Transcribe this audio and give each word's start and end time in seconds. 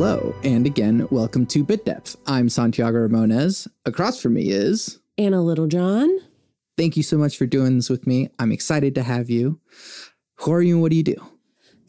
Hello, 0.00 0.32
and 0.44 0.64
again, 0.64 1.08
welcome 1.10 1.44
to 1.46 1.64
Bit 1.64 1.84
Depth. 1.84 2.16
I'm 2.24 2.48
Santiago 2.48 3.08
Ramones. 3.08 3.66
Across 3.84 4.22
from 4.22 4.34
me 4.34 4.50
is. 4.50 5.00
Anna 5.18 5.42
Littlejohn. 5.42 6.20
Thank 6.76 6.96
you 6.96 7.02
so 7.02 7.18
much 7.18 7.36
for 7.36 7.46
doing 7.46 7.74
this 7.74 7.90
with 7.90 8.06
me. 8.06 8.30
I'm 8.38 8.52
excited 8.52 8.94
to 8.94 9.02
have 9.02 9.28
you. 9.28 9.58
Who 10.36 10.52
are 10.52 10.62
you 10.62 10.74
and 10.74 10.82
what 10.82 10.92
do 10.92 10.96
you 10.96 11.02
do? 11.02 11.16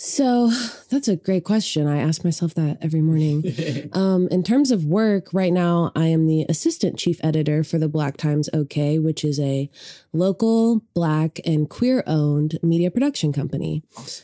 So 0.01 0.49
that's 0.89 1.09
a 1.09 1.17
great 1.17 1.43
question. 1.43 1.85
I 1.85 1.97
ask 1.99 2.23
myself 2.23 2.53
that 2.53 2.77
every 2.81 3.01
morning. 3.01 3.43
um, 3.93 4.29
in 4.31 4.43
terms 4.43 4.71
of 4.71 4.85
work, 4.85 5.33
right 5.33 5.51
now, 5.51 5.91
I 5.93 6.05
am 6.05 6.25
the 6.25 6.45
assistant 6.47 6.97
chief 6.97 7.19
editor 7.21 7.65
for 7.65 7.77
the 7.77 7.89
Black 7.89 8.15
Times 8.15 8.49
OK, 8.53 8.97
which 8.97 9.25
is 9.25 9.41
a 9.41 9.69
local 10.13 10.85
Black 10.93 11.41
and 11.45 11.69
queer 11.69 12.01
owned 12.07 12.57
media 12.63 12.89
production 12.89 13.33
company. 13.33 13.83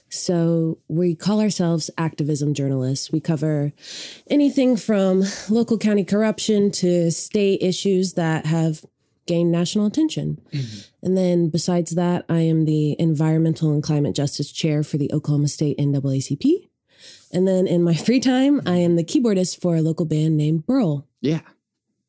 So 0.10 0.78
we 0.88 1.14
call 1.14 1.42
ourselves 1.42 1.92
activism 1.98 2.54
journalists. 2.54 3.12
We 3.12 3.20
cover 3.20 3.74
anything 4.30 4.78
from 4.78 5.24
local 5.50 5.78
county 5.78 6.06
corruption 6.06 6.72
to 6.72 7.12
state 7.12 7.62
issues 7.62 8.14
that 8.14 8.46
have 8.46 8.86
gained 9.26 9.52
national 9.52 9.86
attention. 9.88 10.40
And 11.02 11.18
then 11.18 11.50
besides 11.50 11.92
that, 11.92 12.26
I 12.30 12.40
am 12.42 12.66
the 12.66 12.96
environmental 13.00 13.72
and 13.72 13.82
climate 13.84 14.16
justice 14.16 14.52
chair 14.52 14.84
for 14.84 14.98
the 14.98 15.12
Oklahoma 15.14 15.48
State 15.48 15.78
NAACP. 15.78 16.70
And 17.32 17.48
then 17.48 17.68
in 17.68 17.84
my 17.84 17.94
free 18.08 18.20
time, 18.20 18.62
I 18.66 18.78
am 18.78 18.96
the 18.96 19.04
keyboardist 19.04 19.62
for 19.62 19.76
a 19.76 19.82
local 19.82 20.06
band 20.06 20.38
named 20.38 20.66
Burl. 20.66 21.08
Yeah. 21.22 21.42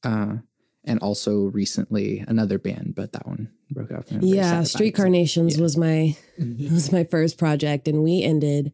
Uh, 0.05 0.37
and 0.85 1.01
also 1.01 1.47
recently 1.47 2.25
another 2.29 2.59
band, 2.59 2.95
but 2.95 3.13
that 3.13 3.27
one 3.27 3.51
broke 3.71 3.91
up. 3.91 4.07
and 4.09 4.19
I'm 4.19 4.21
very 4.21 4.33
sad 4.43 4.57
Yeah. 4.59 4.63
Street 4.63 4.93
Carnations 4.95 5.57
Yeah. 5.57 5.63
was 5.63 5.77
my 5.77 6.17
was 6.39 6.93
my 6.93 7.03
first 7.05 7.39
project, 7.39 7.89
and 7.89 8.05
we 8.05 8.23
ended 8.23 8.73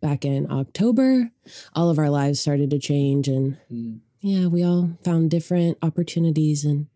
back 0.00 0.24
in 0.24 0.48
October. 0.52 1.32
All 1.74 1.90
of 1.90 1.98
our 1.98 2.10
lives 2.10 2.38
started 2.38 2.70
to 2.70 2.78
change, 2.78 3.26
and 3.26 3.56
Mm. 3.72 3.98
yeah, 4.20 4.46
we 4.46 4.62
all 4.62 4.90
found 5.02 5.30
different 5.32 5.78
opportunities 5.82 6.64
and 6.64 6.86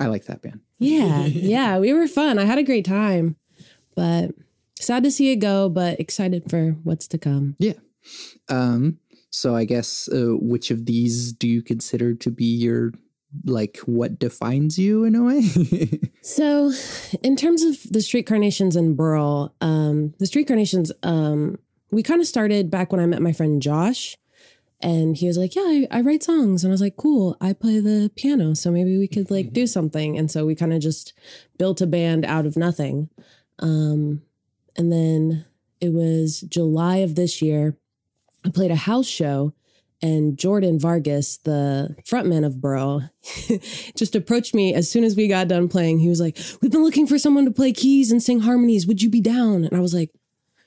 I 0.00 0.06
like 0.06 0.24
that 0.24 0.42
band. 0.42 0.60
Yeah, 0.78 1.26
yeah, 1.26 1.78
we 1.78 1.92
were 1.92 2.08
fun. 2.08 2.38
I 2.38 2.44
had 2.44 2.58
a 2.58 2.64
great 2.64 2.84
time, 2.86 3.36
but 3.94 4.30
sad 4.80 5.04
to 5.04 5.10
see 5.10 5.30
it 5.30 5.36
go, 5.36 5.68
but 5.68 6.00
excited 6.00 6.50
for 6.50 6.70
what's 6.84 7.06
to 7.08 7.18
come. 7.18 7.54
Yeah. 7.58 7.74
Um, 8.48 8.98
so 9.30 9.54
I 9.54 9.64
guess 9.64 10.08
uh, 10.08 10.36
which 10.40 10.70
of 10.70 10.86
these 10.86 11.32
do 11.32 11.46
you 11.46 11.62
consider 11.62 12.14
to 12.14 12.30
be 12.30 12.46
your 12.46 12.92
like 13.44 13.76
what 13.84 14.18
defines 14.18 14.78
you 14.78 15.04
in 15.04 15.14
a 15.14 15.22
way? 15.22 16.00
So, 16.22 16.70
in 17.22 17.34
terms 17.34 17.62
of 17.62 17.78
the 17.90 18.02
Street 18.02 18.26
Carnations 18.26 18.76
and 18.76 18.94
Burl, 18.94 19.54
um, 19.62 20.12
the 20.18 20.26
Street 20.26 20.46
Carnations, 20.46 20.92
um, 21.02 21.58
we 21.90 22.02
kind 22.02 22.20
of 22.20 22.26
started 22.26 22.70
back 22.70 22.92
when 22.92 23.00
I 23.00 23.06
met 23.06 23.22
my 23.22 23.32
friend 23.32 23.62
Josh, 23.62 24.18
and 24.82 25.16
he 25.16 25.26
was 25.26 25.36
like, 25.36 25.54
"Yeah, 25.54 25.62
I, 25.62 25.86
I 25.90 26.00
write 26.00 26.22
songs," 26.22 26.64
and 26.64 26.70
I 26.70 26.74
was 26.74 26.80
like, 26.80 26.96
"Cool, 26.96 27.36
I 27.40 27.52
play 27.52 27.80
the 27.80 28.10
piano, 28.16 28.54
so 28.54 28.70
maybe 28.70 28.96
we 28.98 29.08
could 29.08 29.30
like 29.30 29.52
do 29.52 29.66
something." 29.66 30.16
And 30.16 30.30
so 30.30 30.46
we 30.46 30.54
kind 30.54 30.72
of 30.72 30.80
just 30.80 31.12
built 31.58 31.80
a 31.80 31.86
band 31.86 32.24
out 32.24 32.46
of 32.46 32.56
nothing. 32.56 33.10
Um, 33.58 34.22
and 34.76 34.90
then 34.90 35.44
it 35.80 35.92
was 35.92 36.40
July 36.42 36.96
of 36.98 37.14
this 37.14 37.42
year. 37.42 37.76
I 38.44 38.50
played 38.50 38.70
a 38.70 38.76
house 38.76 39.06
show, 39.06 39.52
and 40.02 40.38
Jordan 40.38 40.78
Vargas, 40.78 41.36
the 41.38 41.94
frontman 42.06 42.46
of 42.46 42.60
Burl, 42.60 43.10
just 43.96 44.16
approached 44.16 44.54
me 44.54 44.72
as 44.72 44.90
soon 44.90 45.04
as 45.04 45.14
we 45.14 45.28
got 45.28 45.48
done 45.48 45.68
playing. 45.68 45.98
He 45.98 46.08
was 46.08 46.20
like, 46.20 46.38
We've 46.62 46.70
been 46.70 46.84
looking 46.84 47.06
for 47.06 47.18
someone 47.18 47.44
to 47.44 47.50
play 47.50 47.72
keys 47.72 48.10
and 48.10 48.22
sing 48.22 48.40
harmonies. 48.40 48.86
Would 48.86 49.02
you 49.02 49.10
be 49.10 49.20
down? 49.20 49.64
And 49.64 49.76
I 49.76 49.80
was 49.80 49.92
like, 49.92 50.10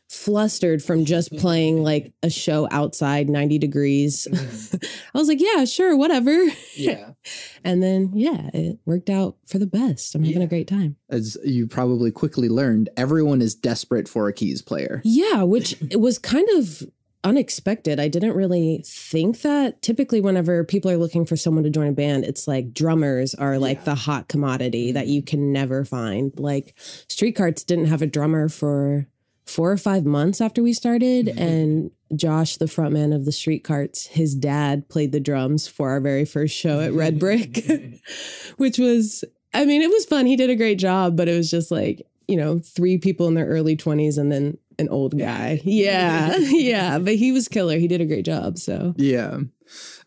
flustered 0.09 0.83
from 0.83 1.05
just 1.05 1.31
playing 1.37 1.83
like 1.83 2.13
a 2.21 2.29
show 2.29 2.67
outside 2.71 3.29
90 3.29 3.57
degrees. 3.57 4.27
Mm-hmm. 4.31 4.77
I 5.15 5.17
was 5.17 5.27
like, 5.27 5.41
Yeah, 5.41 5.65
sure, 5.65 5.95
whatever. 5.97 6.43
yeah. 6.75 7.11
And 7.65 7.81
then, 7.81 8.11
yeah, 8.13 8.49
it 8.53 8.79
worked 8.85 9.09
out 9.09 9.37
for 9.47 9.57
the 9.57 9.65
best. 9.65 10.13
I'm 10.15 10.23
having 10.23 10.39
Yeah. 10.41 10.45
a 10.45 10.49
great 10.49 10.67
time. 10.67 10.97
As 11.09 11.37
you 11.45 11.65
probably 11.65 12.11
quickly 12.11 12.49
learned, 12.49 12.89
everyone 12.97 13.41
is 13.41 13.55
desperate 13.55 14.09
for 14.09 14.27
a 14.27 14.33
keys 14.33 14.61
player. 14.61 15.01
Yeah, 15.05 15.43
which 15.43 15.81
it 15.89 16.01
was 16.01 16.19
kind 16.19 16.47
of 16.57 16.83
unexpected. 17.23 17.99
I 18.01 18.09
didn't 18.09 18.35
really 18.35 18.83
think 18.85 19.41
that. 19.41 19.81
Typically, 19.81 20.19
whenever 20.19 20.63
people 20.65 20.91
are 20.91 20.97
looking 20.97 21.25
for 21.25 21.37
someone 21.37 21.63
to 21.63 21.69
join 21.69 21.87
a 21.87 21.93
band, 21.93 22.25
it's 22.25 22.47
like 22.49 22.73
drummers 22.73 23.33
are 23.35 23.57
like 23.57 23.77
Yeah. 23.79 23.83
the 23.85 23.95
hot 23.95 24.27
commodity 24.27 24.91
that 24.91 25.05
mm-hmm. 25.05 25.13
you 25.13 25.21
can 25.23 25.53
never 25.53 25.85
find. 25.85 26.37
Like 26.37 26.77
Streetcarts 27.07 27.63
didn't 27.63 27.85
have 27.85 28.01
a 28.01 28.07
drummer 28.07 28.49
for 28.49 29.07
four 29.45 29.71
or 29.71 29.77
five 29.77 30.05
months 30.05 30.39
after 30.41 30.63
we 30.63 30.73
started, 30.73 31.27
Mhm. 31.27 31.37
and 31.39 31.91
Josh, 32.15 32.57
the 32.57 32.65
frontman 32.65 33.13
of 33.15 33.25
the 33.25 33.31
street 33.31 33.63
carts 33.63 34.05
his 34.07 34.35
dad 34.35 34.87
played 34.87 35.11
the 35.11 35.19
drums 35.19 35.67
for 35.67 35.89
our 35.89 35.99
very 35.99 36.25
first 36.25 36.55
show 36.55 36.79
at 36.79 36.93
Red 36.93 37.19
Brick, 37.19 37.65
which 38.57 38.77
was. 38.77 39.23
I 39.55 39.65
mean, 39.65 39.83
it 39.83 39.89
was 39.91 40.05
fun. 40.05 40.25
He 40.25 40.35
did 40.35 40.49
a 40.49 40.55
great 40.55 40.79
job, 40.79 41.15
but 41.15 41.27
it 41.29 41.35
was 41.37 41.51
just 41.51 41.69
like, 41.69 42.07
you 42.27 42.35
know, 42.35 42.57
three 42.57 42.97
people 42.97 43.27
in 43.27 43.35
their 43.35 43.45
early 43.45 43.75
20s 43.77 44.17
and 44.17 44.31
then 44.31 44.57
an 44.79 44.89
old 44.89 45.15
guy. 45.17 45.61
Yeah. 45.63 46.35
Yeah. 46.39 46.97
But 46.97 47.15
he 47.17 47.31
was 47.31 47.47
killer. 47.47 47.77
He 47.77 47.87
did 47.87 48.01
a 48.01 48.05
great 48.07 48.25
job. 48.25 48.57
So, 48.57 48.95
Yeah. 48.97 49.41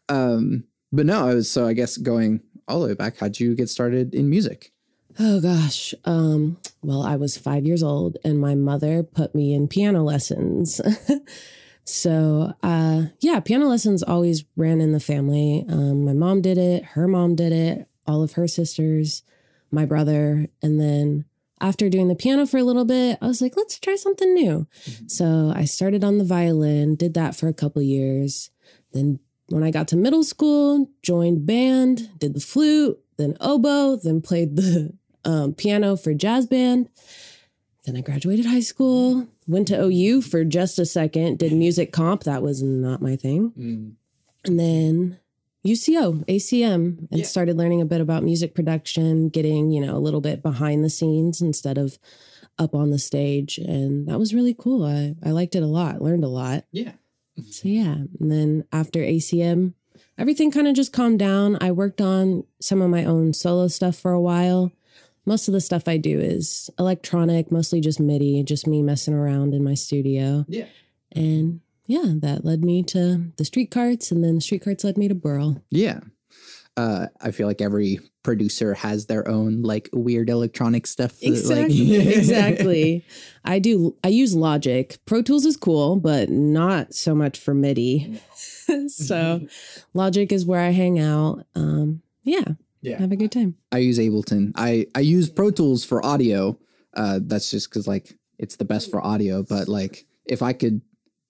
Um, 0.08 0.64
but 0.92 1.06
no, 1.06 1.28
I 1.28 1.34
was 1.34 1.48
so 1.50 1.64
I 1.66 1.74
guess 1.74 1.96
going 1.96 2.40
all 2.66 2.80
the 2.80 2.88
way 2.88 2.94
back, 2.94 3.18
how'd 3.18 3.38
you 3.38 3.54
get 3.54 3.68
started 3.68 4.14
in 4.16 4.28
music? 4.30 4.72
Oh 5.18 5.40
gosh. 5.40 5.94
Um, 6.04 6.58
well, 6.82 7.02
I 7.02 7.16
was 7.16 7.36
five 7.36 7.64
years 7.64 7.82
old 7.82 8.16
and 8.24 8.38
my 8.38 8.54
mother 8.54 9.02
put 9.02 9.34
me 9.34 9.54
in 9.54 9.68
piano 9.68 10.02
lessons. 10.02 10.80
so, 11.84 12.52
uh, 12.62 13.04
yeah, 13.20 13.40
piano 13.40 13.66
lessons 13.66 14.02
always 14.02 14.44
ran 14.56 14.80
in 14.80 14.92
the 14.92 15.00
family. 15.00 15.64
Um, 15.68 16.04
my 16.04 16.12
mom 16.12 16.42
did 16.42 16.58
it, 16.58 16.84
her 16.84 17.08
mom 17.08 17.34
did 17.34 17.52
it, 17.52 17.88
all 18.06 18.22
of 18.22 18.32
her 18.32 18.48
sisters, 18.48 19.22
my 19.70 19.84
brother. 19.84 20.46
And 20.62 20.80
then 20.80 21.24
after 21.60 21.88
doing 21.88 22.08
the 22.08 22.14
piano 22.14 22.46
for 22.46 22.58
a 22.58 22.64
little 22.64 22.84
bit, 22.84 23.18
I 23.20 23.26
was 23.26 23.40
like, 23.40 23.56
let's 23.56 23.78
try 23.78 23.96
something 23.96 24.34
new. 24.34 24.66
So 25.06 25.52
I 25.54 25.64
started 25.64 26.04
on 26.04 26.18
the 26.18 26.24
violin, 26.24 26.96
did 26.96 27.14
that 27.14 27.34
for 27.34 27.48
a 27.48 27.54
couple 27.54 27.82
years. 27.82 28.50
Then 28.92 29.20
when 29.48 29.62
I 29.62 29.70
got 29.70 29.88
to 29.88 29.96
middle 29.96 30.24
school, 30.24 30.90
joined 31.02 31.46
band, 31.46 32.18
did 32.18 32.34
the 32.34 32.40
flute, 32.40 32.98
then 33.16 33.36
oboe, 33.40 33.96
then 33.96 34.20
played 34.20 34.56
the 34.56 34.92
um, 35.26 35.52
piano 35.54 35.96
for 35.96 36.14
jazz 36.14 36.46
band. 36.46 36.88
Then 37.84 37.96
I 37.96 38.00
graduated 38.00 38.46
high 38.46 38.60
school, 38.60 39.26
went 39.46 39.68
to 39.68 39.80
OU 39.80 40.22
for 40.22 40.42
just 40.44 40.78
a 40.78 40.86
second, 40.86 41.38
did 41.38 41.52
music 41.52 41.92
comp. 41.92 42.24
That 42.24 42.42
was 42.42 42.62
not 42.62 43.00
my 43.02 43.14
thing. 43.16 43.96
And 44.44 44.58
then 44.60 45.18
UCO, 45.64 46.24
ACM, 46.26 47.08
and 47.10 47.20
Yeah. 47.20 47.24
started 47.24 47.56
learning 47.56 47.80
a 47.80 47.84
bit 47.86 48.00
about 48.00 48.24
music 48.24 48.54
production, 48.54 49.28
getting, 49.28 49.70
you 49.70 49.80
know, 49.84 49.96
a 49.96 49.98
little 50.00 50.20
bit 50.20 50.42
behind 50.42 50.82
the 50.84 50.90
scenes 50.90 51.40
instead 51.40 51.78
of 51.78 51.98
up 52.58 52.74
on 52.74 52.90
the 52.90 52.98
stage. 52.98 53.58
And 53.58 54.08
that 54.08 54.18
was 54.18 54.32
really 54.34 54.54
cool. 54.56 54.84
I, 54.84 55.14
I 55.22 55.30
liked 55.32 55.54
it 55.54 55.62
a 55.62 55.66
lot, 55.66 56.00
learned 56.02 56.24
a 56.24 56.28
lot. 56.28 56.64
Yeah. 56.72 56.92
So 57.50 57.68
yeah. 57.68 57.96
And 58.20 58.32
then 58.32 58.64
after 58.72 59.00
ACM, 59.00 59.74
everything 60.18 60.50
kind 60.50 60.66
of 60.66 60.74
just 60.74 60.92
calmed 60.92 61.18
down. 61.18 61.58
I 61.60 61.70
worked 61.72 62.00
on 62.00 62.44
some 62.60 62.80
of 62.82 62.90
my 62.90 63.04
own 63.04 63.32
solo 63.32 63.68
stuff 63.68 63.96
for 63.96 64.12
a 64.12 64.20
while. 64.20 64.72
Most 65.26 65.48
of 65.48 65.52
the 65.54 65.60
stuff 65.60 65.88
I 65.88 65.96
do 65.96 66.20
is 66.20 66.70
electronic, 66.78 67.50
mostly 67.50 67.80
just 67.80 67.98
MIDI, 68.00 68.42
just 68.44 68.66
me 68.66 68.80
messing 68.82 69.12
around 69.14 69.54
in 69.54 69.64
my 69.64 69.74
studio. 69.74 70.44
Yeah. 70.48 70.66
And 71.12 71.60
yeah, 71.86 72.14
that 72.20 72.44
led 72.44 72.64
me 72.64 72.82
to 72.84 73.32
the 73.36 73.44
street 73.44 73.70
carts, 73.70 74.10
and 74.10 74.22
then 74.24 74.36
the 74.36 74.40
street 74.40 74.62
carts 74.62 74.84
led 74.84 74.96
me 74.96 75.08
to 75.08 75.14
Burl. 75.14 75.62
Yeah. 75.70 76.00
Uh, 76.76 77.06
I 77.20 77.30
feel 77.30 77.46
like 77.46 77.60
every 77.62 78.00
producer 78.22 78.74
has 78.74 79.06
their 79.06 79.26
own 79.28 79.62
like 79.62 79.88
weird 79.92 80.28
electronic 80.28 80.86
stuff. 80.86 81.18
that, 81.20 81.26
like- 81.26 81.32
Exactly. 81.70 81.96
exactly. 82.14 83.04
I 83.44 83.58
do. 83.58 83.96
I 84.04 84.08
use 84.08 84.34
Logic. 84.34 84.98
Pro 85.06 85.22
Tools 85.22 85.46
is 85.46 85.56
cool, 85.56 85.96
but 85.96 86.28
not 86.28 86.92
so 86.92 87.14
much 87.14 87.38
for 87.38 87.54
MIDI. 87.54 88.20
so, 88.88 89.46
Logic 89.94 90.30
is 90.32 90.44
where 90.44 90.60
I 90.60 90.70
hang 90.70 90.98
out. 90.98 91.46
Um, 91.54 92.02
yeah, 92.24 92.44
Yeah. 92.86 92.98
have 92.98 93.12
a 93.12 93.16
good 93.16 93.32
time. 93.32 93.56
I 93.72 93.78
use 93.78 93.98
Ableton. 93.98 94.52
I 94.54 94.86
I 94.94 95.00
use 95.00 95.28
Pro 95.28 95.50
Tools 95.50 95.84
for 95.84 96.04
audio. 96.04 96.58
Uh, 96.94 97.20
that's 97.22 97.50
just 97.50 97.68
because 97.68 97.86
like 97.86 98.16
it's 98.38 98.56
the 98.56 98.64
best 98.64 98.90
for 98.90 99.04
audio. 99.04 99.42
But 99.42 99.68
like 99.68 100.06
if 100.26 100.42
I 100.42 100.52
could 100.52 100.80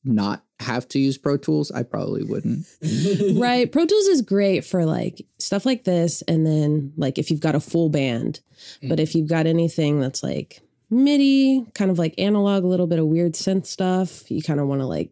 not 0.05 0.45
have 0.61 0.89
to 0.89 0.99
use 0.99 1.19
Pro 1.19 1.37
Tools, 1.37 1.71
I 1.71 1.83
probably 1.83 2.23
wouldn't. 2.23 2.67
right. 3.41 3.71
Pro 3.71 3.87
Tools 3.87 4.07
is 4.07 4.23
great 4.23 4.65
for 4.65 4.85
like 4.85 5.27
stuff 5.39 5.67
like 5.67 5.85
this, 5.85 6.23
and 6.23 6.47
then 6.47 6.93
like 6.97 7.19
if 7.19 7.31
you've 7.31 7.41
got 7.41 7.55
a 7.55 7.61
full 7.61 7.89
band. 7.89 8.41
But 8.83 9.01
if 9.01 9.15
you've 9.15 9.29
got 9.29 9.47
anything 9.47 10.01
that's 10.01 10.23
like 10.23 10.61
MIDI, 10.91 11.67
kind 11.75 11.91
of 11.91 11.99
like 11.99 12.15
analog, 12.19 12.65
a 12.65 12.69
little 12.69 12.87
bit 12.87 12.99
of 12.99 13.07
weird 13.07 13.33
synth 13.33 13.67
stuff, 13.67 14.31
you 14.31 14.43
kind 14.43 14.61
of 14.61 14.67
want 14.67 14.81
to 14.81 14.87
like 14.87 15.11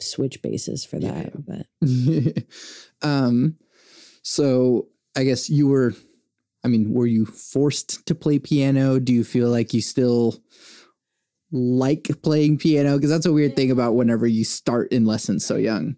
switch 0.00 0.42
bases 0.42 0.84
for 0.84 0.98
that. 0.98 1.32
But 1.46 1.66
um, 3.08 3.56
so 4.22 4.88
I 5.16 5.24
guess 5.24 5.48
you 5.48 5.68
were. 5.68 5.94
I 6.64 6.68
mean, 6.68 6.94
were 6.94 7.06
you 7.06 7.26
forced 7.26 8.06
to 8.06 8.14
play 8.14 8.38
piano? 8.38 8.98
Do 8.98 9.12
you 9.12 9.22
feel 9.22 9.50
like 9.50 9.74
you 9.74 9.82
still 9.82 10.42
like 11.52 12.10
playing 12.22 12.56
piano? 12.56 12.96
Because 12.96 13.10
that's 13.10 13.26
a 13.26 13.32
weird 13.32 13.54
thing 13.54 13.70
about 13.70 13.94
whenever 13.96 14.26
you 14.26 14.44
start 14.44 14.90
in 14.90 15.04
lessons 15.04 15.44
so 15.44 15.56
young. 15.56 15.96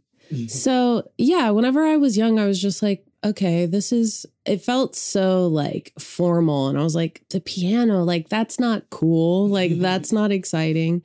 So, 0.49 1.09
yeah, 1.19 1.51
whenever 1.51 1.87
I 1.87 1.97
was 1.99 2.17
young, 2.17 2.41
I 2.41 2.47
was 2.47 2.61
just 2.61 2.83
like, 2.83 3.07
okay, 3.25 3.67
this 3.67 3.93
is, 3.93 4.27
it 4.45 4.61
felt 4.61 4.97
so 4.97 5.47
like 5.47 5.93
formal. 6.01 6.69
And 6.69 6.77
I 6.77 6.83
was 6.83 6.97
like, 6.97 7.23
the 7.31 7.41
piano, 7.41 8.03
like, 8.03 8.29
that's 8.29 8.59
not 8.59 8.91
cool. 8.91 9.49
Like, 9.49 9.79
that's 9.79 10.11
not 10.13 10.33
exciting. 10.33 11.05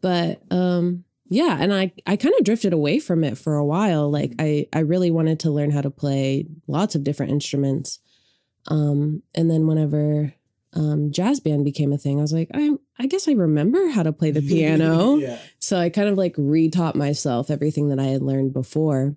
But, 0.00 0.40
um, 0.50 1.04
yeah, 1.28 1.56
and 1.58 1.72
I 1.72 1.92
I 2.06 2.16
kind 2.16 2.34
of 2.38 2.44
drifted 2.44 2.72
away 2.72 2.98
from 2.98 3.24
it 3.24 3.38
for 3.38 3.56
a 3.56 3.64
while. 3.64 4.10
Like 4.10 4.34
I 4.38 4.66
I 4.72 4.80
really 4.80 5.10
wanted 5.10 5.40
to 5.40 5.50
learn 5.50 5.70
how 5.70 5.80
to 5.80 5.90
play 5.90 6.46
lots 6.66 6.94
of 6.94 7.04
different 7.04 7.32
instruments. 7.32 7.98
Um 8.68 9.22
and 9.34 9.50
then 9.50 9.66
whenever 9.66 10.34
um 10.74 11.12
jazz 11.12 11.40
band 11.40 11.64
became 11.64 11.92
a 11.92 11.98
thing, 11.98 12.18
I 12.18 12.22
was 12.22 12.32
like, 12.32 12.50
I 12.54 12.70
I 12.98 13.06
guess 13.06 13.28
I 13.28 13.32
remember 13.32 13.88
how 13.88 14.02
to 14.02 14.12
play 14.12 14.30
the 14.30 14.42
piano. 14.46 15.16
yeah. 15.16 15.38
So 15.58 15.78
I 15.78 15.88
kind 15.88 16.08
of 16.08 16.18
like 16.18 16.34
retaught 16.36 16.94
myself 16.94 17.50
everything 17.50 17.88
that 17.88 17.98
I 17.98 18.04
had 18.04 18.22
learned 18.22 18.52
before. 18.52 19.16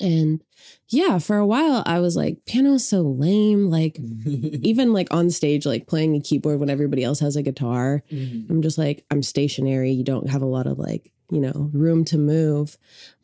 And 0.00 0.42
yeah, 0.88 1.18
for 1.18 1.36
a 1.36 1.46
while 1.46 1.82
I 1.86 2.00
was 2.00 2.16
like, 2.16 2.44
piano's 2.46 2.86
so 2.88 3.00
lame. 3.02 3.70
Like 3.70 3.98
even 4.26 4.92
like 4.92 5.08
on 5.12 5.30
stage, 5.30 5.66
like 5.66 5.86
playing 5.86 6.16
a 6.16 6.20
keyboard 6.20 6.58
when 6.60 6.70
everybody 6.70 7.04
else 7.04 7.20
has 7.20 7.36
a 7.36 7.42
guitar. 7.42 8.02
Mhm. 8.10 8.48
I'm 8.50 8.62
just 8.62 8.78
like, 8.78 9.04
I'm 9.10 9.22
stationary. 9.22 9.92
You 9.92 10.04
don't 10.04 10.30
have 10.30 10.42
a 10.42 10.46
lot 10.46 10.66
of 10.66 10.78
like, 10.78 11.12
you 11.30 11.40
know, 11.40 11.70
room 11.72 12.04
to 12.06 12.18
move. 12.18 12.76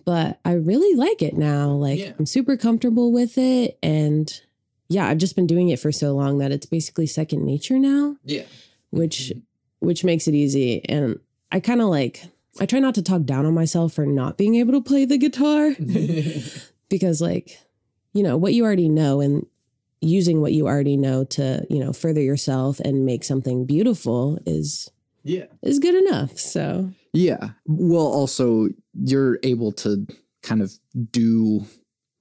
But 0.04 0.38
I 0.44 0.52
really 0.52 0.94
like 0.96 1.22
it 1.22 1.36
now. 1.36 1.70
Like 1.70 1.98
Yeah. 1.98 2.12
I'm 2.18 2.26
super 2.26 2.56
comfortable 2.56 3.12
with 3.12 3.36
it. 3.38 3.78
And 3.82 4.32
yeah, 4.88 5.08
I've 5.08 5.18
just 5.18 5.34
been 5.34 5.48
doing 5.48 5.68
it 5.70 5.80
for 5.80 5.90
so 5.90 6.14
long 6.14 6.38
that 6.38 6.52
it's 6.52 6.66
basically 6.66 7.06
second 7.08 7.44
nature 7.44 7.78
now, 7.78 8.16
Yeah. 8.24 8.44
which 8.90 9.32
which 9.80 10.04
makes 10.04 10.26
it 10.28 10.34
easy. 10.34 10.84
And 10.88 11.18
I 11.52 11.60
kind 11.60 11.80
of 11.80 11.88
like 11.88 12.24
I 12.60 12.66
try 12.66 12.78
not 12.78 12.94
to 12.94 13.02
talk 13.02 13.24
down 13.24 13.46
on 13.46 13.54
myself 13.54 13.94
for 13.94 14.06
not 14.06 14.36
being 14.36 14.54
able 14.56 14.72
to 14.72 14.80
play 14.80 15.04
the 15.04 15.18
guitar 15.18 15.74
because 16.88 17.20
like, 17.20 17.58
you 18.12 18.22
know, 18.22 18.36
what 18.36 18.54
you 18.54 18.64
already 18.64 18.88
know 18.88 19.20
and 19.20 19.46
using 20.00 20.40
what 20.40 20.52
you 20.52 20.66
already 20.66 20.96
know 20.96 21.24
to, 21.24 21.66
you 21.68 21.78
know, 21.78 21.92
further 21.92 22.20
yourself 22.20 22.80
and 22.80 23.04
make 23.04 23.24
something 23.24 23.66
beautiful 23.66 24.38
is 24.46 24.90
yeah. 25.22 25.46
is 25.62 25.78
good 25.78 25.94
enough. 25.94 26.38
So 26.38 26.90
Yeah. 27.12 27.50
Well, 27.66 28.06
also 28.06 28.68
you're 28.94 29.38
able 29.42 29.72
to 29.72 30.06
kind 30.42 30.62
of 30.62 30.72
do 31.10 31.66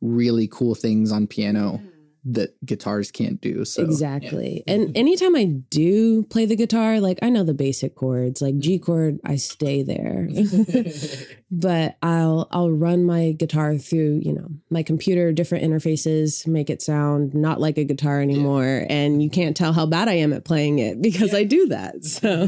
really 0.01 0.47
cool 0.47 0.75
things 0.75 1.11
on 1.11 1.27
piano 1.27 1.79
mm-hmm. 1.81 1.94
That 2.25 2.53
guitars 2.65 3.11
can't 3.11 3.39
do. 3.39 3.63
So 3.65 3.83
exactly. 3.83 4.63
Mm-hmm. 4.67 4.81
And 4.81 4.97
anytime 4.97 5.35
I 5.35 5.45
do 5.45 6.23
play 6.23 6.45
the 6.45 6.55
guitar, 6.55 6.99
like 6.99 7.19
I 7.21 7.29
know 7.29 7.43
the 7.43 7.53
basic 7.53 7.95
chords, 7.95 8.41
like 8.41 8.57
G 8.57 8.75
mm-hmm. 8.75 8.85
chord, 8.85 9.19
I 9.23 9.35
stay 9.35 9.83
there. 9.83 10.27
but 11.51 11.97
I'll 12.01 12.47
I'll 12.51 12.71
run 12.71 13.05
my 13.05 13.33
guitar 13.33 13.77
through, 13.77 14.21
you 14.23 14.33
know, 14.33 14.47
my 14.71 14.81
computer, 14.81 15.31
different 15.31 15.63
interfaces, 15.63 16.47
make 16.47 16.71
it 16.71 16.81
sound 16.81 17.35
not 17.35 17.61
like 17.61 17.77
a 17.77 17.83
guitar 17.83 18.19
anymore. 18.21 18.87
And 18.89 19.21
you 19.21 19.29
can't 19.29 19.55
tell 19.55 19.73
how 19.73 19.85
bad 19.85 20.09
I 20.09 20.13
am 20.13 20.33
at 20.33 20.45
playing 20.45 20.79
it 20.79 21.01
because 21.01 21.33
I 21.33 21.43
do 21.43 21.67
that. 21.67 21.95
So 22.15 22.47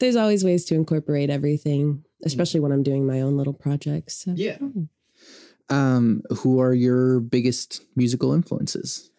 there's 0.00 0.16
always 0.16 0.44
ways 0.44 0.64
to 0.66 0.74
incorporate 0.74 1.30
everything, 1.30 1.94
mm-hmm. 1.94 2.26
especially 2.26 2.60
when 2.60 2.72
I'm 2.72 2.82
doing 2.82 3.06
my 3.06 3.20
own 3.20 3.36
little 3.36 3.52
projects. 3.52 4.24
So. 4.24 4.32
yeah. 4.34 4.56
Hmm. 4.56 4.84
Um 5.70 6.22
who 6.38 6.60
are 6.60 6.74
your 6.74 7.20
biggest 7.20 7.82
musical 7.96 8.32
influences? 8.32 9.10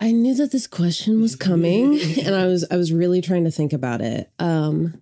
I 0.00 0.12
knew 0.12 0.34
that 0.34 0.52
this 0.52 0.66
question 0.66 1.20
was 1.20 1.34
coming 1.34 2.00
and 2.24 2.34
I 2.34 2.46
was 2.46 2.64
I 2.70 2.76
was 2.76 2.92
really 2.92 3.20
trying 3.20 3.44
to 3.44 3.50
think 3.50 3.72
about 3.72 4.00
it. 4.00 4.30
Um 4.38 5.00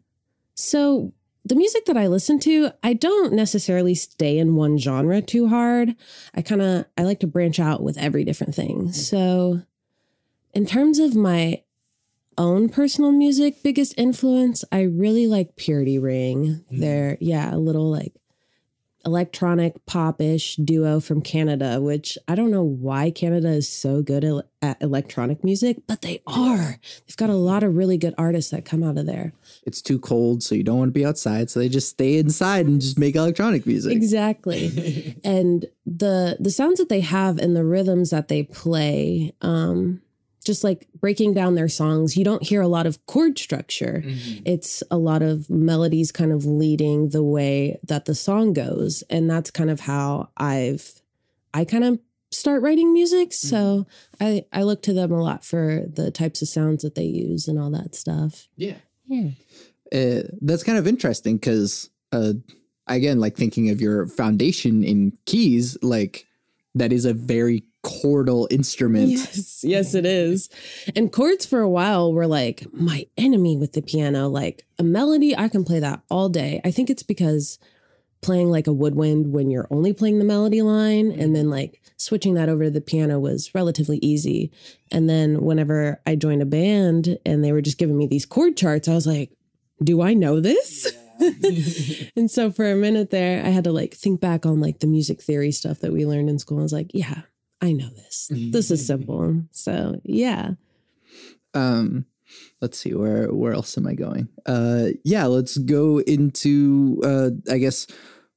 so 0.55 1.13
the 1.45 1.55
music 1.55 1.87
that 1.87 1.97
I 1.97 2.09
listen 2.09 2.39
to, 2.41 2.71
I 2.83 2.93
don't 2.93 3.33
necessarily 3.33 3.95
stay 3.95 4.39
in 4.39 4.55
one 4.55 4.77
genre 4.77 5.23
too 5.23 5.49
hard. 5.49 5.95
I 6.35 6.43
kind 6.43 6.61
of 6.61 6.85
I 6.97 7.03
like 7.03 7.21
to 7.21 7.27
branch 7.27 7.59
out 7.59 7.83
with 7.83 7.97
every 7.97 8.25
different 8.25 8.55
thing. 8.55 8.93
So 8.93 9.63
in 10.53 10.67
terms 10.67 10.99
of 10.99 11.15
my 11.15 11.63
own 12.37 12.69
personal 12.69 13.13
music 13.13 13.63
biggest 13.63 13.95
influence, 13.97 14.65
I 14.71 14.83
really 14.83 15.27
like 15.27 15.57
Purity 15.57 15.99
Ring. 15.99 16.65
They're 16.71 17.19
yeah, 17.21 17.55
a 17.55 17.59
little 17.59 17.91
like 17.91 18.15
electronic 19.09 19.75
pop-ish 19.87 20.57
duo 20.57 21.01
from 21.01 21.23
Canada, 21.23 21.81
which 21.81 22.19
I 22.29 22.35
don't 22.35 22.51
know 22.51 22.63
why 22.63 23.11
Canada 23.11 23.49
is 23.49 23.67
so 23.67 24.03
good 24.03 24.23
at, 24.23 24.45
at 24.61 24.83
electronic 24.83 25.43
music, 25.43 25.79
but 25.87 26.03
they 26.03 26.21
are. 26.27 26.79
They've 27.07 27.17
got 27.17 27.31
a 27.31 27.35
lot 27.35 27.63
of 27.63 27.75
really 27.75 27.97
good 27.97 28.15
artists 28.19 28.51
that 28.51 28.67
come 28.67 28.83
out 28.83 28.99
of 28.99 29.07
there. 29.07 29.33
It's 29.63 29.81
too 29.81 29.99
cold, 29.99 30.43
so 30.43 30.55
you 30.55 30.63
don't 30.63 30.79
want 30.79 30.91
to 30.91 31.01
be 31.01 31.07
outside, 31.07 31.49
so 31.49 31.59
they 31.59 31.71
just 31.71 31.89
stay 31.89 32.19
inside 32.19 32.67
and 32.67 32.83
just 32.83 32.99
make 32.99 33.17
electronic 33.17 33.67
music. 33.67 33.93
Exactly. 33.93 35.17
and 35.25 35.65
the 35.87 36.37
the 36.39 36.51
sounds 36.51 36.79
that 36.79 36.91
they 36.91 37.01
have 37.01 37.39
and 37.39 37.57
the 37.57 37.65
rhythms 37.65 38.11
that 38.11 38.29
they 38.29 38.43
play 38.43 39.33
um 39.41 40.03
just 40.49 40.65
like 40.65 40.89
breaking 41.01 41.35
down 41.35 41.55
their 41.55 41.69
songs, 41.69 42.17
you 42.17 42.25
don't 42.25 42.43
hear 42.43 42.61
a 42.61 42.67
lot 42.67 42.87
of 42.87 43.05
chord 43.07 43.39
structure. 43.39 44.03
Mhm. 44.05 44.43
It's 44.45 44.83
a 44.91 44.99
lot 44.99 45.23
of 45.23 45.49
melodies 45.49 46.11
kind 46.11 46.33
of 46.33 46.45
leading 46.45 47.11
the 47.11 47.23
way 47.23 47.79
that 47.85 48.07
the 48.07 48.15
song 48.17 48.53
goes. 48.53 49.05
And 49.09 49.31
that's 49.31 49.53
kind 49.53 49.71
of 49.71 49.79
how 49.81 50.31
I've, 50.37 51.01
I 51.55 51.65
kind 51.65 51.85
of 51.85 52.01
start 52.33 52.63
writing 52.63 52.93
music. 52.93 53.33
So 53.33 53.87
I, 54.21 54.45
I 54.53 54.65
look 54.65 54.83
to 54.83 54.93
them 54.93 55.13
a 55.13 55.23
lot 55.23 55.45
for 55.45 55.83
the 55.87 56.11
types 56.11 56.43
of 56.43 56.49
sounds 56.49 56.83
that 56.83 56.95
they 56.97 57.05
use 57.05 57.47
and 57.47 57.59
all 57.59 57.71
that 57.71 57.95
stuff. 57.95 58.49
Yeah. 58.57 58.77
Yeah. 59.07 59.31
uh, 59.93 60.23
that's 60.43 60.65
kind 60.65 60.77
of 60.79 60.87
interesting 60.87 61.37
because 61.37 61.89
uh, 62.13 62.33
again 62.87 63.21
like 63.21 63.37
thinking 63.37 63.71
of 63.71 63.81
your 63.81 64.07
foundation 64.07 64.83
in 64.85 65.17
keys 65.25 65.77
like 65.83 66.27
that 66.75 66.93
is 66.93 67.05
a 67.07 67.15
very 67.15 67.65
chordal 67.85 68.47
instrument 68.51 69.09
Yes, 69.09 69.63
yes, 69.65 69.95
it 69.95 70.05
is. 70.05 70.49
And 70.97 71.13
chords 71.13 71.47
for 71.47 71.61
a 71.61 71.69
while 71.69 72.13
were 72.13 72.27
like 72.27 72.67
my 72.73 73.07
enemy 73.17 73.57
with 73.57 73.73
the 73.73 73.83
piano. 73.83 74.29
Like 74.29 74.65
a 74.79 74.83
melody, 74.83 75.37
I 75.37 75.49
can 75.49 75.65
play 75.65 75.81
that 75.81 76.03
all 76.11 76.29
day. 76.29 76.61
I 76.65 76.71
think 76.71 76.91
it's 76.91 77.03
because 77.03 77.59
playing 78.21 78.51
like 78.51 78.67
a 78.67 78.73
woodwind 78.73 79.33
when 79.33 79.51
you're 79.51 79.69
only 79.71 79.93
playing 79.93 80.19
the 80.19 80.25
melody 80.25 80.61
line 80.63 81.13
and 81.13 81.37
then 81.37 81.51
like 81.51 81.81
switching 81.97 82.35
that 82.35 82.49
over 82.49 82.65
to 82.65 82.71
the 82.71 82.81
piano 82.81 83.19
was 83.19 83.55
relatively 83.55 83.99
easy. 83.99 84.51
And 84.91 85.09
then 85.09 85.43
whenever 85.43 86.01
I 86.07 86.17
joined 86.17 86.43
a 86.43 86.47
band 86.47 87.19
and 87.25 87.45
they 87.45 87.53
were 87.53 87.63
just 87.63 87.79
giving 87.79 87.97
me 87.97 88.07
these 88.07 88.27
chord 88.27 88.57
charts, 88.57 88.89
I 88.89 88.95
was 88.95 89.07
like, 89.07 89.31
do 89.83 90.03
I 90.03 90.15
know 90.15 90.41
this? 90.41 90.93
and 92.17 92.31
so 92.31 92.51
for 92.51 92.71
a 92.71 92.77
minute 92.77 93.11
there, 93.11 93.45
I 93.45 93.49
had 93.51 93.65
to 93.65 93.73
like 93.73 93.95
think 93.95 94.21
back 94.21 94.47
on 94.47 94.61
like 94.61 94.81
the 94.81 94.87
music 94.87 95.23
theory 95.23 95.53
stuff 95.53 95.81
that 95.81 95.93
we 95.93 96.07
learned 96.07 96.31
in 96.31 96.39
school. 96.39 96.59
I 96.59 96.63
was 96.63 96.73
like, 96.73 96.91
yeah, 96.93 97.23
I 97.61 97.73
know 97.73 97.89
this. 97.91 98.31
This 98.31 98.71
is 98.71 98.87
simple. 98.87 99.43
So 99.51 100.01
yeah. 100.05 100.51
um 101.55 102.05
let's 102.61 102.79
see 102.79 102.93
where 102.95 103.33
where 103.33 103.55
else 103.55 103.79
am 103.79 103.87
i 103.87 103.95
going 103.95 104.29
uh 104.45 104.89
yeah 105.03 105.25
let's 105.25 105.57
go 105.57 105.99
into 106.01 107.01
uh 107.03 107.31
i 107.51 107.57
guess 107.57 107.87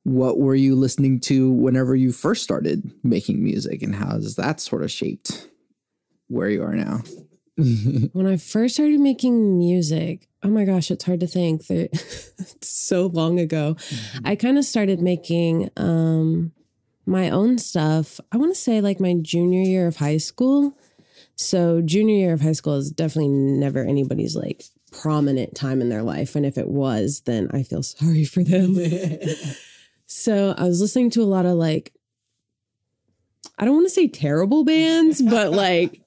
what 0.03 0.39
were 0.39 0.55
you 0.55 0.75
listening 0.75 1.19
to 1.19 1.51
whenever 1.51 1.93
you 1.93 2.13
first 2.13 2.41
started 2.41 2.89
making 3.03 3.43
music 3.43 3.81
and 3.83 3.93
how 3.95 4.11
has 4.11 4.37
that 4.37 4.61
sort 4.61 4.81
of 4.81 4.89
shaped 4.89 5.49
where 6.29 6.49
you 6.49 6.63
are 6.63 6.73
now 6.73 7.01
When 8.13 8.25
I 8.25 8.37
first 8.37 8.75
started 8.75 8.99
making 8.99 9.57
music, 9.59 10.27
oh 10.41 10.47
my 10.49 10.63
gosh, 10.65 10.89
it's 10.89 11.03
hard 11.03 11.19
to 11.19 11.27
think 11.27 11.67
that 11.67 11.89
it's 12.39 12.67
so 12.67 13.07
long 13.07 13.39
ago. 13.39 13.75
I 14.23 14.35
kind 14.35 14.57
of 14.57 14.65
started 14.65 14.99
making 15.01 15.69
um 15.77 16.53
my 17.05 17.29
own 17.29 17.57
stuff. 17.57 18.19
I 18.31 18.37
want 18.37 18.53
to 18.53 18.59
say 18.59 18.81
like 18.81 18.99
my 18.99 19.15
junior 19.21 19.61
year 19.61 19.87
of 19.87 19.97
high 19.97 20.17
school. 20.17 20.77
So 21.35 21.81
junior 21.81 22.15
year 22.15 22.33
of 22.33 22.41
high 22.41 22.51
school 22.51 22.75
is 22.75 22.91
definitely 22.91 23.29
never 23.29 23.83
anybody's 23.83 24.35
like 24.35 24.63
prominent 24.91 25.55
time 25.55 25.81
in 25.81 25.89
their 25.89 26.03
life 26.03 26.35
and 26.35 26.45
if 26.45 26.57
it 26.57 26.67
was, 26.67 27.21
then 27.25 27.49
I 27.53 27.63
feel 27.63 27.83
sorry 27.83 28.25
for 28.25 28.43
them. 28.43 28.75
So 30.13 30.53
I 30.57 30.65
was 30.65 30.81
listening 30.81 31.09
to 31.11 31.21
a 31.21 31.23
lot 31.23 31.45
of 31.45 31.53
like, 31.53 31.93
I 33.57 33.63
don't 33.63 33.75
want 33.75 33.85
to 33.85 33.93
say 33.93 34.09
terrible 34.09 34.65
bands, 34.65 35.21
but 35.21 35.53
like, 35.53 36.01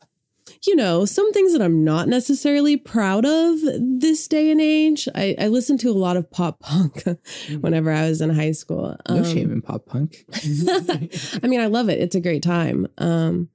you 0.66 0.76
know, 0.76 1.04
some 1.04 1.32
things 1.32 1.52
that 1.52 1.62
I'm 1.62 1.84
not 1.84 2.08
necessarily 2.08 2.76
proud 2.76 3.24
of 3.24 3.58
this 3.80 4.26
day 4.28 4.50
and 4.50 4.60
age. 4.60 5.08
I, 5.14 5.34
I 5.38 5.48
listened 5.48 5.80
to 5.80 5.90
a 5.90 5.92
lot 5.92 6.16
of 6.16 6.30
pop 6.30 6.60
punk 6.60 7.04
whenever 7.60 7.90
I 7.90 8.08
was 8.08 8.20
in 8.20 8.30
high 8.30 8.52
school. 8.52 8.96
no 9.08 9.16
Um, 9.16 9.24
shame 9.24 9.52
in 9.52 9.62
pop 9.62 9.86
punk 9.86 10.24
I 11.42 11.46
mean, 11.46 11.60
I 11.60 11.66
love 11.66 11.88
it. 11.88 12.00
It's 12.00 12.14
a 12.14 12.20
great 12.20 12.42
time. 12.42 12.86
Um, 12.98 13.48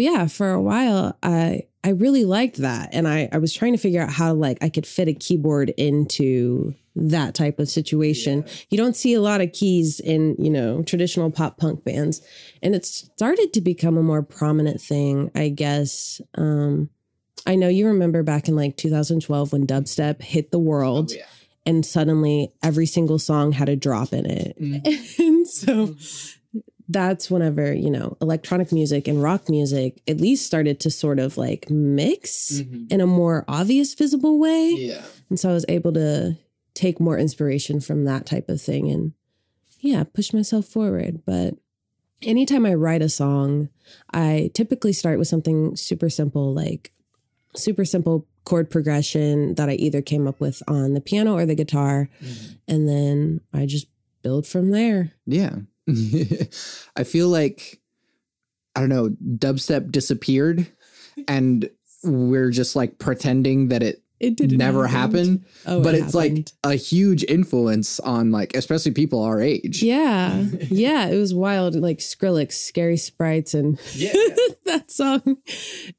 but 0.00 0.04
yeah, 0.04 0.26
for 0.28 0.50
a 0.50 0.62
while, 0.62 1.14
I 1.22 1.64
I 1.84 1.90
really 1.90 2.24
liked 2.24 2.56
that, 2.56 2.88
and 2.94 3.06
I 3.06 3.28
I 3.30 3.36
was 3.36 3.52
trying 3.52 3.72
to 3.72 3.78
figure 3.78 4.00
out 4.00 4.08
how 4.10 4.32
like 4.32 4.56
I 4.62 4.70
could 4.70 4.86
fit 4.86 5.08
a 5.08 5.12
keyboard 5.12 5.68
into 5.76 6.74
that 6.96 7.34
type 7.34 7.58
of 7.58 7.68
situation. 7.68 8.46
You 8.70 8.78
don't 8.78 8.96
see 8.96 9.12
a 9.12 9.20
lot 9.20 9.42
of 9.42 9.52
keys 9.52 10.00
in 10.00 10.36
you 10.38 10.48
know 10.48 10.82
traditional 10.84 11.30
pop 11.30 11.58
punk 11.58 11.84
bands, 11.84 12.22
and 12.62 12.74
it 12.74 12.86
started 12.86 13.52
to 13.52 13.60
become 13.60 13.98
a 13.98 14.02
more 14.02 14.22
prominent 14.22 14.80
thing, 14.80 15.30
I 15.34 15.50
guess. 15.50 16.22
Um, 16.34 16.88
I 17.46 17.56
know 17.56 17.68
you 17.68 17.86
remember 17.88 18.22
back 18.22 18.48
in 18.48 18.56
like 18.56 18.78
2012 18.78 19.52
when 19.52 19.66
dubstep 19.66 20.22
hit 20.22 20.50
the 20.50 20.58
world 20.58 21.10
Oh, 21.12 21.16
yeah. 21.18 21.24
and 21.66 21.84
suddenly 21.84 22.52
every 22.62 22.86
single 22.86 23.18
song 23.18 23.52
had 23.52 23.68
a 23.68 23.76
drop 23.76 24.14
in 24.14 24.24
it. 24.24 24.58
Mm. 24.58 25.18
and 25.18 25.46
so 25.46 25.94
that's 26.90 27.30
whenever, 27.30 27.72
you 27.72 27.90
know, 27.90 28.16
electronic 28.20 28.72
music 28.72 29.06
and 29.06 29.22
rock 29.22 29.48
music 29.48 30.02
at 30.08 30.20
least 30.20 30.44
started 30.44 30.80
to 30.80 30.90
sort 30.90 31.18
of 31.18 31.36
like 31.36 31.70
mix 31.70 32.60
Mm-hmm. 32.60 32.86
in 32.90 33.00
a 33.00 33.06
more 33.06 33.44
obvious, 33.46 33.94
visible 33.94 34.38
way. 34.38 34.70
Yeah. 34.76 35.02
And 35.28 35.38
so 35.38 35.50
I 35.50 35.52
was 35.52 35.64
able 35.68 35.92
to 35.92 36.36
take 36.74 36.98
more 37.00 37.16
inspiration 37.18 37.80
from 37.80 38.04
that 38.04 38.26
type 38.26 38.48
of 38.48 38.60
thing 38.60 38.90
and 38.90 39.12
yeah, 39.80 40.04
push 40.04 40.32
myself 40.32 40.66
forward. 40.66 41.22
But 41.24 41.54
anytime 42.22 42.66
I 42.66 42.74
write 42.74 43.02
a 43.02 43.08
song, 43.08 43.68
I 44.12 44.50
typically 44.54 44.92
start 44.92 45.18
with 45.18 45.28
something 45.28 45.76
super 45.76 46.10
simple, 46.10 46.52
like 46.52 46.92
super 47.56 47.84
simple 47.84 48.26
chord 48.44 48.70
progression 48.70 49.54
that 49.54 49.68
I 49.68 49.74
either 49.74 50.02
came 50.02 50.26
up 50.26 50.40
with 50.40 50.62
on 50.66 50.94
the 50.94 51.00
piano 51.00 51.34
or 51.34 51.46
the 51.46 51.54
guitar. 51.54 52.08
And 52.66 52.88
then 52.88 53.40
I 53.52 53.66
just 53.66 53.86
build 54.22 54.46
from 54.46 54.70
there. 54.70 55.12
Yeah. 55.26 55.56
I 56.96 57.04
feel 57.04 57.28
like 57.28 57.80
I 58.76 58.80
don't 58.80 58.88
know, 58.88 59.10
dubstep 59.36 59.90
disappeared 59.90 60.66
and 61.28 61.68
we're 62.04 62.50
just 62.50 62.76
like 62.76 62.98
pretending 62.98 63.68
that 63.68 63.82
it 63.82 64.02
It 64.20 64.38
never 64.52 64.86
happened. 64.86 65.44
Oh, 65.66 65.82
but 65.82 65.94
it 65.94 66.04
it's 66.04 66.14
like 66.14 66.50
a 66.62 66.74
huge 66.74 67.24
influence 67.24 67.98
on 68.00 68.30
like 68.30 68.54
especially 68.54 68.92
people 68.92 69.22
our 69.22 69.40
age. 69.40 69.82
Yeah. 69.82 70.44
Yeah. 70.68 71.06
It 71.08 71.18
was 71.18 71.34
wild. 71.34 71.74
Like 71.74 71.98
Skrillex, 71.98 72.52
Scary 72.52 72.96
Sprites, 72.96 73.54
and 73.54 73.78
Yeah. 73.94 74.12
that 74.66 74.90
song. 74.90 75.38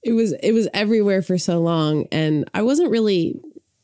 It 0.03 0.13
was 0.13 0.33
it 0.41 0.53
was 0.53 0.67
everywhere 0.74 1.21
for 1.21 1.38
so 1.38 1.60
long. 1.60 2.05
And 2.12 2.50
I 2.53 2.62
wasn't 2.62 2.89
really, 2.91 3.39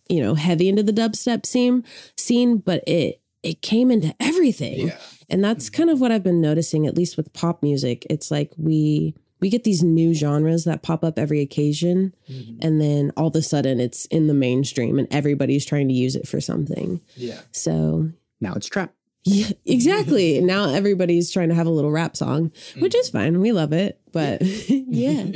you 0.10 0.22
know, 0.22 0.34
heavy 0.36 0.70
into 0.70 0.84
the 0.84 0.94
dubstep 0.94 1.46
scene 1.46 1.84
scene, 2.16 2.58
but 2.58 2.84
it 2.88 3.22
it 3.44 3.62
came 3.62 3.92
into 3.92 4.16
everything. 4.20 4.88
Yeah. 4.88 4.98
And 5.30 5.44
that's 5.44 5.70
mm-hmm. 5.70 5.78
kind 5.78 5.90
of 5.90 6.00
what 6.00 6.12
I've 6.12 6.24
been 6.24 6.42
noticing, 6.42 6.88
at 6.88 6.96
least 6.96 7.18
with 7.18 7.34
pop 7.34 7.62
music. 7.62 8.06
It's 8.10 8.32
like 8.32 8.54
we 8.58 9.16
we 9.40 9.50
get 9.50 9.64
these 9.64 9.84
new 9.84 10.14
genres 10.14 10.64
that 10.64 10.82
pop 10.82 11.04
up 11.04 11.20
every 11.20 11.42
occasion, 11.42 12.14
mm-hmm. 12.30 12.58
and 12.62 12.82
then 12.82 13.12
all 13.16 13.28
of 13.28 13.36
a 13.36 13.42
sudden 13.42 13.80
it's 13.80 14.06
in 14.06 14.28
the 14.28 14.34
mainstream 14.34 14.98
and 14.98 15.08
everybody's 15.12 15.66
trying 15.66 15.88
to 15.90 15.94
use 15.94 16.16
it 16.16 16.28
for 16.28 16.42
something. 16.42 17.02
Yeah. 17.16 17.42
So 17.52 18.12
Now 18.40 18.54
it's 18.54 18.68
trap. 18.68 18.94
yeah, 19.24 19.50
exactly. 19.66 20.40
now 20.42 20.70
everybody's 20.70 21.32
trying 21.32 21.50
to 21.50 21.56
have 21.56 21.68
a 21.68 21.72
little 21.72 21.92
rap 21.92 22.18
song, 22.18 22.52
which 22.78 22.94
mm-hmm. 22.94 23.00
is 23.00 23.10
fine. 23.10 23.40
We 23.40 23.52
love 23.52 23.74
it. 23.74 24.00
But 24.12 24.42
yeah. 24.70 25.28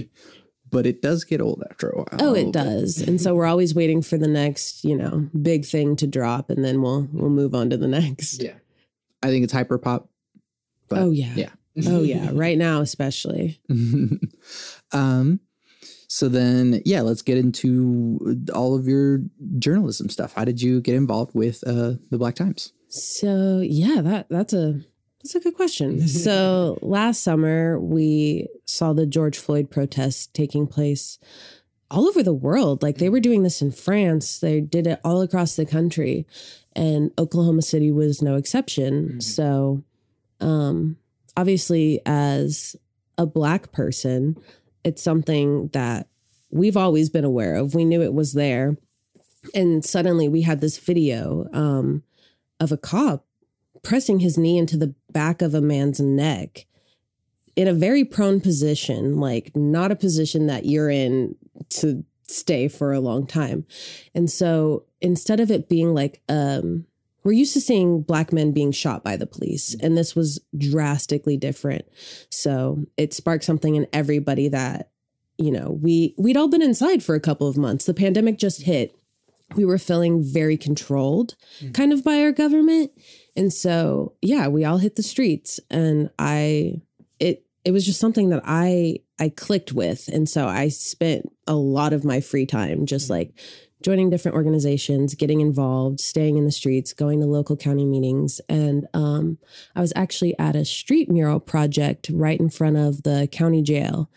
But 0.72 0.86
it 0.86 1.02
does 1.02 1.26
get 1.26 1.42
old 1.42 1.64
after 1.70 1.90
a 1.90 1.98
while. 1.98 2.08
Oh, 2.20 2.34
it 2.34 2.54
does. 2.54 3.02
And 3.02 3.20
so 3.20 3.36
we're 3.36 3.46
always 3.46 3.76
waiting 3.76 4.02
for 4.02 4.18
the 4.18 4.30
next, 4.30 4.86
you 4.86 4.96
know, 4.96 5.30
big 5.40 5.66
thing 5.66 5.98
to 5.98 6.08
drop 6.08 6.50
and 6.50 6.64
then 6.64 6.82
we'll 6.82 7.10
we'll 7.12 7.30
move 7.30 7.54
on 7.54 7.70
to 7.72 7.78
the 7.78 7.90
next. 7.90 8.42
Yeah. 8.42 8.54
I 9.24 9.28
think 9.28 9.44
it's 9.44 9.54
hyper 9.54 9.78
pop. 9.78 10.10
But 10.90 11.00
oh 11.00 11.12
yeah. 11.12 11.34
yeah. 11.36 11.50
Oh 11.88 12.04
yeah. 12.04 12.30
Right 12.34 12.58
now 12.58 12.82
especially. 12.82 13.60
um 14.92 15.40
so 16.08 16.28
then 16.28 16.82
yeah 16.86 17.02
let's 17.02 17.22
get 17.22 17.38
into 17.38 18.20
all 18.54 18.76
of 18.76 18.86
your 18.86 19.22
journalism 19.60 20.10
stuff 20.10 20.34
how 20.34 20.44
did 20.44 20.62
you 20.62 20.82
get 20.82 20.96
involved 20.96 21.34
with 21.34 21.64
uh 21.66 21.94
the 22.10 22.18
black 22.18 22.36
times 22.36 22.74
So 22.90 23.62
yeah, 23.64 24.02
that 24.02 24.28
that's 24.30 24.52
a 24.54 24.82
that's 25.24 25.36
a 25.36 25.40
good 25.40 25.56
question. 25.56 26.06
so 26.08 26.78
last 26.82 27.24
summer 27.24 27.80
we 27.80 28.48
saw 28.66 28.92
the 28.92 29.06
George 29.06 29.38
Floyd 29.38 29.72
protests 29.72 30.28
taking 30.28 30.68
place 30.68 31.18
all 31.90 32.08
over 32.08 32.22
the 32.22 32.34
world. 32.34 32.84
Like 32.84 32.98
they 32.98 33.10
were 33.10 33.22
doing 33.22 33.44
this 33.44 33.62
in 33.62 33.72
France, 33.72 34.40
they 34.40 34.60
did 34.60 34.88
it 34.88 35.00
all 35.06 35.22
across 35.22 35.56
the 35.56 35.66
country, 35.66 36.28
and 36.76 37.12
Oklahoma 37.18 37.62
City 37.62 37.92
was 37.92 38.22
no 38.22 38.36
exception. 38.36 39.22
So, 39.22 39.84
um, 40.40 40.98
obviously, 41.36 42.02
as 42.06 42.76
a 43.18 43.26
black 43.26 43.72
person, 43.72 44.38
it's 44.84 45.04
something 45.04 45.70
that 45.70 46.08
we've 46.50 46.78
always 46.78 47.10
been 47.10 47.26
aware 47.26 47.56
of. 47.56 47.76
We 47.76 47.86
knew 47.86 48.02
it 48.02 48.14
was 48.14 48.34
there, 48.34 48.78
and 49.54 49.84
suddenly 49.84 50.28
we 50.28 50.42
had 50.42 50.62
this 50.62 50.78
video 50.78 51.48
um, 51.54 52.04
of 52.60 52.72
a 52.72 52.78
cop 52.78 53.26
pressing 53.84 54.20
his 54.20 54.38
knee 54.38 54.58
into 54.58 54.78
the 54.78 54.94
back 55.12 55.42
of 55.42 55.54
a 55.54 55.62
man's 55.62 56.00
neck 56.00 56.66
in 57.56 57.68
a 57.68 57.74
very 57.74 58.06
prone 58.06 58.40
position, 58.40 59.20
like 59.20 59.52
not 59.56 59.92
a 59.92 59.96
position 59.96 60.48
that 60.48 60.66
you're 60.66 60.90
in 60.90 61.36
to 61.70 62.04
stay 62.28 62.68
for 62.68 62.94
a 62.94 63.00
long 63.00 63.28
time. 63.28 63.66
And 64.16 64.30
so 64.30 64.86
instead 65.02 65.40
of 65.40 65.52
it 65.52 65.68
being 65.68 65.94
like, 65.94 66.22
um, 66.30 66.86
we're 67.24 67.34
used 67.34 67.54
to 67.54 67.62
seeing 67.62 68.02
black 68.02 68.34
men 68.34 68.52
being 68.52 68.72
shot 68.72 69.04
by 69.04 69.16
the 69.16 69.28
police, 69.28 69.76
mm-hmm. 69.76 69.86
and 69.86 69.98
this 69.98 70.16
was 70.16 70.40
drastically 70.58 71.38
different. 71.38 71.86
So 72.30 72.86
it 72.98 73.14
sparked 73.14 73.44
something 73.44 73.76
in 73.76 73.88
everybody 73.94 74.48
that, 74.50 74.90
you 75.38 75.52
know, 75.52 75.78
we 75.82 76.16
we'd 76.18 76.38
all 76.38 76.48
been 76.48 76.62
inside 76.62 77.04
for 77.04 77.16
a 77.16 77.20
couple 77.20 77.48
of 77.48 77.58
months. 77.58 77.86
The 77.86 77.94
pandemic 77.94 78.38
just 78.38 78.64
hit. 78.64 78.98
We 79.56 79.66
were 79.66 79.78
feeling 79.78 80.24
very 80.24 80.56
controlled 80.58 81.36
mm-hmm. 81.60 81.74
kind 81.74 81.92
of 81.92 82.04
by 82.04 82.22
our 82.22 82.32
government. 82.32 82.92
And 83.36 83.52
so, 83.52 84.14
yeah, 84.22 84.48
we 84.48 84.64
all 84.64 84.78
hit 84.78 84.96
the 84.96 85.04
streets 85.04 85.60
and 85.70 86.10
I 86.18 86.82
it 87.20 87.46
it 87.66 87.72
was 87.72 87.86
just 87.86 88.00
something 88.00 88.30
that 88.30 88.42
I 88.46 89.00
I 89.20 89.30
clicked 89.30 89.74
with 89.74 90.08
and 90.08 90.28
so 90.28 90.48
I 90.48 90.70
spent 90.70 91.32
a 91.48 91.54
lot 91.54 91.94
of 91.94 92.06
my 92.06 92.22
free 92.22 92.46
time 92.46 92.86
just 92.86 93.06
mm-hmm. 93.06 93.14
like 93.14 93.34
joining 93.82 94.10
different 94.10 94.36
organizations, 94.36 95.16
getting 95.16 95.42
involved, 95.42 96.00
staying 96.00 96.38
in 96.38 96.46
the 96.46 96.52
streets, 96.52 96.94
going 96.94 97.20
to 97.20 97.26
local 97.26 97.56
county 97.58 97.86
meetings 97.86 98.42
and 98.50 98.88
um 98.94 99.38
I 99.76 99.82
was 99.82 99.94
actually 99.96 100.38
at 100.40 100.56
a 100.56 100.66
street 100.66 101.10
mural 101.10 101.40
project 101.40 102.10
right 102.14 102.40
in 102.40 102.50
front 102.50 102.78
of 102.78 103.04
the 103.04 103.28
county 103.32 103.62
jail. 103.62 104.10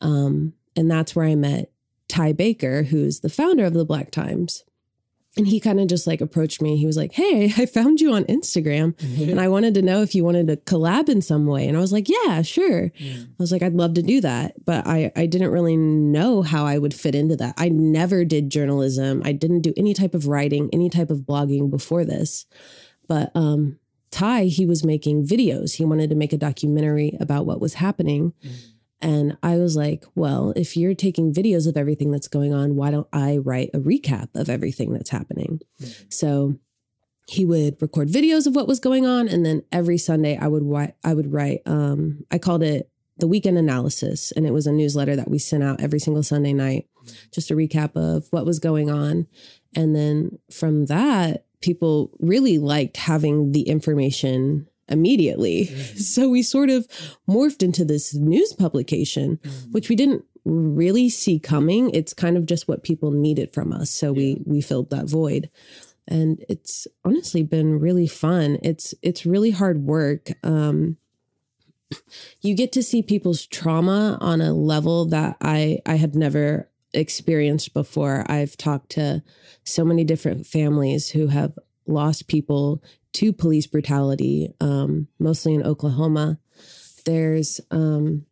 Um 0.00 0.54
and 0.76 0.90
that's 0.90 1.14
where 1.14 1.26
I 1.26 1.34
met 1.34 1.70
Ty 2.08 2.32
Baker, 2.32 2.84
who's 2.84 3.20
the 3.20 3.28
founder 3.28 3.64
of 3.64 3.74
the 3.74 3.84
Black 3.84 4.10
Times. 4.10 4.64
And 5.40 5.48
he 5.48 5.58
kind 5.58 5.80
of 5.80 5.86
just 5.86 6.06
like 6.06 6.20
approached 6.20 6.60
me. 6.60 6.76
He 6.76 6.84
was 6.84 6.98
like, 6.98 7.12
Hey, 7.12 7.46
I 7.56 7.64
found 7.64 7.98
you 7.98 8.12
on 8.12 8.24
Instagram 8.24 8.94
mm-hmm. 8.94 9.30
and 9.30 9.40
I 9.40 9.48
wanted 9.48 9.72
to 9.72 9.80
know 9.80 10.02
if 10.02 10.14
you 10.14 10.22
wanted 10.22 10.48
to 10.48 10.56
collab 10.58 11.08
in 11.08 11.22
some 11.22 11.46
way. 11.46 11.66
And 11.66 11.78
I 11.78 11.80
was 11.80 11.94
like, 11.94 12.10
Yeah, 12.10 12.42
sure. 12.42 12.90
Mm. 12.90 13.24
I 13.24 13.28
was 13.38 13.50
like, 13.50 13.62
I'd 13.62 13.72
love 13.72 13.94
to 13.94 14.02
do 14.02 14.20
that. 14.20 14.62
But 14.66 14.86
I, 14.86 15.10
I 15.16 15.24
didn't 15.24 15.50
really 15.50 15.78
know 15.78 16.42
how 16.42 16.66
I 16.66 16.76
would 16.76 16.92
fit 16.92 17.14
into 17.14 17.36
that. 17.36 17.54
I 17.56 17.70
never 17.70 18.22
did 18.22 18.50
journalism. 18.50 19.22
I 19.24 19.32
didn't 19.32 19.62
do 19.62 19.72
any 19.78 19.94
type 19.94 20.12
of 20.12 20.28
writing, 20.28 20.68
any 20.74 20.90
type 20.90 21.08
of 21.08 21.20
blogging 21.20 21.70
before 21.70 22.04
this. 22.04 22.44
But 23.08 23.32
um, 23.34 23.78
Ty, 24.10 24.44
he 24.44 24.66
was 24.66 24.84
making 24.84 25.26
videos. 25.26 25.76
He 25.76 25.86
wanted 25.86 26.10
to 26.10 26.16
make 26.16 26.34
a 26.34 26.36
documentary 26.36 27.16
about 27.18 27.46
what 27.46 27.62
was 27.62 27.74
happening. 27.74 28.34
Mm. 28.44 28.69
And 29.02 29.38
I 29.42 29.56
was 29.56 29.76
like, 29.76 30.04
well, 30.14 30.52
if 30.56 30.76
you're 30.76 30.94
taking 30.94 31.32
videos 31.32 31.66
of 31.66 31.76
everything 31.76 32.10
that's 32.10 32.28
going 32.28 32.52
on, 32.52 32.76
why 32.76 32.90
don't 32.90 33.08
I 33.12 33.38
write 33.38 33.70
a 33.72 33.78
recap 33.78 34.28
of 34.34 34.50
everything 34.50 34.92
that's 34.92 35.10
happening? 35.10 35.60
So 36.10 36.56
he 37.26 37.44
would 37.44 37.80
record 37.80 38.08
videos 38.08 38.46
of 38.46 38.56
what 38.56 38.66
was 38.66 38.80
going 38.80 39.06
on, 39.06 39.28
and 39.28 39.46
then 39.46 39.62
every 39.70 39.98
Sunday 39.98 40.36
I 40.36 40.48
would 40.48 40.62
wi- 40.64 40.94
I 41.04 41.14
would 41.14 41.32
write. 41.32 41.62
Um, 41.64 42.26
I 42.30 42.38
called 42.38 42.62
it 42.62 42.90
the 43.18 43.28
weekend 43.28 43.56
analysis, 43.56 44.32
and 44.32 44.46
it 44.46 44.52
was 44.52 44.66
a 44.66 44.72
newsletter 44.72 45.14
that 45.14 45.30
we 45.30 45.38
sent 45.38 45.62
out 45.62 45.80
every 45.80 46.00
single 46.00 46.22
Sunday 46.22 46.52
night, 46.52 46.88
just 47.32 47.50
a 47.50 47.54
recap 47.54 47.94
of 47.94 48.26
what 48.32 48.46
was 48.46 48.58
going 48.58 48.90
on, 48.90 49.28
and 49.76 49.94
then 49.94 50.38
from 50.50 50.86
that, 50.86 51.44
people 51.60 52.10
really 52.18 52.58
liked 52.58 52.96
having 52.96 53.52
the 53.52 53.62
information 53.62 54.66
immediately. 54.90 55.66
So 55.96 56.28
we 56.28 56.42
sort 56.42 56.70
of 56.70 56.86
morphed 57.28 57.62
into 57.62 57.84
this 57.84 58.14
news 58.14 58.52
publication, 58.52 59.38
which 59.70 59.88
we 59.88 59.96
didn't 59.96 60.24
really 60.44 61.08
see 61.08 61.38
coming. 61.38 61.90
It's 61.90 62.14
kind 62.14 62.36
of 62.36 62.46
just 62.46 62.68
what 62.68 62.82
people 62.82 63.10
needed 63.10 63.52
from 63.52 63.72
us. 63.72 63.90
So 63.90 64.12
we 64.12 64.42
we 64.44 64.60
filled 64.60 64.90
that 64.90 65.08
void. 65.08 65.50
And 66.08 66.44
it's 66.48 66.86
honestly 67.04 67.42
been 67.42 67.78
really 67.78 68.06
fun. 68.06 68.58
It's 68.62 68.94
it's 69.02 69.26
really 69.26 69.50
hard 69.50 69.84
work. 69.84 70.30
Um 70.42 70.96
you 72.40 72.54
get 72.54 72.72
to 72.72 72.82
see 72.82 73.02
people's 73.02 73.46
trauma 73.46 74.16
on 74.20 74.40
a 74.40 74.52
level 74.52 75.06
that 75.06 75.36
I 75.40 75.80
I 75.86 75.96
had 75.96 76.14
never 76.14 76.70
experienced 76.92 77.74
before. 77.74 78.24
I've 78.28 78.56
talked 78.56 78.90
to 78.90 79.22
so 79.64 79.84
many 79.84 80.04
different 80.04 80.46
families 80.46 81.10
who 81.10 81.28
have 81.28 81.58
lost 81.86 82.28
people 82.28 82.82
to 83.14 83.32
police 83.32 83.66
brutality, 83.66 84.52
um, 84.60 85.08
mostly 85.18 85.54
in 85.54 85.62
Oklahoma. 85.62 86.38
There's 87.04 87.60
um, 87.70 88.26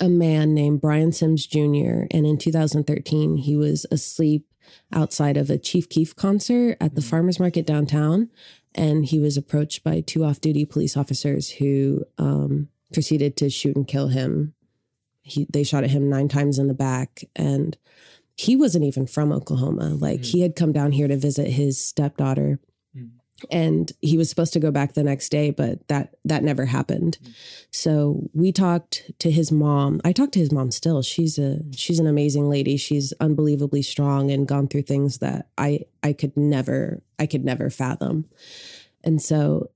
a 0.00 0.08
man 0.08 0.54
named 0.54 0.80
Brian 0.80 1.12
Sims 1.12 1.46
Jr., 1.46 2.06
and 2.10 2.26
in 2.26 2.38
2013, 2.38 3.36
he 3.36 3.56
was 3.56 3.86
asleep 3.90 4.46
outside 4.92 5.36
of 5.36 5.50
a 5.50 5.58
Chief 5.58 5.88
Keef 5.88 6.14
concert 6.14 6.76
at 6.80 6.94
the 6.94 7.02
farmers 7.02 7.40
market 7.40 7.66
downtown. 7.66 8.30
And 8.74 9.06
he 9.06 9.18
was 9.18 9.36
approached 9.36 9.82
by 9.84 10.00
two 10.00 10.24
off 10.24 10.40
duty 10.40 10.64
police 10.64 10.96
officers 10.96 11.50
who 11.50 12.04
um, 12.18 12.68
proceeded 12.92 13.36
to 13.38 13.48
shoot 13.48 13.76
and 13.76 13.88
kill 13.88 14.08
him. 14.08 14.54
He, 15.22 15.46
they 15.50 15.64
shot 15.64 15.84
at 15.84 15.90
him 15.90 16.10
nine 16.10 16.28
times 16.28 16.58
in 16.58 16.68
the 16.68 16.74
back. 16.74 17.24
And 17.34 17.76
he 18.34 18.54
wasn't 18.54 18.84
even 18.84 19.06
from 19.06 19.32
Oklahoma. 19.32 19.94
Like 19.94 20.24
he 20.24 20.42
had 20.42 20.56
come 20.56 20.72
down 20.72 20.92
here 20.92 21.08
to 21.08 21.16
visit 21.16 21.48
his 21.48 21.82
stepdaughter 21.82 22.60
and 23.50 23.92
he 24.00 24.16
was 24.16 24.30
supposed 24.30 24.52
to 24.54 24.60
go 24.60 24.70
back 24.70 24.94
the 24.94 25.02
next 25.02 25.28
day 25.28 25.50
but 25.50 25.86
that 25.88 26.14
that 26.24 26.42
never 26.42 26.64
happened. 26.64 27.18
Mm. 27.22 27.34
So 27.70 28.30
we 28.32 28.52
talked 28.52 29.10
to 29.18 29.30
his 29.30 29.52
mom. 29.52 30.00
I 30.04 30.12
talked 30.12 30.32
to 30.34 30.40
his 30.40 30.52
mom 30.52 30.70
still. 30.70 31.02
She's 31.02 31.38
a 31.38 31.60
mm. 31.60 31.78
she's 31.78 31.98
an 31.98 32.06
amazing 32.06 32.48
lady. 32.48 32.76
She's 32.76 33.12
unbelievably 33.20 33.82
strong 33.82 34.30
and 34.30 34.48
gone 34.48 34.68
through 34.68 34.82
things 34.82 35.18
that 35.18 35.48
i 35.58 35.80
i 36.02 36.12
could 36.12 36.36
never 36.36 37.02
i 37.18 37.26
could 37.26 37.44
never 37.44 37.70
fathom. 37.70 38.26
And 39.04 39.20
so 39.20 39.70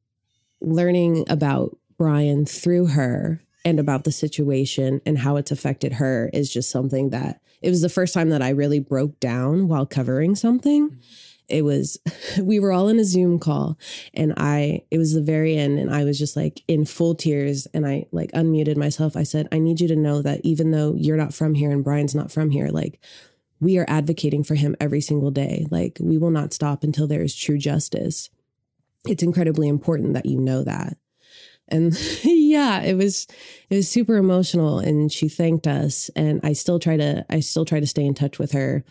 learning 0.61 1.25
about 1.29 1.76
brian 1.97 2.47
through 2.47 2.87
her 2.87 3.43
and 3.64 3.79
about 3.79 4.05
the 4.05 4.12
situation 4.12 5.00
and 5.05 5.19
how 5.19 5.37
it's 5.37 5.50
affected 5.50 5.95
her 5.95 6.31
is 6.33 6.52
just 6.52 6.71
something 6.71 7.11
that 7.11 7.40
it 7.62 7.69
was 7.69 7.83
the 7.83 7.88
first 7.88 8.14
time 8.14 8.31
that 8.31 8.43
i 8.43 8.50
really 8.50 8.79
broke 8.79 9.19
down 9.21 9.69
while 9.69 9.87
covering 9.87 10.35
something 10.35 10.90
mm. 10.90 11.30
It 11.50 11.62
was 11.62 11.99
we 12.40 12.59
were 12.59 12.73
all 12.73 12.88
in 12.88 12.99
a 12.99 13.04
zoom 13.04 13.38
call 13.38 13.78
and 14.14 14.33
i 14.37 14.83
it 14.90 14.99
was 14.99 15.14
the 15.14 15.23
very 15.23 15.57
end 15.57 15.78
and 15.78 15.92
i 15.92 16.04
was 16.04 16.19
just 16.19 16.37
like 16.37 16.62
in 16.69 16.85
full 16.85 17.14
tears 17.14 17.66
and 17.75 17.87
i 17.87 18.07
like 18.12 18.30
unmuted 18.33 18.76
myself. 18.76 19.16
I 19.16 19.23
said 19.23 19.49
i 19.52 19.59
need 19.59 19.80
you 19.80 19.88
to 19.88 19.97
know 19.97 20.23
that 20.23 20.40
even 20.45 20.71
though 20.71 20.95
you're 20.97 21.16
not 21.16 21.35
from 21.35 21.54
here 21.54 21.71
and 21.71 21.85
brian's 21.85 22.14
not 22.14 22.30
from 22.30 22.50
here 22.50 22.69
like 22.69 23.00
we 23.61 23.78
are 23.78 23.85
advocating 23.88 24.42
for 24.42 24.54
him 24.54 24.75
every 24.80 25.00
single 25.00 25.30
day. 25.30 25.66
Like 25.71 25.99
we 26.00 26.19
will 26.19 26.30
not 26.30 26.52
stop 26.52 26.83
until 26.83 27.07
there 27.07 27.23
is 27.23 27.37
true 27.37 27.59
justice. 27.59 28.30
It's 29.07 29.23
incredibly 29.23 29.69
important 29.69 30.14
that 30.14 30.26
you 30.26 30.40
know 30.40 30.64
that. 30.64 30.97
And 31.69 31.97
yeah 32.25 32.80
it 32.80 32.95
was 32.95 33.28
it 33.69 33.76
was 33.76 33.88
super 33.88 34.16
emotional 34.16 34.80
and 34.80 35.12
she 35.12 35.28
thanked 35.28 35.69
us 35.69 36.11
and 36.16 36.40
i 36.42 36.52
still 36.52 36.80
try 36.80 36.97
to 36.97 37.25
i 37.30 37.38
still 37.38 37.64
try 37.64 37.78
to 37.78 37.87
stay 37.87 38.04
in 38.04 38.12
touch 38.12 38.40
with 38.40 38.50
her 38.50 38.85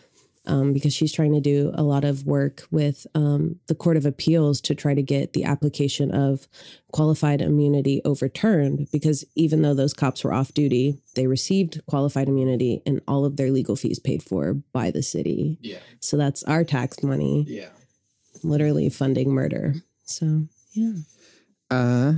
um, 0.46 0.72
because 0.72 0.94
she's 0.94 1.12
trying 1.12 1.32
to 1.34 1.40
do 1.40 1.70
a 1.74 1.82
lot 1.82 2.04
of 2.04 2.24
work 2.26 2.62
with 2.70 3.06
um, 3.14 3.56
the 3.66 3.74
Court 3.74 3.96
of 3.96 4.06
Appeals 4.06 4.60
to 4.62 4.74
try 4.74 4.94
to 4.94 5.02
get 5.02 5.32
the 5.34 5.44
application 5.44 6.10
of 6.10 6.48
qualified 6.92 7.40
immunity 7.42 8.00
overturned. 8.04 8.88
Because 8.90 9.24
even 9.34 9.62
though 9.62 9.74
those 9.74 9.92
cops 9.94 10.24
were 10.24 10.32
off 10.32 10.54
duty, 10.54 10.96
they 11.14 11.26
received 11.26 11.80
qualified 11.86 12.28
immunity 12.28 12.82
and 12.86 13.00
all 13.06 13.24
of 13.24 13.36
their 13.36 13.50
legal 13.50 13.76
fees 13.76 13.98
paid 13.98 14.22
for 14.22 14.54
by 14.72 14.90
the 14.90 15.02
city. 15.02 15.58
Yeah. 15.60 15.78
So 16.00 16.16
that's 16.16 16.42
our 16.44 16.64
tax 16.64 17.02
money, 17.02 17.44
Yeah. 17.46 17.68
literally 18.42 18.88
funding 18.88 19.30
murder. 19.32 19.74
So, 20.04 20.46
yeah. 20.72 20.92
Uh, 21.70 22.14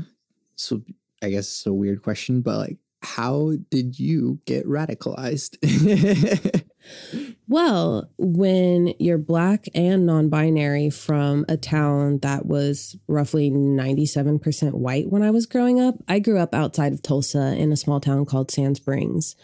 so 0.56 0.82
I 1.22 1.30
guess 1.30 1.46
it's 1.48 1.66
a 1.66 1.72
weird 1.72 2.02
question, 2.02 2.40
but 2.40 2.56
like, 2.58 2.76
how 3.02 3.54
did 3.70 3.98
you 3.98 4.38
get 4.46 4.64
radicalized? 4.66 5.58
Well, 7.52 8.08
when 8.16 8.94
you're 8.98 9.18
black 9.18 9.68
and 9.74 10.06
non 10.06 10.30
binary 10.30 10.88
from 10.88 11.44
a 11.50 11.58
town 11.58 12.20
that 12.22 12.46
was 12.46 12.96
roughly 13.08 13.50
97% 13.50 14.72
white 14.72 15.10
when 15.10 15.22
I 15.22 15.30
was 15.30 15.44
growing 15.44 15.78
up, 15.78 15.96
I 16.08 16.18
grew 16.18 16.38
up 16.38 16.54
outside 16.54 16.94
of 16.94 17.02
Tulsa 17.02 17.54
in 17.58 17.70
a 17.70 17.76
small 17.76 18.00
town 18.00 18.24
called 18.24 18.50
Sand 18.50 18.78
Springs. 18.78 19.36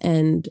And 0.00 0.48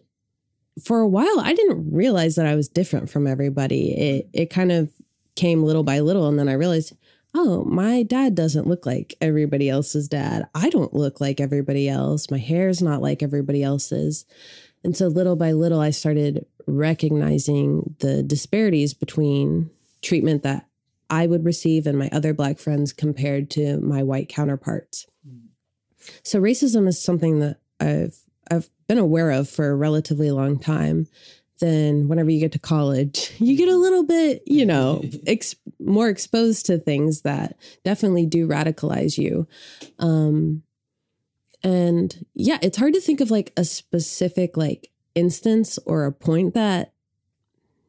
for 0.82 1.02
a 1.02 1.08
while, 1.08 1.42
I 1.42 1.54
didn't 1.54 1.94
realize 1.94 2.36
that 2.36 2.46
I 2.46 2.56
was 2.56 2.70
different 2.70 3.10
from 3.10 3.28
everybody. 3.28 3.92
It, 3.92 4.30
it 4.32 4.50
kind 4.50 4.72
of 4.72 4.90
came 5.36 5.62
little 5.62 5.84
by 5.84 6.00
little. 6.00 6.30
And 6.30 6.40
then 6.40 6.48
I 6.48 6.54
realized, 6.54 6.94
oh, 7.36 7.66
my 7.66 8.04
dad 8.04 8.34
doesn't 8.34 8.68
look 8.68 8.86
like 8.86 9.14
everybody 9.20 9.70
else's 9.70 10.08
dad. 10.08 10.48
I 10.56 10.70
don't 10.70 10.94
look 10.94 11.20
like 11.20 11.42
everybody 11.42 11.90
else. 11.90 12.32
My 12.32 12.38
hair's 12.38 12.82
not 12.82 13.02
like 13.02 13.22
everybody 13.22 13.62
else's. 13.62 14.24
And 14.84 14.98
so 14.98 15.08
little 15.08 15.36
by 15.36 15.54
little, 15.54 15.80
I 15.80 15.92
started 15.92 16.46
recognizing 16.66 17.96
the 18.00 18.24
disparities 18.24 18.94
between 18.94 19.70
treatment 20.02 20.44
that 20.44 20.68
I 21.10 21.28
would 21.28 21.46
receive 21.46 21.86
and 21.86 21.98
my 21.98 22.10
other 22.12 22.34
Black 22.34 22.58
friends 22.58 22.94
compared 22.94 23.50
to 23.52 23.80
my 23.80 24.04
white 24.04 24.30
counterparts. 24.30 25.06
So 26.24 26.42
racism 26.42 26.88
is 26.88 27.02
something 27.02 27.40
that 27.40 27.60
I've 27.80 28.18
I've 28.52 28.70
been 28.88 28.98
aware 28.98 29.32
of 29.32 29.50
for 29.50 29.70
a 29.70 29.76
relatively 29.76 30.32
long 30.32 30.60
time. 30.60 31.08
Then, 31.60 32.10
whenever 32.10 32.30
you 32.30 32.40
get 32.40 32.52
to 32.54 32.60
college, 32.60 33.32
you 33.38 33.56
get 33.56 33.70
a 33.70 33.78
little 33.78 34.04
bit, 34.04 34.44
you 34.46 34.66
know, 34.66 35.04
ex- 35.28 35.56
more 35.80 36.10
exposed 36.10 36.66
to 36.66 36.78
things 36.78 37.22
that 37.22 37.58
definitely 37.86 38.26
do 38.26 38.48
radicalize 38.48 39.18
you. 39.18 39.48
Um, 40.00 40.64
and 41.64 42.26
yeah, 42.34 42.58
it's 42.62 42.78
hard 42.78 42.94
to 42.94 43.02
think 43.02 43.22
of 43.22 43.32
like 43.32 43.54
a 43.56 43.64
specific 43.64 44.58
like 44.58 44.90
instance 45.16 45.80
or 45.86 46.06
a 46.06 46.12
point 46.12 46.54
that, 46.54 46.94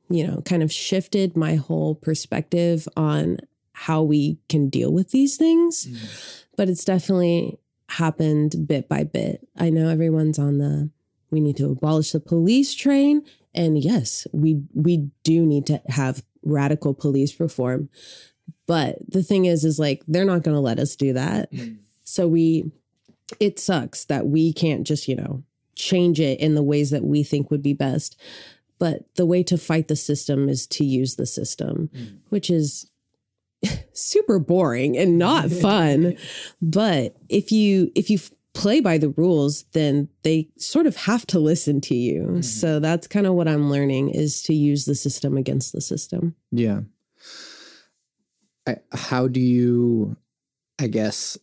you 0.08 0.26
know, 0.26 0.42
kind 0.42 0.62
of 0.62 0.72
shifted 0.72 1.36
my 1.36 1.54
whole 1.54 1.94
perspective 1.94 2.88
on 2.96 3.38
how 3.72 4.02
we 4.02 4.38
can 4.48 4.68
deal 4.68 4.92
with 4.92 5.10
these 5.10 5.36
things. 5.36 5.86
Mm. 5.86 6.44
But 6.56 6.68
it's 6.68 6.84
definitely 6.84 7.58
happened 7.88 8.66
bit 8.66 8.88
by 8.88 9.04
bit. 9.04 9.46
I 9.56 9.70
know 9.70 9.88
everyone's 9.88 10.38
on 10.38 10.58
the 10.58 10.90
we 11.30 11.40
need 11.40 11.56
to 11.56 11.66
abolish 11.66 12.12
the 12.12 12.20
police 12.20 12.74
train. 12.74 13.24
And 13.54 13.76
yes, 13.78 14.26
we 14.32 14.62
we 14.72 15.08
do 15.22 15.44
need 15.44 15.66
to 15.66 15.82
have 15.88 16.22
radical 16.42 16.94
police 16.94 17.38
reform. 17.40 17.88
But 18.66 18.98
the 19.08 19.22
thing 19.22 19.44
is, 19.44 19.64
is 19.64 19.78
like 19.78 20.02
they're 20.06 20.24
not 20.24 20.42
gonna 20.42 20.60
let 20.60 20.78
us 20.78 20.96
do 20.96 21.12
that. 21.12 21.52
Mm. 21.52 21.78
So 22.04 22.28
we 22.28 22.70
it 23.40 23.58
sucks 23.58 24.04
that 24.06 24.26
we 24.26 24.52
can't 24.52 24.86
just, 24.86 25.08
you 25.08 25.16
know, 25.16 25.42
change 25.74 26.20
it 26.20 26.40
in 26.40 26.54
the 26.54 26.62
ways 26.62 26.90
that 26.90 27.04
we 27.04 27.22
think 27.22 27.50
would 27.50 27.62
be 27.62 27.74
best. 27.74 28.20
But 28.78 29.04
the 29.16 29.26
way 29.26 29.42
to 29.44 29.56
fight 29.56 29.88
the 29.88 29.96
system 29.96 30.48
is 30.48 30.66
to 30.68 30.84
use 30.84 31.16
the 31.16 31.26
system, 31.26 31.90
mm. 31.94 32.18
which 32.28 32.50
is 32.50 32.90
super 33.92 34.38
boring 34.38 34.96
and 34.96 35.18
not 35.18 35.50
fun. 35.62 36.16
but 36.60 37.16
if 37.28 37.52
you 37.52 37.90
if 37.94 38.10
you 38.10 38.18
play 38.54 38.80
by 38.80 38.96
the 38.96 39.10
rules, 39.10 39.64
then 39.72 40.08
they 40.22 40.48
sort 40.56 40.86
of 40.86 40.96
have 40.96 41.26
to 41.26 41.38
listen 41.38 41.80
to 41.82 41.94
you. 41.94 42.22
Mm-hmm. 42.22 42.40
So 42.42 42.78
that's 42.80 43.06
kind 43.06 43.26
of 43.26 43.34
what 43.34 43.48
I'm 43.48 43.68
learning 43.68 44.10
is 44.10 44.42
to 44.44 44.54
use 44.54 44.84
the 44.84 44.94
system 44.94 45.36
against 45.36 45.72
the 45.72 45.80
system. 45.80 46.36
Yeah. 46.52 46.80
I, 48.66 48.76
how 48.92 49.28
do 49.28 49.40
you, 49.40 50.16
I 50.78 50.86
guess, 50.86 51.36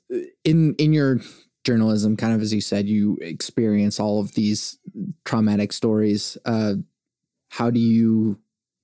in 0.43 0.73
in 0.75 0.93
your 0.93 1.19
journalism, 1.63 2.17
kind 2.17 2.33
of 2.33 2.41
as 2.41 2.53
you 2.53 2.61
said, 2.61 2.87
you 2.87 3.17
experience 3.21 3.99
all 3.99 4.19
of 4.19 4.33
these 4.33 4.79
traumatic 5.25 5.73
stories. 5.73 6.37
Uh, 6.45 6.75
how 7.49 7.69
do 7.69 7.79
you 7.79 8.39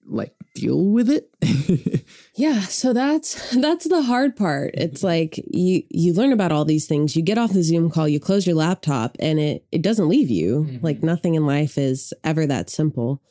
like 0.05 0.33
deal 0.55 0.85
with 0.85 1.09
it? 1.09 1.33
Yeah, 2.37 2.61
so 2.61 2.93
that's 2.93 3.55
that's 3.55 3.89
the 3.89 4.03
hard 4.03 4.35
part. 4.35 4.75
It's 4.75 5.01
like 5.01 5.37
you 5.49 5.81
you 5.89 6.13
learn 6.13 6.31
about 6.31 6.51
all 6.51 6.65
these 6.65 6.85
things. 6.85 7.15
You 7.15 7.23
get 7.23 7.39
off 7.39 7.51
the 7.51 7.63
Zoom 7.63 7.89
call, 7.89 8.07
you 8.07 8.19
close 8.19 8.45
your 8.45 8.55
laptop 8.55 9.17
and 9.19 9.39
it 9.39 9.65
it 9.71 9.81
doesn't 9.81 10.07
leave 10.07 10.29
you. 10.29 10.79
Like 10.83 11.01
nothing 11.01 11.33
in 11.33 11.47
life 11.47 11.79
is 11.79 12.13
ever 12.23 12.45
that 12.45 12.69
simple. 12.69 13.23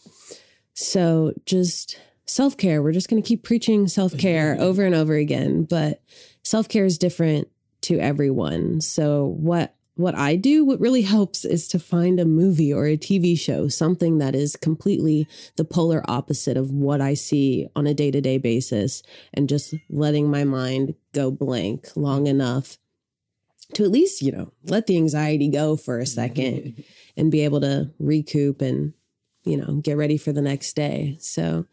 So 0.74 1.32
just 1.46 2.00
self-care. 2.26 2.82
We're 2.82 2.90
just 2.90 3.09
going 3.09 3.22
to 3.22 3.26
keep 3.26 3.44
preaching 3.44 3.87
self-care 3.87 4.56
over 4.61 4.85
and 4.85 4.94
over 4.94 5.14
again, 5.14 5.62
but 5.62 6.02
self-care 6.42 6.85
is 6.85 6.98
different 6.98 7.46
to 7.87 7.99
everyone. 7.99 8.81
So 8.81 9.27
what 9.38 9.75
what 9.96 10.14
I 10.14 10.37
do, 10.37 10.62
what 10.62 10.79
really 10.79 11.03
helps 11.03 11.46
is 11.46 11.66
to 11.68 11.79
find 11.79 12.20
a 12.20 12.27
movie 12.27 12.70
or 12.70 12.87
a 12.87 12.99
TV 12.99 13.38
show, 13.38 13.68
something 13.68 14.18
that 14.18 14.35
is 14.35 14.55
completely 14.55 15.27
the 15.57 15.64
polar 15.64 16.05
opposite 16.07 16.59
of 16.59 16.70
what 16.70 17.01
I 17.01 17.14
see 17.14 17.66
on 17.75 17.87
a 17.87 17.94
day 17.94 18.11
to 18.11 18.20
day 18.20 18.37
basis, 18.37 19.03
and 19.33 19.49
just 19.49 19.75
letting 19.88 20.31
my 20.31 20.44
mind 20.44 20.94
go 21.14 21.31
blank 21.31 21.88
long 21.96 22.27
enough 22.27 22.77
to 23.75 23.85
at 23.85 23.90
least, 23.90 24.20
you 24.20 24.33
know, 24.33 24.53
let 24.64 24.87
the 24.87 24.96
anxiety 24.96 25.49
go 25.49 25.77
for 25.77 25.99
a 25.99 26.07
second 26.07 26.85
and 27.16 27.33
be 27.33 27.40
able 27.40 27.62
to 27.62 27.90
recoup 27.99 28.61
and, 28.61 28.92
you 29.44 29.57
know, 29.57 29.77
get 29.77 29.96
ready 29.96 30.18
for 30.18 30.33
the 30.33 30.42
next 30.42 30.77
day. 30.77 31.16
So 31.20 31.64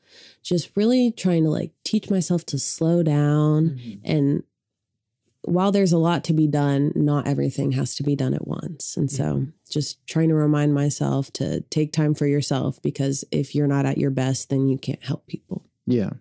just 0.42 0.72
really 0.76 1.12
trying 1.12 1.44
to 1.44 1.50
like 1.50 1.72
teach 1.84 2.10
myself 2.10 2.46
to 2.48 2.58
slow 2.58 3.04
down 3.04 3.72
mm-hmm. 3.72 4.00
and 4.06 4.44
while 5.44 5.72
there's 5.72 5.92
a 5.92 5.98
lot 5.98 6.24
to 6.26 6.34
be 6.34 6.48
done, 6.48 6.92
not 6.96 7.28
everything 7.28 7.74
has 7.74 7.96
to 7.96 8.04
be 8.04 8.16
done 8.16 8.34
at 8.34 8.48
once. 8.48 8.96
And 8.96 9.12
so 9.12 9.46
just 9.70 10.06
trying 10.08 10.30
to 10.30 10.36
remind 10.36 10.74
myself 10.74 11.32
to 11.34 11.62
take 11.70 11.92
time 11.92 12.14
for 12.14 12.26
yourself 12.26 12.82
because 12.82 13.26
if 13.32 13.54
you're 13.54 13.68
not 13.68 13.86
at 13.86 13.98
your 13.98 14.12
best, 14.12 14.50
then 14.50 14.68
you 14.68 14.78
can't 14.78 15.04
help 15.04 15.28
people. 15.28 15.66
Yeah. 15.86 16.12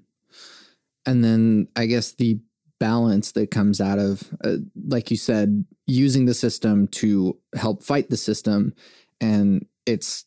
And 1.06 1.22
then 1.22 1.68
I 1.76 1.86
guess 1.86 2.12
the 2.12 2.40
balance 2.80 3.32
that 3.32 3.52
comes 3.52 3.80
out 3.80 4.00
of, 4.00 4.28
uh, 4.42 4.56
like 4.88 5.10
you 5.10 5.16
said, 5.16 5.64
using 5.86 6.26
the 6.26 6.34
system 6.34 6.88
to 6.88 7.38
help 7.54 7.84
fight 7.84 8.10
the 8.10 8.16
system. 8.16 8.74
And 9.20 9.66
it's 9.86 10.24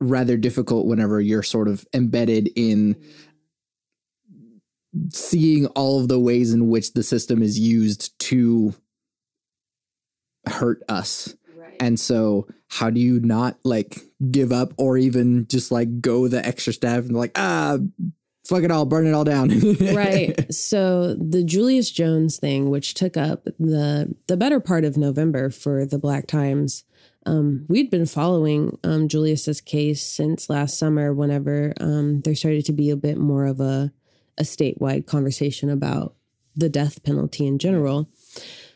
rather 0.00 0.36
difficult 0.36 0.86
whenever 0.86 1.20
you're 1.20 1.42
sort 1.42 1.68
of 1.68 1.86
embedded 1.92 2.48
in 2.56 2.96
seeing 5.10 5.66
all 5.68 6.00
of 6.00 6.08
the 6.08 6.18
ways 6.18 6.52
in 6.52 6.68
which 6.68 6.92
the 6.92 7.02
system 7.02 7.42
is 7.42 7.58
used 7.58 8.18
to 8.18 8.74
hurt 10.46 10.82
us. 10.88 11.34
And 11.80 11.98
so, 11.98 12.48
how 12.68 12.90
do 12.90 13.00
you 13.00 13.20
not 13.20 13.56
like 13.64 14.00
give 14.30 14.52
up 14.52 14.72
or 14.76 14.98
even 14.98 15.46
just 15.48 15.70
like 15.70 16.00
go 16.00 16.28
the 16.28 16.44
extra 16.44 16.72
step 16.72 17.04
and 17.04 17.16
like, 17.16 17.32
ah, 17.36 17.78
fuck 18.48 18.62
it 18.62 18.70
all, 18.70 18.86
burn 18.86 19.06
it 19.06 19.12
all 19.12 19.24
down. 19.24 19.48
right. 19.94 20.52
So 20.52 21.14
the 21.14 21.44
Julius 21.44 21.90
Jones 21.90 22.38
thing, 22.38 22.70
which 22.70 22.94
took 22.94 23.16
up 23.16 23.44
the 23.58 24.14
the 24.26 24.36
better 24.36 24.58
part 24.58 24.84
of 24.84 24.96
November 24.96 25.50
for 25.50 25.84
the 25.84 25.98
Black 25.98 26.26
Times, 26.26 26.84
um, 27.26 27.66
we'd 27.68 27.90
been 27.90 28.06
following 28.06 28.78
um, 28.82 29.08
Julius's 29.08 29.60
case 29.60 30.02
since 30.02 30.48
last 30.48 30.78
summer. 30.78 31.12
Whenever 31.12 31.74
um, 31.78 32.22
there 32.22 32.34
started 32.34 32.64
to 32.66 32.72
be 32.72 32.90
a 32.90 32.96
bit 32.96 33.18
more 33.18 33.44
of 33.44 33.60
a 33.60 33.92
a 34.38 34.42
statewide 34.42 35.06
conversation 35.06 35.68
about 35.68 36.14
the 36.56 36.68
death 36.68 37.02
penalty 37.02 37.46
in 37.46 37.58
general. 37.58 38.08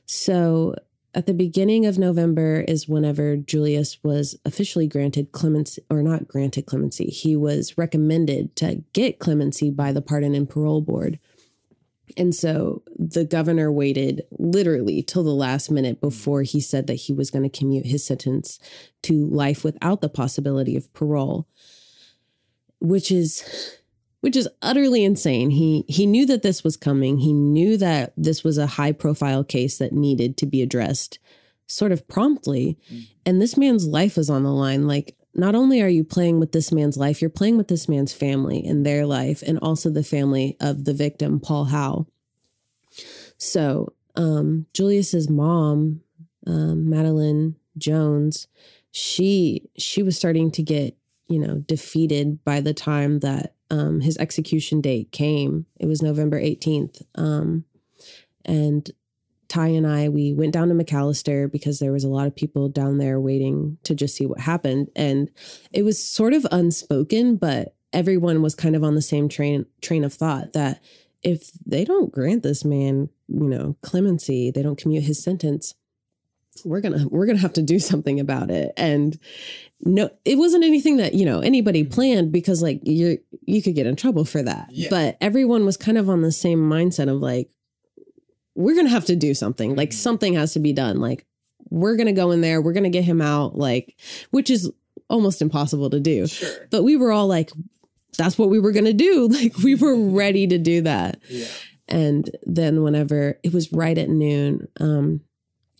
So 0.06 0.74
at 1.14 1.26
the 1.26 1.34
beginning 1.34 1.84
of 1.84 1.98
November 1.98 2.64
is 2.66 2.88
whenever 2.88 3.36
Julius 3.36 3.98
was 4.02 4.38
officially 4.44 4.86
granted 4.86 5.32
clemency, 5.32 5.82
or 5.90 6.02
not 6.02 6.26
granted 6.26 6.66
clemency. 6.66 7.06
He 7.06 7.36
was 7.36 7.76
recommended 7.76 8.56
to 8.56 8.82
get 8.92 9.18
clemency 9.18 9.70
by 9.70 9.92
the 9.92 10.02
Pardon 10.02 10.34
and 10.34 10.48
Parole 10.48 10.80
Board. 10.80 11.18
And 12.16 12.34
so 12.34 12.82
the 12.96 13.24
governor 13.24 13.70
waited 13.70 14.22
literally 14.38 15.02
till 15.02 15.22
the 15.22 15.30
last 15.30 15.70
minute 15.70 16.00
before 16.00 16.42
he 16.42 16.60
said 16.60 16.86
that 16.86 16.94
he 16.94 17.12
was 17.12 17.30
going 17.30 17.48
to 17.48 17.58
commute 17.58 17.86
his 17.86 18.04
sentence 18.04 18.58
to 19.02 19.26
life 19.28 19.64
without 19.64 20.00
the 20.00 20.08
possibility 20.08 20.76
of 20.76 20.92
parole, 20.92 21.46
which 22.80 23.10
is 23.10 23.78
which 24.22 24.36
is 24.36 24.48
utterly 24.62 25.04
insane. 25.04 25.50
He 25.50 25.84
he 25.88 26.06
knew 26.06 26.24
that 26.26 26.42
this 26.42 26.64
was 26.64 26.76
coming. 26.76 27.18
He 27.18 27.32
knew 27.32 27.76
that 27.76 28.12
this 28.16 28.42
was 28.42 28.56
a 28.56 28.66
high 28.66 28.92
profile 28.92 29.44
case 29.44 29.78
that 29.78 29.92
needed 29.92 30.36
to 30.38 30.46
be 30.46 30.62
addressed 30.62 31.18
sort 31.66 31.92
of 31.92 32.06
promptly. 32.06 32.78
Mm. 32.90 33.08
And 33.26 33.42
this 33.42 33.56
man's 33.56 33.86
life 33.86 34.16
is 34.16 34.30
on 34.30 34.44
the 34.44 34.52
line. 34.52 34.86
Like 34.86 35.16
not 35.34 35.54
only 35.54 35.82
are 35.82 35.88
you 35.88 36.04
playing 36.04 36.38
with 36.38 36.52
this 36.52 36.70
man's 36.70 36.96
life, 36.96 37.20
you're 37.20 37.30
playing 37.30 37.56
with 37.56 37.68
this 37.68 37.88
man's 37.88 38.12
family 38.12 38.64
and 38.64 38.86
their 38.86 39.06
life 39.06 39.42
and 39.42 39.58
also 39.60 39.90
the 39.90 40.04
family 40.04 40.56
of 40.60 40.84
the 40.84 40.94
victim, 40.94 41.40
Paul 41.40 41.64
Howell. 41.66 42.08
So, 43.38 43.92
um, 44.14 44.66
Julius's 44.74 45.28
mom, 45.28 46.02
um, 46.46 46.88
Madeline 46.88 47.56
Jones, 47.78 48.46
she 48.90 49.68
she 49.76 50.02
was 50.02 50.16
starting 50.16 50.50
to 50.52 50.62
get, 50.62 50.96
you 51.32 51.38
know, 51.38 51.58
defeated 51.66 52.44
by 52.44 52.60
the 52.60 52.74
time 52.74 53.20
that 53.20 53.54
um, 53.70 54.00
his 54.00 54.18
execution 54.18 54.80
date 54.80 55.12
came. 55.12 55.66
It 55.80 55.86
was 55.86 56.02
November 56.02 56.40
18th. 56.40 57.02
Um, 57.14 57.64
and 58.44 58.90
Ty 59.48 59.68
and 59.68 59.86
I, 59.86 60.08
we 60.08 60.32
went 60.32 60.52
down 60.52 60.68
to 60.68 60.74
McAlester 60.74 61.50
because 61.50 61.78
there 61.78 61.92
was 61.92 62.04
a 62.04 62.08
lot 62.08 62.26
of 62.26 62.36
people 62.36 62.68
down 62.68 62.98
there 62.98 63.20
waiting 63.20 63.78
to 63.84 63.94
just 63.94 64.16
see 64.16 64.26
what 64.26 64.40
happened. 64.40 64.90
And 64.96 65.30
it 65.72 65.84
was 65.84 66.02
sort 66.02 66.32
of 66.32 66.46
unspoken, 66.50 67.36
but 67.36 67.74
everyone 67.92 68.42
was 68.42 68.54
kind 68.54 68.74
of 68.76 68.84
on 68.84 68.94
the 68.94 69.02
same 69.02 69.28
train 69.28 69.66
train 69.80 70.04
of 70.04 70.14
thought 70.14 70.54
that 70.54 70.82
if 71.22 71.52
they 71.66 71.84
don't 71.84 72.12
grant 72.12 72.42
this 72.42 72.64
man, 72.64 73.08
you 73.28 73.48
know, 73.48 73.76
clemency, 73.82 74.50
they 74.50 74.62
don't 74.62 74.78
commute 74.78 75.04
his 75.04 75.22
sentence, 75.22 75.74
we're 76.64 76.80
gonna 76.80 77.06
we're 77.08 77.26
gonna 77.26 77.38
have 77.38 77.54
to 77.54 77.62
do 77.62 77.78
something 77.78 78.20
about 78.20 78.50
it 78.50 78.72
and 78.76 79.18
no 79.80 80.10
it 80.24 80.36
wasn't 80.36 80.62
anything 80.62 80.98
that 80.98 81.14
you 81.14 81.24
know 81.24 81.40
anybody 81.40 81.82
mm-hmm. 81.82 81.92
planned 81.92 82.32
because 82.32 82.62
like 82.62 82.80
you 82.84 83.18
you 83.46 83.62
could 83.62 83.74
get 83.74 83.86
in 83.86 83.96
trouble 83.96 84.24
for 84.24 84.42
that 84.42 84.68
yeah. 84.70 84.88
but 84.90 85.16
everyone 85.20 85.64
was 85.64 85.76
kind 85.76 85.98
of 85.98 86.08
on 86.08 86.22
the 86.22 86.32
same 86.32 86.58
mindset 86.58 87.08
of 87.08 87.20
like 87.20 87.50
we're 88.54 88.76
gonna 88.76 88.88
have 88.88 89.06
to 89.06 89.16
do 89.16 89.34
something 89.34 89.74
like 89.74 89.90
mm-hmm. 89.90 89.96
something 89.96 90.34
has 90.34 90.52
to 90.52 90.60
be 90.60 90.72
done 90.72 91.00
like 91.00 91.26
we're 91.70 91.96
gonna 91.96 92.12
go 92.12 92.30
in 92.30 92.40
there 92.42 92.60
we're 92.60 92.72
gonna 92.72 92.90
get 92.90 93.04
him 93.04 93.20
out 93.20 93.56
like 93.56 93.96
which 94.30 94.50
is 94.50 94.70
almost 95.08 95.42
impossible 95.42 95.90
to 95.90 96.00
do 96.00 96.26
sure. 96.26 96.66
but 96.70 96.82
we 96.82 96.96
were 96.96 97.12
all 97.12 97.26
like 97.26 97.50
that's 98.18 98.38
what 98.38 98.50
we 98.50 98.60
were 98.60 98.72
gonna 98.72 98.92
do 98.92 99.26
like 99.32 99.56
we 99.58 99.74
were 99.74 99.96
ready 99.96 100.46
to 100.46 100.58
do 100.58 100.82
that 100.82 101.18
yeah. 101.28 101.46
and 101.88 102.30
then 102.44 102.82
whenever 102.82 103.38
it 103.42 103.52
was 103.54 103.72
right 103.72 103.96
at 103.96 104.10
noon 104.10 104.68
um 104.80 105.20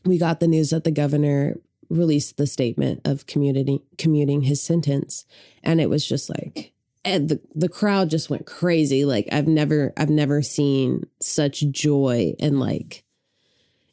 we 0.05 0.19
got 0.19 0.41
the 0.41 0.49
news 0.49 0.71
that 0.71 0.85
the 0.85 0.91
governor 0.91 1.57
released 1.89 2.37
the 2.37 2.47
statement 2.47 3.01
of 3.05 3.27
commuting 3.27 3.81
commuting 3.99 4.43
his 4.43 4.63
sentence. 4.63 5.25
And 5.63 5.81
it 5.81 5.91
was 5.91 6.07
just 6.07 6.31
like 6.31 6.73
and 7.05 7.29
the 7.29 7.41
the 7.55 7.69
crowd 7.69 8.11
just 8.11 8.31
went 8.31 8.47
crazy. 8.47 9.05
Like 9.05 9.29
i've 9.31 9.47
never 9.47 9.93
i've 9.97 10.11
never 10.11 10.43
seen 10.43 11.05
such 11.21 11.65
joy 11.71 12.35
and 12.41 12.59
like 12.59 13.05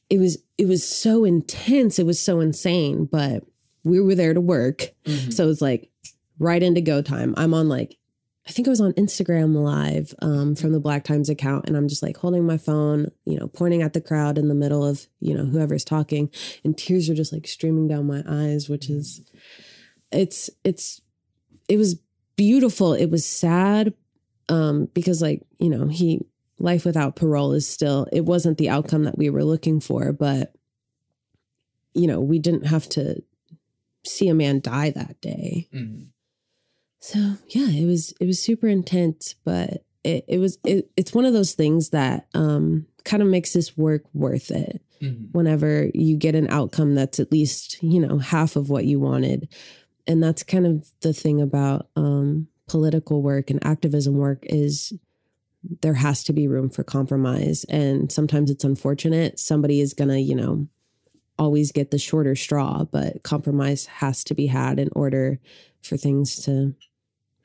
it 0.10 0.20
was 0.20 0.38
it 0.58 0.68
was 0.68 0.88
so 0.88 1.26
intense. 1.26 2.00
It 2.00 2.06
was 2.06 2.20
so 2.20 2.40
insane 2.40 3.06
but 3.06 3.44
we 3.84 4.00
were 4.00 4.16
there 4.16 4.34
to 4.34 4.42
work. 4.42 4.92
Mm-hmm. 5.06 5.32
so 5.32 5.44
it 5.44 5.48
was 5.48 5.62
like 5.62 5.92
right 6.40 6.64
into 6.64 6.82
go 6.82 7.02
time. 7.02 7.34
I'm 7.38 7.54
on 7.54 7.68
like 7.68 7.98
I 8.50 8.52
think 8.52 8.66
it 8.66 8.72
was 8.72 8.82
on 8.82 8.94
Instagram 8.94 9.56
Live 9.56 10.16
um, 10.24 10.56
from 10.56 10.72
the 10.72 10.80
Black 10.80 11.04
Times 11.04 11.30
account, 11.30 11.68
and 11.68 11.78
I'm 11.78 11.88
just 11.88 12.02
like 12.02 12.18
holding 12.18 12.48
my 12.48 12.58
phone, 12.58 13.12
you 13.24 13.40
know, 13.40 13.48
pointing 13.48 13.84
at 13.84 13.94
the 13.94 14.02
crowd 14.02 14.40
in 14.40 14.48
the 14.48 14.56
middle 14.56 14.84
of 14.84 15.08
you 15.20 15.38
know 15.38 15.46
whoever's 15.46 15.86
talking, 15.86 16.32
and 16.64 16.76
tears 16.76 17.12
are 17.12 17.14
just 17.14 17.32
like 17.32 17.48
streaming 17.48 17.88
down 17.88 18.08
my 18.08 18.24
eyes, 18.28 18.68
which 18.68 18.90
is, 18.90 19.22
it's 20.12 20.50
it's, 20.64 21.00
it 21.68 21.78
was 21.78 22.00
beautiful. 22.38 22.94
It 22.94 23.12
was 23.12 23.24
sad, 23.24 23.94
um, 24.50 24.90
because 24.96 25.22
like 25.22 25.46
you 25.60 25.70
know 25.70 25.88
he 25.88 26.26
life 26.58 26.86
without 26.86 27.16
parole 27.16 27.54
is 27.54 27.68
still 27.68 28.08
it 28.12 28.26
wasn't 28.26 28.58
the 28.58 28.70
outcome 28.70 29.04
that 29.04 29.18
we 29.18 29.30
were 29.30 29.44
looking 29.44 29.80
for, 29.80 30.12
but 30.12 30.56
you 31.94 32.08
know 32.08 32.20
we 32.20 32.40
didn't 32.40 32.66
have 32.66 32.90
to 32.90 33.22
see 34.04 34.28
a 34.28 34.34
man 34.34 34.60
die 34.60 34.90
that 34.90 35.22
day. 35.22 35.68
Mm-hmm 35.72 36.06
so 37.00 37.20
yeah, 37.48 37.68
it 37.68 37.86
was 37.86 38.14
it 38.20 38.26
was 38.26 38.42
super 38.42 38.68
intense, 38.68 39.36
but 39.46 39.84
it, 40.04 40.26
it 40.28 40.38
was 40.38 40.58
it, 40.66 40.90
it's 40.98 41.14
one 41.14 41.26
of 41.26 41.34
those 41.34 41.54
things 41.54 41.90
that 41.90 42.28
um, 42.34 42.86
kind 43.06 43.24
of 43.24 43.30
makes 43.30 43.54
this 43.54 43.78
work 43.78 44.04
worth 44.14 44.52
it. 44.52 44.82
Mm-hmm. 45.02 45.26
Whenever 45.32 45.90
you 45.94 46.18
get 46.18 46.36
an 46.36 46.50
outcome 46.50 46.96
that's 46.96 47.20
at 47.20 47.32
least 47.32 47.82
you 47.82 48.00
know 48.00 48.18
half 48.18 48.56
of 48.56 48.70
what 48.70 48.86
you 48.86 49.00
wanted, 49.00 49.48
and 50.08 50.22
that's 50.22 50.44
kind 50.44 50.68
of 50.68 50.90
the 51.02 51.14
thing 51.14 51.42
about 51.42 51.88
um, 51.96 52.48
political 52.68 53.22
work 53.22 53.50
and 53.50 53.66
activism 53.66 54.16
work 54.16 54.40
is 54.44 54.94
there 55.82 55.94
has 55.94 56.24
to 56.26 56.34
be 56.34 56.48
room 56.48 56.70
for 56.70 56.84
compromise, 56.84 57.64
and 57.70 58.12
sometimes 58.12 58.52
it's 58.52 58.66
unfortunate. 58.66 59.40
Somebody 59.40 59.80
is 59.80 59.94
gonna 59.94 60.18
you 60.18 60.36
know 60.36 60.68
always 61.38 61.72
get 61.72 61.92
the 61.92 61.98
shorter 61.98 62.36
straw, 62.36 62.84
but 62.84 63.24
compromise 63.24 63.86
has 63.86 64.26
to 64.26 64.36
be 64.36 64.48
had 64.48 64.78
in 64.78 64.90
order 64.94 65.40
for 65.82 65.96
things 65.96 66.44
to 66.44 66.76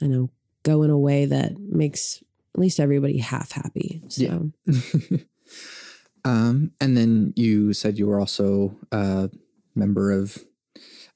I 0.04 0.06
know, 0.06 0.30
go 0.62 0.82
in 0.82 0.90
a 0.90 0.98
way 0.98 1.24
that 1.24 1.58
makes 1.58 2.22
at 2.54 2.60
least 2.60 2.78
everybody 2.78 3.18
half 3.18 3.52
happy. 3.52 4.02
So. 4.08 4.52
Yeah. 4.66 5.18
um, 6.24 6.72
and 6.80 6.96
then 6.96 7.32
you 7.36 7.72
said 7.72 7.98
you 7.98 8.06
were 8.06 8.20
also 8.20 8.76
a 8.92 9.30
member 9.74 10.12
of 10.12 10.38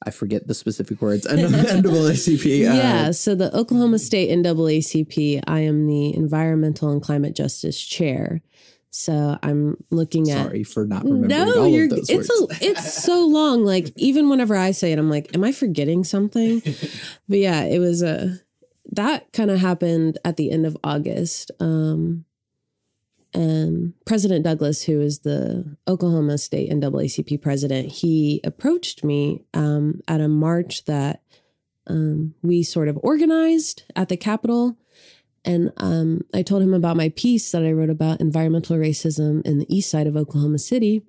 I 0.05 0.11
forget 0.11 0.47
the 0.47 0.55
specific 0.55 1.03
words. 1.03 1.27
NAACP. 1.31 2.71
Uh, 2.71 2.75
yeah. 2.75 3.11
So 3.11 3.35
the 3.35 3.55
Oklahoma 3.55 3.99
State 3.99 4.31
NAACP, 4.31 5.43
I 5.47 5.61
am 5.61 5.87
the 5.87 6.15
Environmental 6.15 6.91
and 6.93 7.03
Climate 7.03 7.35
Justice 7.35 7.81
Chair. 7.81 8.41
So 8.91 9.37
I'm 9.43 9.77
looking 9.91 10.27
sorry 10.27 10.39
at. 10.39 10.47
Sorry 10.47 10.65
for 10.65 10.87
not 10.87 11.05
remembering 11.05 11.29
no, 11.29 11.63
all 11.63 11.75
of 11.75 11.91
those 11.91 12.09
it's 12.09 12.31
words. 12.41 12.61
A, 12.63 12.65
it's 12.65 13.03
so 13.03 13.27
long. 13.27 13.65
Like 13.65 13.93
even 13.97 14.29
whenever 14.29 14.57
I 14.57 14.71
say 14.71 14.93
it, 14.93 14.99
I'm 14.99 15.11
like, 15.11 15.35
am 15.35 15.45
I 15.45 15.53
forgetting 15.53 16.05
something? 16.05 16.61
but 17.29 17.39
yeah, 17.39 17.65
it 17.65 17.81
was 17.81 18.03
a 18.03 18.39
that 18.93 19.33
kind 19.33 19.51
of 19.51 19.61
happened 19.61 20.19
at 20.25 20.37
the 20.37 20.51
end 20.51 20.67
of 20.67 20.77
August. 20.83 21.51
Um, 21.61 22.25
and 23.35 23.93
President 24.07 24.45
Douglas, 24.45 24.83
who 24.85 25.01
is 25.01 25.21
the 25.21 25.77
Oklahoma 25.87 26.39
State 26.39 26.71
NAACP 26.71 27.41
president, 27.43 27.89
he 27.93 28.41
approached 28.43 29.05
me 29.05 29.45
um, 29.53 30.01
at 30.09 30.21
a 30.21 30.29
march 30.29 30.85
that 30.87 31.23
um, 31.87 32.35
we 32.43 32.63
sort 32.63 32.89
of 32.89 32.99
organized 33.03 33.83
at 33.95 34.09
the 34.09 34.17
Capitol. 34.17 34.77
And 35.45 35.73
um, 35.77 36.23
I 36.35 36.43
told 36.43 36.63
him 36.63 36.75
about 36.75 36.97
my 36.97 37.11
piece 37.11 37.53
that 37.53 37.63
I 37.63 37.73
wrote 37.73 37.91
about 37.91 38.21
environmental 38.21 38.77
racism 38.77 39.47
in 39.47 39.59
the 39.59 39.75
east 39.75 39.91
side 39.91 40.07
of 40.07 40.17
Oklahoma 40.17 40.59
City 40.59 41.03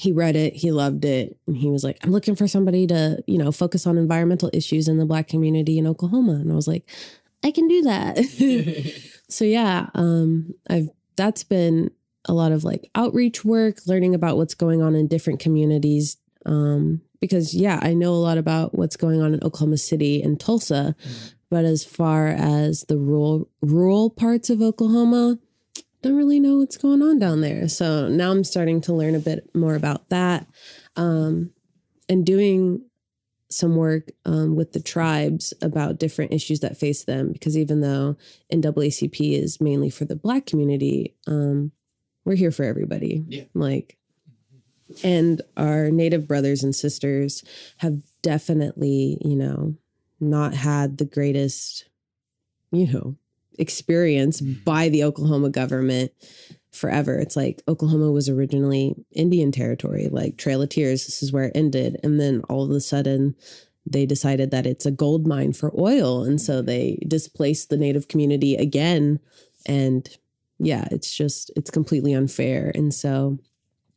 he 0.00 0.12
read 0.12 0.34
it, 0.34 0.56
he 0.56 0.72
loved 0.72 1.04
it, 1.04 1.36
and 1.46 1.54
he 1.54 1.68
was 1.68 1.84
like, 1.84 1.98
I'm 2.02 2.10
looking 2.10 2.34
for 2.34 2.48
somebody 2.48 2.86
to, 2.86 3.22
you 3.26 3.36
know, 3.36 3.52
focus 3.52 3.86
on 3.86 3.98
environmental 3.98 4.48
issues 4.54 4.88
in 4.88 4.96
the 4.96 5.04
black 5.04 5.28
community 5.28 5.76
in 5.76 5.86
Oklahoma. 5.86 6.32
And 6.32 6.50
I 6.50 6.54
was 6.54 6.66
like, 6.66 6.88
I 7.44 7.50
can 7.50 7.68
do 7.68 7.82
that. 7.82 8.16
so 9.28 9.44
yeah, 9.44 9.90
um, 9.94 10.54
I've 10.70 10.88
that's 11.16 11.44
been 11.44 11.90
a 12.24 12.32
lot 12.32 12.50
of 12.50 12.64
like 12.64 12.88
outreach 12.94 13.44
work, 13.44 13.80
learning 13.86 14.14
about 14.14 14.38
what's 14.38 14.54
going 14.54 14.80
on 14.80 14.94
in 14.94 15.06
different 15.06 15.38
communities. 15.38 16.16
Um, 16.46 17.02
because 17.20 17.54
yeah, 17.54 17.78
I 17.82 17.92
know 17.92 18.14
a 18.14 18.24
lot 18.24 18.38
about 18.38 18.74
what's 18.74 18.96
going 18.96 19.20
on 19.20 19.34
in 19.34 19.44
Oklahoma 19.44 19.76
City 19.76 20.22
and 20.22 20.40
Tulsa, 20.40 20.96
mm. 20.98 21.34
but 21.50 21.66
as 21.66 21.84
far 21.84 22.28
as 22.28 22.86
the 22.88 22.96
rural 22.96 23.50
rural 23.60 24.08
parts 24.08 24.48
of 24.48 24.62
Oklahoma, 24.62 25.36
don't 26.02 26.16
really 26.16 26.40
know 26.40 26.58
what's 26.58 26.76
going 26.76 27.02
on 27.02 27.18
down 27.18 27.40
there. 27.40 27.68
So 27.68 28.08
now 28.08 28.30
I'm 28.30 28.44
starting 28.44 28.80
to 28.82 28.94
learn 28.94 29.14
a 29.14 29.20
bit 29.20 29.50
more 29.54 29.74
about 29.74 30.08
that 30.08 30.46
um, 30.96 31.50
and 32.08 32.24
doing 32.24 32.82
some 33.50 33.74
work 33.76 34.10
um, 34.24 34.54
with 34.54 34.72
the 34.72 34.80
tribes 34.80 35.52
about 35.60 35.98
different 35.98 36.32
issues 36.32 36.60
that 36.60 36.76
face 36.76 37.04
them. 37.04 37.32
Because 37.32 37.58
even 37.58 37.80
though 37.80 38.16
NAACP 38.52 39.38
is 39.38 39.60
mainly 39.60 39.90
for 39.90 40.04
the 40.04 40.16
Black 40.16 40.46
community, 40.46 41.14
um, 41.26 41.72
we're 42.24 42.36
here 42.36 42.52
for 42.52 42.64
everybody. 42.64 43.24
Yeah. 43.28 43.44
Like, 43.54 43.98
and 45.02 45.42
our 45.56 45.90
Native 45.90 46.26
brothers 46.26 46.62
and 46.62 46.74
sisters 46.74 47.44
have 47.78 48.00
definitely, 48.22 49.18
you 49.20 49.36
know, 49.36 49.74
not 50.20 50.54
had 50.54 50.98
the 50.98 51.04
greatest, 51.04 51.88
you 52.72 52.92
know, 52.92 53.16
experience 53.60 54.40
by 54.40 54.88
the 54.88 55.04
Oklahoma 55.04 55.50
government 55.50 56.12
forever. 56.72 57.18
It's 57.18 57.36
like 57.36 57.62
Oklahoma 57.68 58.10
was 58.12 58.28
originally 58.28 58.94
Indian 59.12 59.52
territory, 59.52 60.08
like 60.10 60.36
Trail 60.36 60.62
of 60.62 60.68
Tears. 60.68 61.06
This 61.06 61.22
is 61.22 61.32
where 61.32 61.44
it 61.44 61.56
ended. 61.56 61.98
And 62.02 62.20
then 62.20 62.42
all 62.48 62.64
of 62.64 62.70
a 62.70 62.80
sudden, 62.80 63.34
they 63.86 64.06
decided 64.06 64.50
that 64.50 64.66
it's 64.66 64.86
a 64.86 64.90
gold 64.90 65.26
mine 65.26 65.52
for 65.52 65.72
oil. 65.78 66.22
And 66.22 66.40
so 66.40 66.62
they 66.62 66.98
displaced 67.06 67.70
the 67.70 67.76
native 67.76 68.08
community 68.08 68.54
again. 68.54 69.18
And 69.66 70.08
yeah, 70.58 70.86
it's 70.90 71.14
just, 71.14 71.50
it's 71.56 71.70
completely 71.70 72.12
unfair. 72.12 72.70
And 72.74 72.94
so 72.94 73.38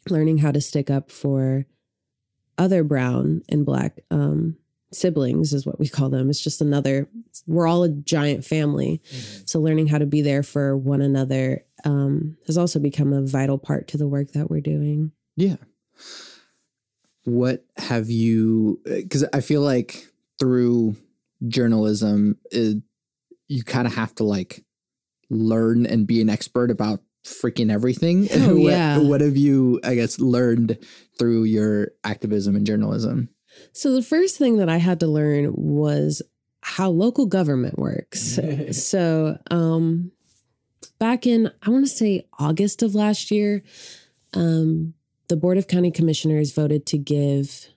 learning 0.10 0.40
how 0.40 0.52
to 0.52 0.62
stick 0.62 0.90
up 0.90 1.12
for 1.12 1.66
other 2.58 2.84
brown 2.84 3.42
and 3.50 3.66
black 3.66 4.00
um, 4.10 4.58
siblings 4.96 5.54
is 5.54 5.66
what 5.66 5.80
we 5.80 5.88
call 5.88 6.10
them. 6.10 6.30
It's 6.30 6.44
just 6.44 6.62
another, 6.62 7.10
we're 7.48 7.68
all 7.68 7.84
a 7.84 7.90
giant 7.90 8.46
family. 8.46 9.02
Mm-hmm. 9.10 9.44
So 9.46 9.60
learning 9.60 9.88
how 9.88 9.98
to 9.98 10.06
be 10.06 10.22
there 10.22 10.44
for 10.44 10.78
one 10.78 11.02
another 11.02 11.66
um, 11.86 12.38
has 12.48 12.58
also 12.58 12.80
become 12.80 13.14
a 13.14 13.26
vital 13.26 13.58
part 13.58 13.88
to 13.90 13.98
the 13.98 14.08
work 14.08 14.32
that 14.32 14.50
we're 14.50 14.62
doing. 14.62 15.12
Yeah. 15.36 15.58
What 17.26 17.66
have 17.78 18.10
you, 18.10 18.82
because 18.86 19.26
I 19.34 19.42
feel 19.42 19.62
like 19.62 20.08
through 20.40 20.96
journalism, 21.48 22.38
it, 22.52 22.82
you 23.48 23.64
kind 23.64 23.88
of 23.88 23.96
have 23.96 24.14
to 24.16 24.24
like 24.24 24.64
learn 25.30 25.86
and 25.86 26.08
be 26.08 26.22
an 26.22 26.30
expert 26.30 26.72
about 26.72 27.02
freaking 27.26 27.72
everything. 27.72 28.28
Oh, 28.34 28.56
what, 28.60 28.72
yeah. 28.72 28.98
what 28.98 29.22
have 29.22 29.38
you, 29.38 29.80
I 29.84 29.96
guess, 29.96 30.20
learned 30.20 30.78
through 31.18 31.44
your 31.44 31.92
activism 32.04 32.56
and 32.56 32.66
journalism? 32.66 33.30
So 33.72 33.94
the 33.94 34.02
first 34.02 34.38
thing 34.38 34.58
that 34.58 34.70
I 34.70 34.78
had 34.78 35.00
to 35.02 35.08
learn 35.08 35.52
was 35.56 36.22
how 36.62 36.90
local 36.90 37.26
government 37.26 37.78
works. 37.78 38.40
so 38.72 39.38
um 39.52 40.12
back 41.00 41.26
in 41.28 41.52
I 41.62 41.70
want 41.70 41.86
to 41.86 41.92
say 41.92 42.28
August 42.40 42.84
of 42.84 42.96
last 42.96 43.32
year, 43.32 43.64
um 44.34 44.94
the 45.28 45.38
Board 45.38 45.58
of 45.58 45.68
County 45.68 45.92
Commissioners 45.92 46.52
voted 46.52 46.86
to 46.88 46.98
give 46.98 47.68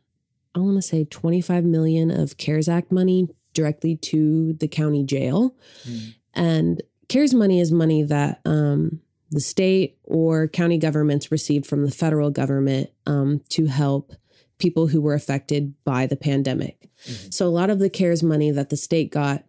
I 0.55 0.61
want 0.61 0.77
to 0.77 0.83
say 0.83 1.05
25 1.05 1.65
million 1.65 2.11
of 2.11 2.39
CARES 2.39 2.69
Act 2.69 2.91
money 2.91 3.29
directly 3.53 3.97
to 3.97 4.55
the 4.55 4.69
county 4.69 5.05
jail. 5.05 5.55
Mm. 5.87 6.15
And 6.35 6.83
CARES 7.09 7.35
money 7.35 7.61
is 7.61 7.73
money 7.73 8.03
that 8.03 8.41
um 8.45 9.01
the 9.31 9.41
state 9.41 9.99
or 10.05 10.49
county 10.49 10.79
governments 10.79 11.33
received 11.33 11.67
from 11.67 11.85
the 11.85 11.91
federal 11.91 12.31
government 12.31 12.91
um, 13.07 13.41
to 13.51 13.67
help 13.67 14.13
people 14.59 14.87
who 14.89 15.01
were 15.01 15.15
affected 15.15 15.75
by 15.85 16.07
the 16.07 16.17
pandemic. 16.17 16.89
Mm-hmm. 17.05 17.31
So 17.31 17.47
a 17.47 17.49
lot 17.49 17.71
of 17.71 17.79
the 17.79 17.91
CARES 17.91 18.23
money 18.23 18.51
that 18.51 18.71
the 18.71 18.77
state 18.77 19.11
got 19.11 19.45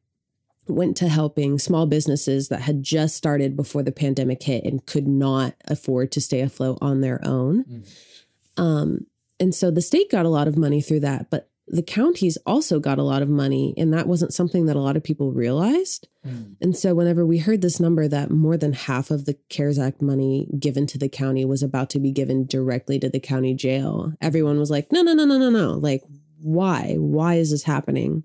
went 0.67 0.97
to 0.97 1.07
helping 1.07 1.57
small 1.59 1.85
businesses 1.85 2.49
that 2.49 2.61
had 2.61 2.83
just 2.83 3.15
started 3.15 3.55
before 3.55 3.83
the 3.83 3.91
pandemic 3.91 4.43
hit 4.43 4.65
and 4.65 4.85
could 4.85 5.07
not 5.07 5.55
afford 5.65 6.11
to 6.11 6.21
stay 6.21 6.41
afloat 6.41 6.77
on 6.81 7.01
their 7.01 7.21
own. 7.23 7.63
Mm-hmm. 7.63 8.61
Um, 8.61 9.07
and 9.39 9.53
so 9.53 9.71
the 9.71 9.81
state 9.81 10.11
got 10.11 10.25
a 10.25 10.29
lot 10.29 10.47
of 10.47 10.57
money 10.57 10.81
through 10.81 11.01
that, 11.01 11.29
but 11.29 11.49
the 11.67 11.83
counties 11.83 12.37
also 12.45 12.79
got 12.79 12.97
a 12.97 13.03
lot 13.03 13.21
of 13.21 13.29
money, 13.29 13.73
and 13.77 13.93
that 13.93 14.07
wasn't 14.07 14.33
something 14.33 14.67
that 14.67 14.75
a 14.75 14.81
lot 14.81 14.95
of 14.95 15.03
people 15.03 15.33
realized. 15.33 16.07
Mm. 16.25 16.55
And 16.61 16.77
so, 16.77 16.95
whenever 16.95 17.25
we 17.25 17.39
heard 17.39 17.61
this 17.61 17.79
number 17.79 18.07
that 18.07 18.31
more 18.31 18.55
than 18.55 18.73
half 18.73 19.11
of 19.11 19.25
the 19.25 19.37
CARES 19.49 19.77
Act 19.77 20.01
money 20.01 20.47
given 20.57 20.87
to 20.87 20.97
the 20.97 21.09
county 21.09 21.43
was 21.43 21.61
about 21.61 21.89
to 21.91 21.99
be 21.99 22.11
given 22.11 22.45
directly 22.45 22.99
to 22.99 23.09
the 23.09 23.19
county 23.19 23.53
jail, 23.53 24.13
everyone 24.21 24.59
was 24.59 24.71
like, 24.71 24.91
no, 24.91 25.01
no, 25.01 25.13
no, 25.13 25.25
no, 25.25 25.37
no, 25.37 25.49
no. 25.49 25.73
Like, 25.73 26.03
why? 26.39 26.95
Why 26.97 27.35
is 27.35 27.51
this 27.51 27.63
happening? 27.63 28.23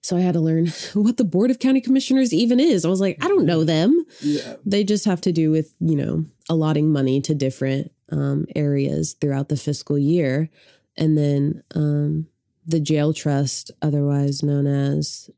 So 0.00 0.16
I 0.16 0.20
had 0.20 0.34
to 0.34 0.40
learn 0.40 0.66
what 0.94 1.16
the 1.16 1.24
Board 1.24 1.50
of 1.50 1.58
County 1.58 1.80
Commissioners 1.80 2.32
even 2.32 2.60
is. 2.60 2.84
I 2.84 2.88
was 2.88 3.00
like, 3.00 3.22
I 3.24 3.26
don't 3.26 3.46
know 3.46 3.64
them. 3.64 4.04
Yeah. 4.20 4.54
They 4.64 4.84
just 4.84 5.06
have 5.06 5.20
to 5.22 5.32
do 5.32 5.50
with, 5.50 5.74
you 5.80 5.96
know, 5.96 6.24
allotting 6.48 6.92
money 6.92 7.20
to 7.22 7.34
different 7.34 7.90
um, 8.12 8.46
areas 8.54 9.16
throughout 9.20 9.48
the 9.48 9.56
fiscal 9.56 9.98
year 9.98 10.48
and 10.96 11.16
then 11.16 11.62
um, 11.74 12.26
the 12.66 12.80
jail 12.80 13.12
trust, 13.12 13.70
otherwise 13.80 14.42
known 14.42 14.66
as 14.66 15.30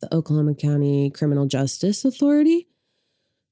the 0.00 0.14
Oklahoma 0.14 0.54
County 0.54 1.10
Criminal 1.10 1.46
Justice 1.46 2.04
Authority. 2.04 2.68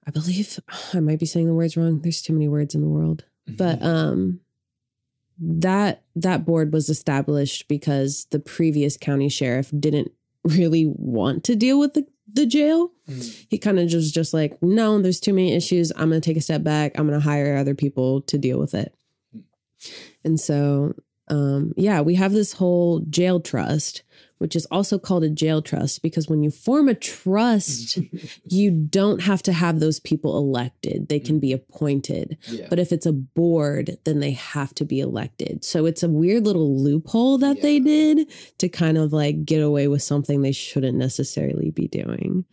I 0.07 0.11
believe 0.11 0.59
I 0.95 1.01
might 1.01 1.21
be 1.21 1.27
saying 1.27 1.47
the 1.47 1.55
words 1.55 1.77
wrong. 1.77 2.01
There's 2.01 2.23
too 2.23 2.33
many 2.33 2.49
words 2.49 2.75
in 2.75 2.81
the 2.81 2.89
world, 2.89 3.25
mm-hmm. 3.49 3.57
but 3.57 3.83
um, 3.83 4.41
that 5.39 6.03
that 6.17 6.45
board 6.45 6.73
was 6.73 6.89
established 6.89 7.69
because 7.69 8.27
the 8.31 8.39
previous 8.39 8.97
county 8.97 9.29
sheriff 9.29 9.71
didn't 9.79 10.13
really 10.45 10.87
want 10.87 11.45
to 11.45 11.57
deal 11.57 11.79
with 11.79 11.95
the 11.95 12.07
the 12.33 12.47
jail. 12.47 12.91
Mm. 13.09 13.47
He 13.51 13.59
kind 13.59 13.79
of 13.79 13.89
just 13.89 14.15
just 14.15 14.33
like, 14.35 14.61
no, 14.63 15.01
there's 15.01 15.21
too 15.21 15.33
many 15.33 15.55
issues. 15.55 15.93
I'm 15.93 16.09
going 16.09 16.21
to 16.21 16.27
take 16.27 16.37
a 16.37 16.43
step 16.43 16.63
back. 16.63 16.93
I'm 16.99 17.07
going 17.07 17.19
to 17.19 17.25
hire 17.25 17.57
other 17.57 17.75
people 17.75 18.23
to 18.23 18.39
deal 18.39 18.59
with 18.59 18.75
it. 18.75 18.95
Mm. 19.37 19.43
And 20.25 20.41
so 20.41 20.95
um, 21.29 21.73
yeah, 21.77 22.01
we 22.01 22.15
have 22.17 22.33
this 22.33 22.53
whole 22.53 23.01
jail 23.09 23.41
trust, 23.41 24.03
which 24.39 24.57
is 24.57 24.67
also 24.67 24.99
called 24.99 25.23
a 25.23 25.31
jail 25.31 25.63
trust 25.63 26.03
because 26.03 26.29
when 26.29 26.43
you 26.43 26.51
form 26.51 26.89
a 26.89 26.95
trust, 26.95 27.99
you 28.45 28.71
don't 28.71 29.23
have 29.23 29.43
to 29.45 29.53
have 29.53 29.79
those 29.79 30.01
people 30.01 30.37
elected. 30.37 31.09
They 31.09 31.21
can 31.21 31.39
be 31.39 31.51
mm. 31.51 31.55
appointed. 31.55 32.39
Yeah. 32.49 32.67
But 32.69 32.79
if 32.81 32.93
it's 32.93 33.07
a 33.07 33.13
board, 33.13 33.99
then 34.05 34.21
they 34.21 34.33
have 34.33 34.75
to 34.75 34.85
be 34.85 35.01
elected. 35.01 35.65
So 35.65 35.87
it's 35.87 36.03
a 36.03 36.09
weird 36.09 36.45
little 36.45 36.77
loophole 36.83 37.39
that 37.39 37.57
yeah. 37.57 37.63
they 37.63 37.81
did 37.81 38.33
to 38.59 38.69
kind 38.69 38.99
of 38.99 39.13
like 39.13 39.45
get 39.45 39.63
away 39.63 39.89
with 39.89 40.03
something 40.03 40.43
they 40.43 40.53
shouldn't 40.53 40.99
necessarily 40.99 41.71
be 41.71 41.87
doing. 41.87 42.45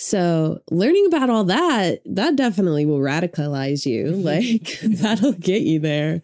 So 0.00 0.60
learning 0.70 1.06
about 1.06 1.28
all 1.28 1.42
that, 1.44 2.02
that 2.06 2.36
definitely 2.36 2.86
will 2.86 3.00
radicalize 3.00 3.84
you. 3.84 4.06
Like 4.12 4.78
that'll 4.82 5.32
get 5.32 5.62
you 5.62 5.80
there. 5.80 6.22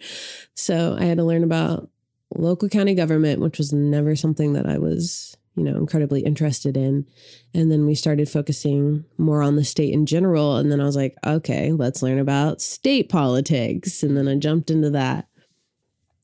So 0.54 0.96
I 0.98 1.04
had 1.04 1.18
to 1.18 1.24
learn 1.24 1.42
about 1.42 1.90
local 2.36 2.68
county 2.68 2.94
government, 2.94 3.40
which 3.40 3.58
was 3.58 3.72
never 3.72 4.14
something 4.14 4.52
that 4.52 4.66
I 4.66 4.78
was, 4.78 5.36
you 5.56 5.64
know, 5.64 5.76
incredibly 5.76 6.20
interested 6.20 6.76
in. 6.76 7.04
And 7.52 7.70
then 7.70 7.84
we 7.84 7.96
started 7.96 8.28
focusing 8.28 9.04
more 9.18 9.42
on 9.42 9.56
the 9.56 9.64
state 9.64 9.92
in 9.92 10.06
general. 10.06 10.56
And 10.56 10.70
then 10.70 10.80
I 10.80 10.84
was 10.84 10.96
like, 10.96 11.16
okay, 11.26 11.72
let's 11.72 12.00
learn 12.00 12.20
about 12.20 12.60
state 12.62 13.08
politics. 13.08 14.04
And 14.04 14.16
then 14.16 14.28
I 14.28 14.36
jumped 14.36 14.70
into 14.70 14.90
that. 14.90 15.26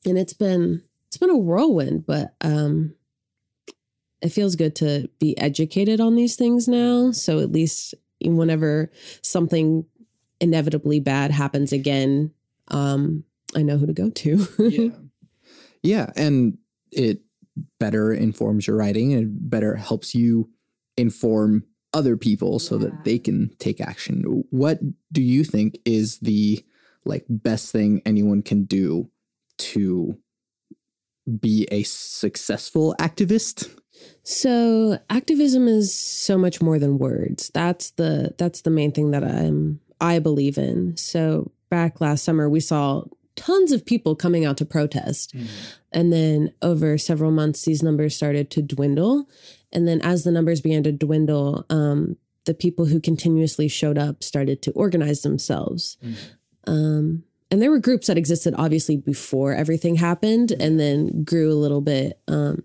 And 0.06 0.16
it's 0.16 0.34
been 0.34 0.84
it's 1.08 1.16
been 1.16 1.30
a 1.30 1.36
whirlwind, 1.36 2.06
but 2.06 2.32
um 2.42 2.94
it 4.22 4.30
feels 4.30 4.56
good 4.56 4.74
to 4.76 5.08
be 5.18 5.36
educated 5.38 6.00
on 6.00 6.14
these 6.14 6.36
things 6.36 6.68
now. 6.68 7.12
So 7.12 7.38
at 7.38 7.52
least 7.52 7.94
whenever 8.20 8.90
something 9.22 9.84
inevitably 10.40 11.00
bad 11.00 11.30
happens 11.30 11.72
again, 11.72 12.32
um, 12.68 13.24
I 13.54 13.62
know 13.62 13.78
who 13.78 13.86
to 13.86 13.92
go 13.92 14.10
to. 14.10 14.46
yeah. 14.58 14.90
Yeah. 15.82 16.10
And 16.16 16.58
it 16.92 17.20
better 17.78 18.12
informs 18.12 18.66
your 18.66 18.76
writing 18.76 19.12
and 19.12 19.50
better 19.50 19.74
helps 19.76 20.14
you 20.14 20.50
inform 20.96 21.64
other 21.92 22.16
people 22.16 22.58
so 22.58 22.76
yeah. 22.76 22.84
that 22.84 23.04
they 23.04 23.18
can 23.18 23.50
take 23.58 23.80
action. 23.80 24.44
What 24.50 24.80
do 25.10 25.22
you 25.22 25.44
think 25.44 25.78
is 25.84 26.18
the 26.18 26.64
like 27.04 27.24
best 27.28 27.72
thing 27.72 28.02
anyone 28.04 28.42
can 28.42 28.64
do 28.64 29.10
to 29.58 30.18
be 31.40 31.66
a 31.70 31.82
successful 31.82 32.94
activist? 33.00 33.79
So 34.22 34.98
activism 35.08 35.66
is 35.66 35.94
so 35.94 36.38
much 36.38 36.60
more 36.60 36.78
than 36.78 36.98
words. 36.98 37.50
That's 37.52 37.90
the 37.92 38.34
that's 38.38 38.62
the 38.62 38.70
main 38.70 38.92
thing 38.92 39.10
that 39.10 39.24
I'm 39.24 39.80
I 40.00 40.18
believe 40.18 40.58
in. 40.58 40.96
So 40.96 41.50
back 41.68 42.00
last 42.00 42.24
summer 42.24 42.48
we 42.48 42.60
saw 42.60 43.04
tons 43.36 43.72
of 43.72 43.86
people 43.86 44.14
coming 44.14 44.44
out 44.44 44.56
to 44.58 44.64
protest. 44.64 45.34
Mm-hmm. 45.34 45.46
And 45.92 46.12
then 46.12 46.52
over 46.62 46.98
several 46.98 47.30
months 47.30 47.64
these 47.64 47.82
numbers 47.82 48.14
started 48.14 48.50
to 48.52 48.62
dwindle. 48.62 49.28
And 49.72 49.88
then 49.88 50.00
as 50.02 50.24
the 50.24 50.32
numbers 50.32 50.60
began 50.60 50.82
to 50.84 50.92
dwindle, 50.92 51.64
um, 51.70 52.16
the 52.44 52.54
people 52.54 52.86
who 52.86 53.00
continuously 53.00 53.68
showed 53.68 53.98
up 53.98 54.22
started 54.22 54.62
to 54.62 54.72
organize 54.72 55.22
themselves. 55.22 55.96
Mm-hmm. 56.02 56.72
Um, 56.72 57.24
and 57.50 57.60
there 57.60 57.70
were 57.70 57.78
groups 57.78 58.06
that 58.06 58.18
existed 58.18 58.54
obviously 58.56 58.96
before 58.96 59.54
everything 59.54 59.96
happened 59.96 60.52
and 60.52 60.78
then 60.78 61.24
grew 61.24 61.50
a 61.50 61.54
little 61.54 61.80
bit 61.80 62.20
um, 62.28 62.62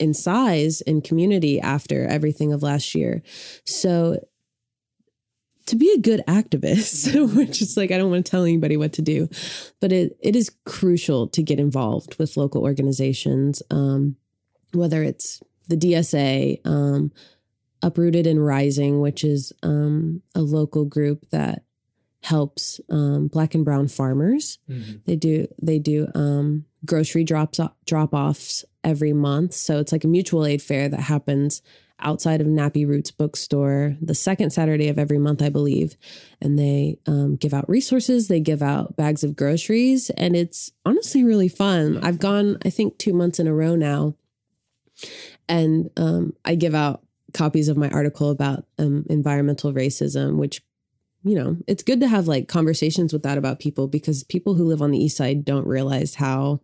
in 0.00 0.14
size 0.14 0.80
and 0.80 1.04
community 1.04 1.60
after 1.60 2.06
everything 2.06 2.52
of 2.52 2.62
last 2.62 2.94
year. 2.94 3.22
So 3.64 4.18
to 5.66 5.76
be 5.76 5.92
a 5.92 6.00
good 6.00 6.22
activist, 6.26 7.34
which 7.36 7.62
is 7.62 7.76
like 7.76 7.92
I 7.92 7.98
don't 7.98 8.10
want 8.10 8.26
to 8.26 8.30
tell 8.30 8.42
anybody 8.42 8.76
what 8.76 8.94
to 8.94 9.02
do, 9.02 9.28
but 9.80 9.92
it 9.92 10.16
it 10.20 10.34
is 10.34 10.50
crucial 10.64 11.28
to 11.28 11.42
get 11.42 11.60
involved 11.60 12.18
with 12.18 12.36
local 12.36 12.62
organizations, 12.62 13.62
um, 13.70 14.16
whether 14.72 15.02
it's 15.02 15.40
the 15.68 15.76
DSA, 15.76 16.66
um, 16.66 17.12
Uprooted 17.82 18.26
and 18.26 18.44
Rising, 18.44 19.00
which 19.00 19.22
is 19.22 19.52
um, 19.62 20.22
a 20.34 20.40
local 20.40 20.84
group 20.84 21.30
that 21.30 21.62
helps 22.22 22.80
um, 22.90 23.28
black 23.28 23.54
and 23.54 23.64
brown 23.64 23.88
farmers. 23.88 24.58
Mm-hmm. 24.68 24.96
They 25.06 25.16
do 25.16 25.46
they 25.62 25.78
do 25.78 26.08
um, 26.14 26.64
grocery 26.84 27.24
drops 27.24 27.60
drop 27.86 28.14
offs 28.14 28.64
every 28.82 29.12
month, 29.12 29.54
so 29.54 29.78
it's 29.78 29.92
like 29.92 30.04
a 30.04 30.08
mutual 30.08 30.46
aid 30.46 30.62
fair 30.62 30.88
that 30.88 31.00
happens 31.00 31.62
outside 32.02 32.40
of 32.40 32.46
Nappy 32.46 32.86
Roots 32.86 33.10
bookstore 33.10 33.96
the 34.00 34.14
second 34.14 34.50
Saturday 34.50 34.88
of 34.88 34.98
every 34.98 35.18
month, 35.18 35.42
I 35.42 35.50
believe. 35.50 35.96
And 36.40 36.58
they 36.58 36.98
um, 37.06 37.36
give 37.36 37.54
out 37.54 37.68
resources, 37.68 38.28
they 38.28 38.40
give 38.40 38.62
out 38.62 38.96
bags 38.96 39.22
of 39.24 39.36
groceries, 39.36 40.10
and 40.10 40.34
it's 40.34 40.72
honestly 40.84 41.24
really 41.24 41.48
fun. 41.48 41.98
I've 42.02 42.18
gone, 42.18 42.58
I 42.64 42.70
think, 42.70 42.98
two 42.98 43.12
months 43.12 43.38
in 43.38 43.46
a 43.46 43.54
row 43.54 43.76
now. 43.76 44.14
And 45.48 45.90
um, 45.96 46.34
I 46.44 46.54
give 46.54 46.74
out 46.74 47.02
copies 47.32 47.68
of 47.68 47.76
my 47.76 47.88
article 47.90 48.30
about 48.30 48.64
um, 48.78 49.04
environmental 49.08 49.72
racism, 49.72 50.36
which 50.36 50.62
you 51.22 51.34
know, 51.34 51.56
it's 51.66 51.82
good 51.82 52.00
to 52.00 52.08
have 52.08 52.28
like 52.28 52.48
conversations 52.48 53.12
with 53.12 53.22
that 53.24 53.38
about 53.38 53.60
people 53.60 53.88
because 53.88 54.24
people 54.24 54.54
who 54.54 54.64
live 54.64 54.80
on 54.80 54.90
the 54.90 55.02
east 55.02 55.16
side 55.16 55.44
don't 55.44 55.66
realize 55.66 56.14
how 56.14 56.60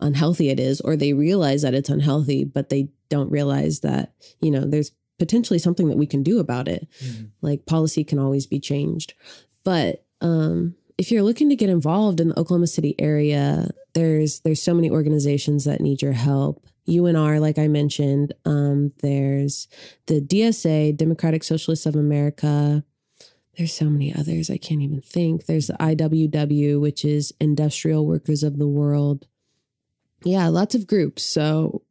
unhealthy 0.00 0.50
it 0.50 0.58
is, 0.58 0.80
or 0.80 0.96
they 0.96 1.12
realize 1.12 1.62
that 1.62 1.74
it's 1.74 1.88
unhealthy, 1.88 2.44
but 2.44 2.68
they 2.68 2.88
don't 3.08 3.30
realize 3.30 3.80
that, 3.80 4.12
you 4.40 4.50
know, 4.50 4.64
there's 4.64 4.90
potentially 5.18 5.58
something 5.58 5.88
that 5.88 5.98
we 5.98 6.06
can 6.06 6.22
do 6.22 6.40
about 6.40 6.66
it. 6.66 6.88
Mm-hmm. 7.04 7.26
Like 7.40 7.66
policy 7.66 8.02
can 8.02 8.18
always 8.18 8.46
be 8.46 8.58
changed. 8.58 9.14
But 9.62 10.04
um, 10.20 10.74
if 10.98 11.12
you're 11.12 11.22
looking 11.22 11.48
to 11.50 11.56
get 11.56 11.70
involved 11.70 12.20
in 12.20 12.28
the 12.28 12.38
Oklahoma 12.38 12.66
City 12.66 12.96
area, 12.98 13.68
there's 13.94 14.40
there's 14.40 14.62
so 14.62 14.74
many 14.74 14.90
organizations 14.90 15.64
that 15.64 15.80
need 15.80 16.02
your 16.02 16.12
help. 16.12 16.66
UNR, 16.88 17.40
like 17.40 17.58
I 17.58 17.68
mentioned, 17.68 18.34
um, 18.44 18.92
there's 19.02 19.68
the 20.06 20.20
DSA, 20.20 20.96
Democratic 20.96 21.44
Socialists 21.44 21.86
of 21.86 21.94
America, 21.94 22.82
there's 23.56 23.72
so 23.72 23.86
many 23.86 24.14
others 24.14 24.50
I 24.50 24.56
can't 24.56 24.82
even 24.82 25.00
think. 25.00 25.46
There's 25.46 25.66
the 25.66 25.74
IWW, 25.74 26.80
which 26.80 27.04
is 27.04 27.34
Industrial 27.38 28.06
Workers 28.06 28.42
of 28.42 28.58
the 28.58 28.68
World. 28.68 29.26
Yeah, 30.24 30.48
lots 30.48 30.74
of 30.74 30.86
groups. 30.86 31.22
So 31.22 31.82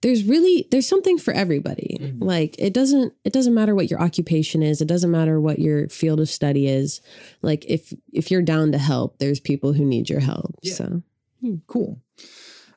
there's 0.00 0.24
really 0.24 0.66
there's 0.70 0.88
something 0.88 1.18
for 1.18 1.32
everybody. 1.32 1.98
Mm-hmm. 2.00 2.22
Like 2.22 2.56
it 2.58 2.74
doesn't 2.74 3.14
it 3.24 3.32
doesn't 3.32 3.54
matter 3.54 3.74
what 3.74 3.90
your 3.90 4.02
occupation 4.02 4.62
is. 4.62 4.80
It 4.80 4.88
doesn't 4.88 5.10
matter 5.10 5.40
what 5.40 5.58
your 5.58 5.88
field 5.88 6.20
of 6.20 6.28
study 6.28 6.66
is. 6.66 7.00
Like 7.42 7.64
if 7.66 7.92
if 8.12 8.30
you're 8.30 8.42
down 8.42 8.72
to 8.72 8.78
help, 8.78 9.18
there's 9.18 9.40
people 9.40 9.72
who 9.72 9.84
need 9.84 10.10
your 10.10 10.20
help. 10.20 10.56
Yeah. 10.62 10.74
So 10.74 11.02
hmm. 11.40 11.56
cool. 11.66 12.00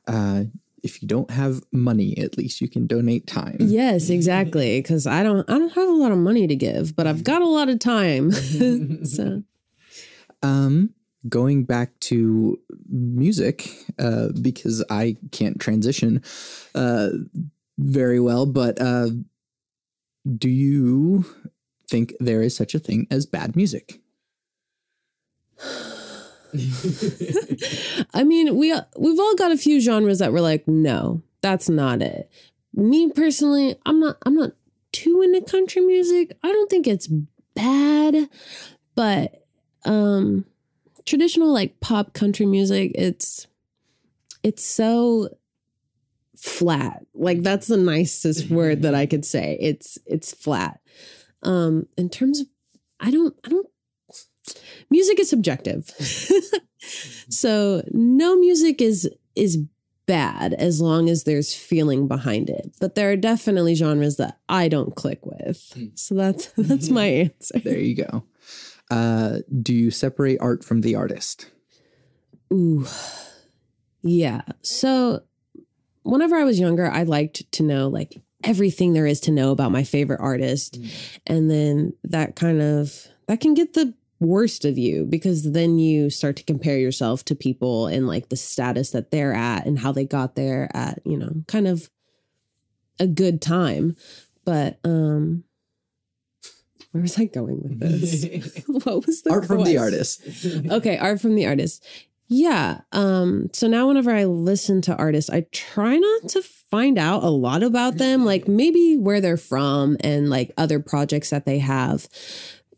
Uh 0.06 0.44
if 0.82 1.02
you 1.02 1.08
don't 1.08 1.30
have 1.30 1.62
money, 1.72 2.16
at 2.18 2.36
least 2.36 2.60
you 2.60 2.68
can 2.68 2.86
donate 2.86 3.26
time. 3.26 3.56
Yes, 3.60 4.10
exactly. 4.10 4.80
Because 4.80 5.06
I 5.06 5.22
don't, 5.22 5.48
I 5.48 5.58
don't 5.58 5.72
have 5.72 5.88
a 5.88 5.92
lot 5.92 6.12
of 6.12 6.18
money 6.18 6.46
to 6.46 6.56
give, 6.56 6.94
but 6.96 7.06
I've 7.06 7.24
got 7.24 7.42
a 7.42 7.46
lot 7.46 7.68
of 7.68 7.78
time. 7.78 8.32
so, 9.04 9.42
um, 10.42 10.94
going 11.28 11.64
back 11.64 11.98
to 12.00 12.58
music, 12.88 13.68
uh, 13.98 14.28
because 14.40 14.84
I 14.90 15.16
can't 15.32 15.60
transition, 15.60 16.22
uh, 16.74 17.10
very 17.78 18.20
well, 18.20 18.46
but 18.46 18.80
uh, 18.80 19.10
do 20.36 20.48
you 20.48 21.24
think 21.88 22.12
there 22.20 22.42
is 22.42 22.56
such 22.56 22.74
a 22.74 22.78
thing 22.78 23.06
as 23.10 23.26
bad 23.26 23.56
music? 23.56 24.00
I 28.14 28.24
mean, 28.24 28.56
we 28.56 28.74
we've 28.96 29.18
all 29.20 29.34
got 29.34 29.52
a 29.52 29.56
few 29.56 29.80
genres 29.80 30.18
that 30.20 30.32
we're 30.32 30.40
like, 30.40 30.66
no, 30.66 31.22
that's 31.40 31.68
not 31.68 32.02
it. 32.02 32.30
Me 32.74 33.10
personally, 33.10 33.76
I'm 33.84 34.00
not 34.00 34.16
I'm 34.24 34.34
not 34.34 34.52
too 34.92 35.22
into 35.22 35.40
country 35.50 35.82
music. 35.82 36.36
I 36.42 36.52
don't 36.52 36.70
think 36.70 36.86
it's 36.86 37.08
bad, 37.54 38.28
but 38.94 39.44
um 39.84 40.44
traditional 41.04 41.52
like 41.52 41.80
pop 41.80 42.12
country 42.14 42.46
music, 42.46 42.92
it's 42.94 43.46
it's 44.42 44.64
so 44.64 45.28
flat. 46.36 47.04
Like 47.14 47.42
that's 47.42 47.66
the 47.66 47.76
nicest 47.76 48.48
word 48.50 48.82
that 48.82 48.94
I 48.94 49.06
could 49.06 49.24
say. 49.24 49.58
It's 49.60 49.98
it's 50.06 50.32
flat. 50.32 50.80
Um 51.42 51.86
in 51.96 52.08
terms 52.08 52.40
of 52.40 52.46
I 53.00 53.10
don't 53.10 53.34
I 53.44 53.48
don't 53.48 53.68
music 54.90 55.20
is 55.20 55.28
subjective. 55.28 55.88
so 57.28 57.82
no 57.92 58.36
music 58.36 58.80
is 58.80 59.08
is 59.34 59.58
bad 60.08 60.54
as 60.54 60.80
long 60.80 61.08
as 61.08 61.24
there's 61.24 61.54
feeling 61.54 62.08
behind 62.08 62.50
it. 62.50 62.72
But 62.80 62.96
there 62.96 63.12
are 63.12 63.16
definitely 63.16 63.74
genres 63.74 64.16
that 64.16 64.38
I 64.48 64.66
don't 64.66 64.96
click 64.96 65.24
with. 65.24 65.70
Hmm. 65.74 65.86
So 65.94 66.14
that's 66.16 66.46
that's 66.56 66.88
my 66.88 67.06
answer. 67.06 67.60
There 67.60 67.78
you 67.78 67.94
go. 67.94 68.24
Uh, 68.90 69.40
do 69.62 69.74
you 69.74 69.90
separate 69.92 70.38
art 70.40 70.64
from 70.64 70.80
the 70.80 70.96
artist? 70.96 71.50
Ooh. 72.52 72.86
Yeah. 74.02 74.40
So 74.62 75.22
whenever 76.02 76.36
I 76.36 76.44
was 76.44 76.58
younger, 76.58 76.90
I 76.90 77.02
liked 77.02 77.50
to 77.52 77.62
know 77.62 77.88
like 77.88 78.22
everything 78.44 78.94
there 78.94 79.06
is 79.06 79.20
to 79.20 79.30
know 79.30 79.50
about 79.50 79.72
my 79.72 79.84
favorite 79.84 80.20
artist. 80.20 80.80
Mm. 80.80 81.18
And 81.26 81.50
then 81.50 81.92
that 82.04 82.34
kind 82.34 82.62
of 82.62 83.06
that 83.26 83.40
can 83.40 83.52
get 83.52 83.74
the 83.74 83.94
worst 84.20 84.64
of 84.64 84.76
you 84.76 85.04
because 85.04 85.52
then 85.52 85.78
you 85.78 86.10
start 86.10 86.36
to 86.36 86.44
compare 86.44 86.78
yourself 86.78 87.24
to 87.24 87.34
people 87.34 87.86
and 87.86 88.06
like 88.06 88.28
the 88.28 88.36
status 88.36 88.90
that 88.90 89.10
they're 89.10 89.34
at 89.34 89.66
and 89.66 89.78
how 89.78 89.92
they 89.92 90.04
got 90.04 90.34
there 90.34 90.68
at 90.74 91.00
you 91.04 91.16
know 91.16 91.30
kind 91.46 91.68
of 91.68 91.88
a 92.98 93.06
good 93.06 93.40
time. 93.40 93.96
But 94.44 94.78
um 94.84 95.44
where 96.92 97.02
was 97.02 97.18
i 97.18 97.26
going 97.26 97.62
with 97.62 97.80
this? 97.80 98.24
What 98.66 99.06
was 99.06 99.22
the 99.22 99.30
art 99.30 99.46
from 99.46 99.64
the 99.64 99.78
artist. 99.78 100.22
Okay 100.70 100.98
art 100.98 101.20
from 101.20 101.34
the 101.34 101.46
artist. 101.46 101.86
Yeah 102.26 102.80
um 102.92 103.48
so 103.52 103.68
now 103.68 103.86
whenever 103.88 104.10
i 104.10 104.24
listen 104.24 104.82
to 104.82 104.96
artists 104.96 105.30
i 105.30 105.46
try 105.52 105.96
not 105.96 106.28
to 106.30 106.42
find 106.42 106.98
out 106.98 107.22
a 107.22 107.30
lot 107.30 107.62
about 107.62 107.96
them 107.96 108.24
like 108.26 108.46
maybe 108.46 108.96
where 108.98 109.20
they're 109.20 109.38
from 109.38 109.96
and 110.00 110.28
like 110.28 110.52
other 110.58 110.80
projects 110.80 111.30
that 111.30 111.46
they 111.46 111.60
have. 111.60 112.08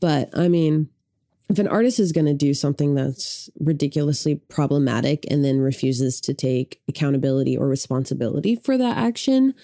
But 0.01 0.37
i 0.37 0.49
mean 0.49 0.91
if 1.51 1.59
an 1.59 1.67
artist 1.67 1.99
is 1.99 2.13
going 2.13 2.27
to 2.27 2.35
do 2.35 2.55
something 2.55 2.95
that's 2.95 3.51
ridiculously 3.59 4.37
problematic 4.37 5.27
and 5.29 5.45
then 5.45 5.59
refuses 5.59 6.21
to 6.21 6.33
take 6.33 6.81
accountability 6.89 7.57
or 7.57 7.67
responsibility 7.67 8.55
for 8.55 8.79
that 8.79 8.97
action, 8.97 9.55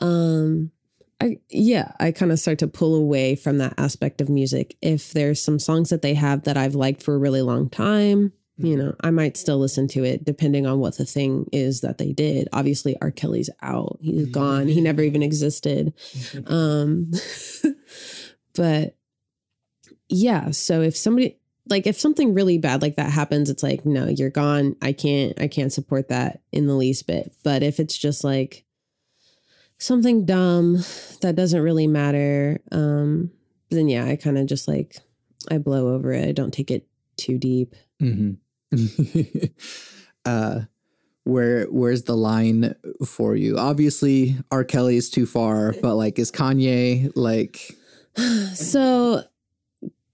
um, 0.00 0.72
I 1.20 1.38
yeah, 1.48 1.92
I 2.00 2.10
kind 2.10 2.32
of 2.32 2.40
start 2.40 2.58
to 2.58 2.66
pull 2.66 2.96
away 2.96 3.36
from 3.36 3.58
that 3.58 3.74
aspect 3.78 4.20
of 4.20 4.28
music. 4.28 4.76
If 4.82 5.12
there's 5.12 5.40
some 5.40 5.60
songs 5.60 5.90
that 5.90 6.02
they 6.02 6.14
have 6.14 6.42
that 6.42 6.56
I've 6.56 6.74
liked 6.74 7.04
for 7.04 7.14
a 7.14 7.18
really 7.18 7.42
long 7.42 7.70
time, 7.70 8.32
you 8.56 8.76
know, 8.76 8.96
I 9.02 9.12
might 9.12 9.36
still 9.36 9.58
listen 9.58 9.86
to 9.88 10.02
it 10.02 10.24
depending 10.24 10.66
on 10.66 10.80
what 10.80 10.98
the 10.98 11.04
thing 11.04 11.46
is 11.52 11.82
that 11.82 11.98
they 11.98 12.12
did. 12.12 12.48
Obviously, 12.52 12.96
R. 13.00 13.12
Kelly's 13.12 13.50
out. 13.62 13.98
He's 14.00 14.22
mm-hmm. 14.22 14.32
gone. 14.32 14.66
He 14.66 14.80
never 14.80 15.02
even 15.02 15.22
existed. 15.22 15.94
Um, 16.46 17.12
but 18.54 18.96
yeah 20.08 20.50
so 20.50 20.80
if 20.82 20.96
somebody 20.96 21.38
like 21.68 21.86
if 21.86 21.98
something 21.98 22.34
really 22.34 22.58
bad 22.58 22.82
like 22.82 22.96
that 22.96 23.10
happens 23.10 23.50
it's 23.50 23.62
like 23.62 23.84
no 23.84 24.06
you're 24.06 24.30
gone. 24.30 24.76
I 24.82 24.92
can't 24.92 25.38
i 25.40 25.48
can't 25.48 25.72
support 25.72 26.08
that 26.08 26.40
in 26.52 26.66
the 26.66 26.74
least 26.74 27.06
bit. 27.06 27.32
But 27.44 27.62
if 27.62 27.80
it's 27.80 27.96
just 27.96 28.24
like 28.24 28.64
something 29.78 30.26
dumb 30.26 30.78
that 31.20 31.36
doesn't 31.36 31.62
really 31.62 31.86
matter 31.86 32.60
um 32.72 33.30
then 33.70 33.88
yeah 33.88 34.06
i 34.06 34.16
kind 34.16 34.36
of 34.36 34.46
just 34.46 34.66
like 34.66 34.96
i 35.50 35.58
blow 35.58 35.94
over 35.94 36.12
it. 36.12 36.28
I 36.28 36.32
don't 36.32 36.52
take 36.52 36.70
it 36.70 36.86
too 37.16 37.38
deep. 37.38 37.74
Mm-hmm. 38.02 39.44
uh 40.24 40.60
where 41.24 41.66
where's 41.66 42.04
the 42.04 42.16
line 42.16 42.74
for 43.04 43.36
you? 43.36 43.58
Obviously 43.58 44.36
r. 44.50 44.64
Kelly 44.64 44.96
is 44.96 45.10
too 45.10 45.26
far 45.26 45.74
but 45.82 45.96
like 45.96 46.18
is 46.18 46.32
kanye 46.32 47.12
like 47.14 47.76
so 48.54 49.22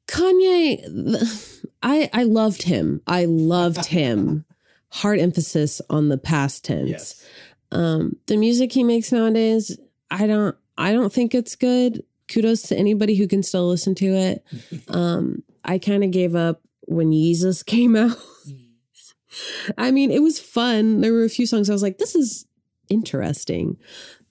Kanye, 0.06 1.60
I 1.82 2.10
I 2.12 2.22
loved 2.24 2.62
him. 2.62 3.00
I 3.06 3.24
loved 3.24 3.84
him. 3.86 4.44
Hard 4.90 5.18
emphasis 5.18 5.80
on 5.90 6.08
the 6.08 6.18
past 6.18 6.64
tense. 6.64 6.90
Yes. 6.90 7.26
Um, 7.72 8.16
the 8.26 8.36
music 8.36 8.72
he 8.72 8.84
makes 8.84 9.10
nowadays, 9.10 9.76
I 10.10 10.26
don't 10.26 10.56
I 10.78 10.92
don't 10.92 11.12
think 11.12 11.34
it's 11.34 11.56
good. 11.56 12.04
Kudos 12.28 12.62
to 12.62 12.76
anybody 12.76 13.16
who 13.16 13.26
can 13.28 13.42
still 13.42 13.68
listen 13.68 13.94
to 13.96 14.06
it. 14.06 14.44
Um, 14.88 15.42
I 15.64 15.78
kind 15.78 16.04
of 16.04 16.10
gave 16.10 16.34
up 16.34 16.60
when 16.82 17.10
Yeezus 17.10 17.64
came 17.64 17.96
out. 17.96 18.16
I 19.78 19.90
mean, 19.90 20.10
it 20.10 20.22
was 20.22 20.38
fun. 20.38 21.00
There 21.00 21.12
were 21.12 21.24
a 21.24 21.28
few 21.30 21.46
songs 21.46 21.68
I 21.68 21.72
was 21.72 21.82
like, 21.82 21.98
this 21.98 22.14
is 22.14 22.46
interesting. 22.88 23.78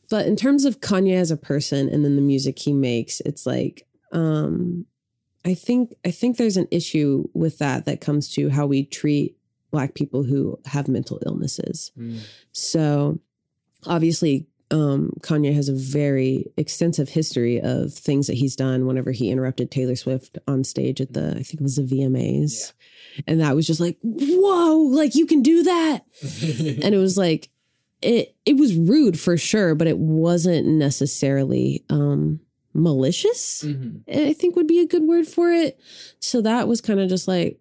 But 0.10 0.28
in 0.28 0.36
terms 0.36 0.64
of 0.64 0.80
Kanye 0.80 1.16
as 1.16 1.32
a 1.32 1.38
person 1.38 1.90
and 1.90 2.06
then 2.06 2.16
the 2.16 2.22
music 2.22 2.60
he 2.60 2.72
makes, 2.72 3.20
it's 3.22 3.46
like 3.46 3.88
um 4.12 4.86
I 5.46 5.54
think 5.54 5.94
I 6.06 6.12
think 6.12 6.38
there's 6.38 6.58
an 6.58 6.68
issue 6.72 7.28
with 7.34 7.58
that 7.60 7.86
that 7.86 8.02
comes 8.02 8.30
to 8.34 8.50
how 8.50 8.66
we 8.66 8.86
treat 8.86 9.38
black 9.72 9.94
people 9.94 10.24
who 10.24 10.60
have 10.66 10.88
mental 10.88 11.20
illnesses. 11.26 11.92
Mm. 11.98 12.20
So 12.52 13.20
obviously 13.86 14.48
um, 14.74 15.12
Kanye 15.22 15.54
has 15.54 15.70
a 15.70 15.74
very 15.74 16.52
extensive 16.58 17.10
history 17.10 17.62
of 17.62 17.94
things 17.94 18.28
that 18.28 18.34
he's 18.34 18.56
done 18.56 18.88
whenever 18.88 19.12
he 19.12 19.30
interrupted 19.30 19.70
Taylor 19.70 19.96
Swift 19.96 20.40
on 20.48 20.64
stage 20.64 21.00
at 21.00 21.14
the, 21.14 21.32
I 21.32 21.44
think 21.44 21.56
it 21.56 21.62
was 21.62 21.76
the 21.76 21.84
VMAs. 21.84 22.74
Yeah. 23.16 23.22
And 23.28 23.42
that 23.42 23.56
was 23.56 23.68
just 23.68 23.80
like, 23.80 23.98
whoa, 24.02 24.78
like 24.78 25.14
you 25.14 25.28
can 25.28 25.44
do 25.44 25.64
that. 25.64 26.00
and 26.42 26.96
it 26.96 26.98
was 26.98 27.18
like, 27.18 27.50
it, 28.02 28.36
it 28.46 28.58
was 28.58 28.76
rude 28.76 29.20
for 29.20 29.38
sure, 29.38 29.76
but 29.76 29.88
it 29.88 30.00
wasn't 30.00 30.66
necessarily, 30.68 31.86
um, 31.90 32.40
malicious, 32.74 33.64
mm-hmm. 33.66 33.98
I 34.12 34.34
think 34.34 34.56
would 34.56 34.68
be 34.68 34.80
a 34.80 34.88
good 34.88 35.04
word 35.04 35.28
for 35.28 35.52
it. 35.52 35.80
So 36.20 36.42
that 36.42 36.68
was 36.68 36.82
kind 36.82 37.00
of 37.00 37.10
just 37.10 37.28
like, 37.28 37.60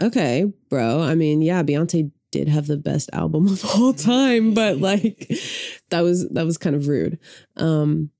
okay, 0.00 0.52
bro. 0.68 1.02
I 1.02 1.14
mean, 1.14 1.42
yeah, 1.42 1.62
Beyonce 1.62 2.10
did 2.30 2.48
have 2.48 2.66
the 2.66 2.76
best 2.76 3.10
album 3.12 3.48
of 3.48 3.64
all 3.76 3.92
time, 3.92 4.54
but 4.54 4.78
like 4.78 5.30
that 5.90 6.00
was 6.00 6.28
that 6.30 6.44
was 6.44 6.58
kind 6.58 6.76
of 6.76 6.88
rude. 6.88 7.18
Um 7.56 8.10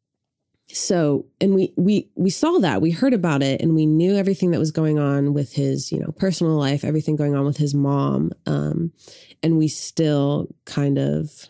so 0.68 1.26
and 1.40 1.54
we 1.54 1.72
we 1.76 2.10
we 2.16 2.30
saw 2.30 2.58
that 2.58 2.82
we 2.82 2.90
heard 2.90 3.14
about 3.14 3.42
it 3.42 3.60
and 3.60 3.74
we 3.74 3.86
knew 3.86 4.16
everything 4.16 4.50
that 4.50 4.58
was 4.58 4.72
going 4.72 4.98
on 4.98 5.32
with 5.32 5.52
his 5.52 5.92
you 5.92 5.98
know 5.98 6.12
personal 6.18 6.54
life 6.54 6.84
everything 6.84 7.14
going 7.14 7.36
on 7.36 7.44
with 7.44 7.56
his 7.56 7.72
mom 7.72 8.32
um 8.46 8.92
and 9.42 9.58
we 9.58 9.68
still 9.68 10.48
kind 10.64 10.98
of 10.98 11.46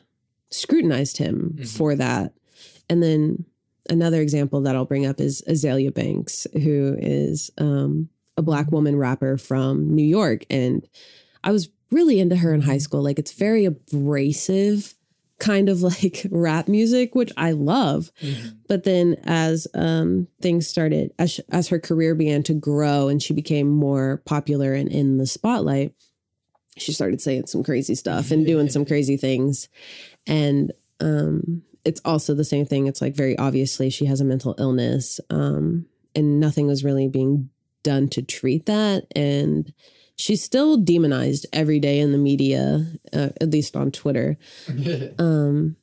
scrutinized 0.51 1.17
him 1.17 1.55
mm-hmm. 1.55 1.65
for 1.65 1.95
that 1.95 2.35
and 2.91 3.03
then 3.03 3.45
another 3.91 4.21
example 4.21 4.61
that 4.61 4.77
i'll 4.77 4.85
bring 4.85 5.07
up 5.07 5.21
is 5.21 5.43
azealia 5.49 5.93
banks 5.93 6.47
who 6.53 6.97
is 6.99 7.51
um 7.59 8.09
a 8.37 8.43
black 8.43 8.71
woman 8.71 8.97
rapper 8.97 9.39
from 9.39 9.95
new 9.95 10.05
york 10.05 10.45
and 10.51 10.87
i 11.45 11.51
was 11.51 11.69
really 11.91 12.21
into 12.21 12.37
her 12.37 12.53
in 12.53 12.63
high 12.63 12.79
school. 12.79 13.03
Like 13.03 13.19
it's 13.19 13.33
very 13.33 13.65
abrasive 13.65 14.95
kind 15.39 15.69
of 15.69 15.83
like 15.83 16.27
rap 16.31 16.69
music, 16.69 17.15
which 17.15 17.33
I 17.37 17.53
love. 17.53 18.11
Mm-hmm. 18.23 18.49
But 18.69 18.85
then 18.85 19.17
as 19.25 19.67
um, 19.75 20.29
things 20.41 20.67
started, 20.67 21.13
as, 21.19 21.41
as 21.51 21.69
her 21.69 21.79
career 21.79 22.15
began 22.15 22.43
to 22.45 22.55
grow 22.55 23.09
and 23.09 23.23
she 23.23 23.35
became 23.35 23.69
more 23.69 24.23
popular 24.25 24.73
and 24.75 24.91
in 24.91 25.19
the 25.19 25.27
spotlight, 25.27 25.93
she 26.79 26.93
started 26.93 27.23
saying 27.23 27.47
some 27.47 27.65
crazy 27.65 27.95
stuff 27.95 28.31
and 28.31 28.47
doing 28.47 28.69
some 28.69 28.85
crazy 28.87 29.17
things. 29.17 29.69
And 30.27 30.73
um, 31.01 31.63
it's 31.87 32.01
also 32.05 32.35
the 32.35 32.45
same 32.45 32.67
thing. 32.67 32.87
It's 32.87 33.01
like 33.01 33.15
very 33.15 33.39
obviously 33.39 33.91
she 33.91 34.07
has 34.07 34.21
a 34.21 34.25
mental 34.25 34.57
illness 34.59 35.21
um, 35.31 35.87
and 36.15 36.41
nothing 36.41 36.67
was 36.67 36.85
really 36.85 37.09
being 37.09 37.49
done 37.85 38.09
to 38.09 38.23
treat 38.23 38.67
that. 38.67 39.07
And 39.15 39.73
she's 40.17 40.43
still 40.43 40.77
demonized 40.77 41.47
every 41.53 41.79
day 41.79 42.01
in 42.01 42.11
the 42.11 42.19
media, 42.19 42.85
uh, 43.13 43.29
at 43.41 43.51
least 43.51 43.77
on 43.77 43.93
Twitter. 43.93 44.37
um, 45.19 45.77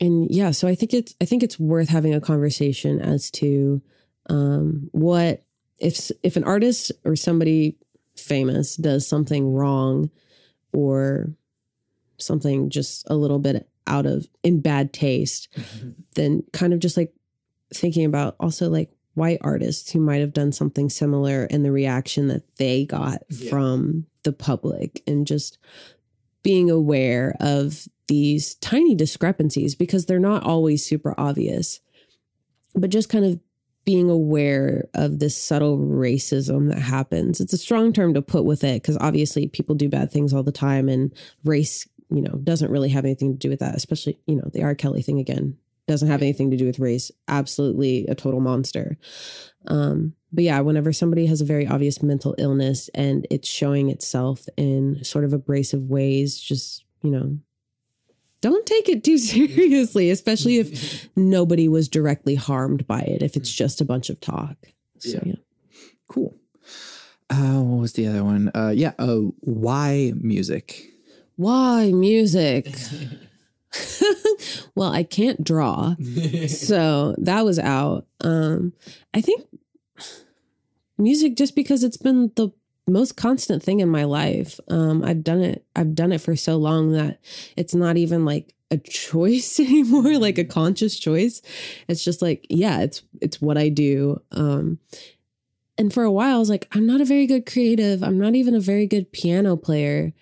and 0.00 0.30
yeah, 0.30 0.50
so 0.50 0.66
I 0.66 0.74
think 0.74 0.94
it's 0.94 1.14
I 1.20 1.26
think 1.26 1.42
it's 1.42 1.60
worth 1.60 1.88
having 1.88 2.14
a 2.14 2.20
conversation 2.20 3.00
as 3.00 3.30
to 3.32 3.82
um, 4.30 4.88
what 4.92 5.44
if 5.78 6.10
if 6.22 6.36
an 6.36 6.44
artist 6.44 6.90
or 7.04 7.16
somebody 7.16 7.76
famous 8.16 8.76
does 8.76 9.06
something 9.06 9.52
wrong 9.52 10.10
or 10.72 11.30
something 12.18 12.70
just 12.70 13.06
a 13.10 13.14
little 13.14 13.38
bit 13.38 13.68
out 13.86 14.06
of 14.06 14.26
in 14.42 14.60
bad 14.60 14.92
taste, 14.92 15.48
mm-hmm. 15.56 15.90
then 16.14 16.42
kind 16.52 16.72
of 16.72 16.78
just 16.78 16.96
like 16.96 17.12
thinking 17.72 18.04
about 18.04 18.36
also 18.40 18.68
like 18.68 18.90
white 19.14 19.38
artists 19.42 19.90
who 19.90 20.00
might 20.00 20.20
have 20.20 20.32
done 20.32 20.52
something 20.52 20.90
similar 20.90 21.44
and 21.50 21.64
the 21.64 21.72
reaction 21.72 22.28
that 22.28 22.42
they 22.56 22.84
got 22.84 23.22
yeah. 23.28 23.48
from 23.48 24.06
the 24.24 24.32
public 24.32 25.02
and 25.06 25.26
just 25.26 25.58
being 26.42 26.70
aware 26.70 27.34
of 27.40 27.86
these 28.08 28.56
tiny 28.56 28.94
discrepancies 28.94 29.74
because 29.74 30.06
they're 30.06 30.18
not 30.18 30.44
always 30.44 30.84
super 30.84 31.14
obvious 31.16 31.80
but 32.74 32.90
just 32.90 33.08
kind 33.08 33.24
of 33.24 33.38
being 33.84 34.10
aware 34.10 34.88
of 34.94 35.18
this 35.18 35.36
subtle 35.36 35.78
racism 35.78 36.68
that 36.68 36.80
happens 36.80 37.40
it's 37.40 37.52
a 37.52 37.58
strong 37.58 37.92
term 37.92 38.14
to 38.14 38.22
put 38.22 38.44
with 38.44 38.64
it 38.64 38.82
because 38.82 38.98
obviously 38.98 39.46
people 39.46 39.74
do 39.74 39.88
bad 39.88 40.10
things 40.10 40.34
all 40.34 40.42
the 40.42 40.52
time 40.52 40.88
and 40.88 41.14
race 41.44 41.86
you 42.14 42.22
know 42.22 42.38
doesn't 42.44 42.70
really 42.70 42.88
have 42.88 43.04
anything 43.04 43.32
to 43.32 43.38
do 43.38 43.50
with 43.50 43.58
that 43.58 43.74
especially 43.74 44.18
you 44.26 44.36
know 44.36 44.48
the 44.52 44.62
r. 44.62 44.74
Kelly 44.74 45.02
thing 45.02 45.18
again 45.18 45.56
doesn't 45.86 46.08
have 46.08 46.22
anything 46.22 46.50
to 46.50 46.56
do 46.56 46.64
with 46.64 46.78
race 46.78 47.10
absolutely 47.28 48.06
a 48.06 48.14
total 48.14 48.40
monster. 48.40 48.96
Um, 49.66 50.14
but 50.32 50.44
yeah 50.44 50.60
whenever 50.60 50.92
somebody 50.92 51.26
has 51.26 51.40
a 51.40 51.46
very 51.46 51.66
obvious 51.66 52.02
mental 52.02 52.34
illness 52.38 52.88
and 52.94 53.26
it's 53.30 53.48
showing 53.48 53.90
itself 53.90 54.46
in 54.56 55.02
sort 55.04 55.24
of 55.24 55.32
abrasive 55.32 55.82
ways 55.84 56.38
just 56.38 56.84
you 57.02 57.10
know 57.10 57.38
don't 58.40 58.66
take 58.66 58.88
it 58.88 59.02
too 59.04 59.18
seriously 59.18 60.10
especially 60.10 60.58
if 60.58 61.08
nobody 61.16 61.68
was 61.68 61.88
directly 61.88 62.34
harmed 62.34 62.86
by 62.86 63.00
it 63.00 63.22
if 63.22 63.36
it's 63.36 63.50
just 63.52 63.80
a 63.80 63.84
bunch 63.84 64.08
of 64.08 64.20
talk. 64.20 64.56
So 64.98 65.10
yeah, 65.10 65.22
yeah. 65.24 65.34
cool. 66.08 66.34
Uh, 67.30 67.60
what 67.60 67.80
was 67.80 67.92
the 67.94 68.06
other 68.06 68.22
one? 68.22 68.50
Uh, 68.54 68.72
yeah 68.74 68.92
uh, 68.98 69.16
why 69.40 70.12
music 70.16 70.93
why 71.36 71.90
music 71.92 72.74
well, 74.74 74.92
I 74.92 75.02
can't 75.02 75.42
draw. 75.42 75.94
so 76.46 77.14
that 77.18 77.44
was 77.44 77.58
out. 77.58 78.06
Um, 78.20 78.72
I 79.12 79.20
think 79.20 79.46
music 80.98 81.36
just 81.36 81.56
because 81.56 81.82
it's 81.82 81.96
been 81.96 82.30
the 82.36 82.50
most 82.86 83.16
constant 83.16 83.62
thing 83.62 83.80
in 83.80 83.88
my 83.88 84.04
life. 84.04 84.60
Um, 84.68 85.02
I've 85.04 85.24
done 85.24 85.40
it. 85.40 85.64
I've 85.74 85.94
done 85.94 86.12
it 86.12 86.20
for 86.20 86.36
so 86.36 86.56
long 86.56 86.92
that 86.92 87.20
it's 87.56 87.74
not 87.74 87.96
even 87.96 88.24
like 88.24 88.54
a 88.70 88.78
choice 88.78 89.58
anymore, 89.60 90.18
like 90.18 90.38
a 90.38 90.44
conscious 90.44 90.98
choice. 90.98 91.42
It's 91.88 92.04
just 92.04 92.22
like, 92.22 92.46
yeah, 92.48 92.80
it's 92.80 93.02
it's 93.20 93.40
what 93.40 93.58
I 93.58 93.68
do. 93.68 94.20
Um, 94.32 94.78
and 95.76 95.92
for 95.92 96.04
a 96.04 96.12
while, 96.12 96.36
I 96.36 96.38
was 96.38 96.50
like, 96.50 96.68
I'm 96.72 96.86
not 96.86 97.00
a 97.00 97.04
very 97.04 97.26
good 97.26 97.46
creative. 97.46 98.02
I'm 98.04 98.18
not 98.18 98.36
even 98.36 98.54
a 98.54 98.60
very 98.60 98.86
good 98.86 99.10
piano 99.10 99.56
player, 99.56 100.12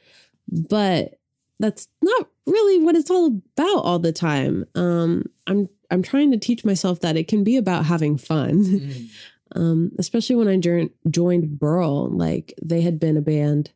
but 0.52 1.18
that's 1.58 1.88
not 2.02 2.28
really 2.46 2.78
what 2.78 2.94
it's 2.94 3.10
all 3.10 3.26
about 3.26 3.84
all 3.84 3.98
the 3.98 4.12
time. 4.12 4.66
Um, 4.74 5.24
I'm 5.46 5.68
I'm 5.90 6.02
trying 6.02 6.30
to 6.32 6.38
teach 6.38 6.64
myself 6.64 7.00
that 7.00 7.16
it 7.16 7.28
can 7.28 7.42
be 7.44 7.56
about 7.56 7.86
having 7.86 8.18
fun. 8.18 8.64
Mm. 8.64 9.10
um, 9.56 9.92
especially 9.98 10.36
when 10.36 10.48
I 10.48 10.58
joined 10.58 10.90
joined 11.08 11.58
Burl, 11.58 12.10
like 12.10 12.54
they 12.62 12.82
had 12.82 13.00
been 13.00 13.16
a 13.16 13.22
band. 13.22 13.72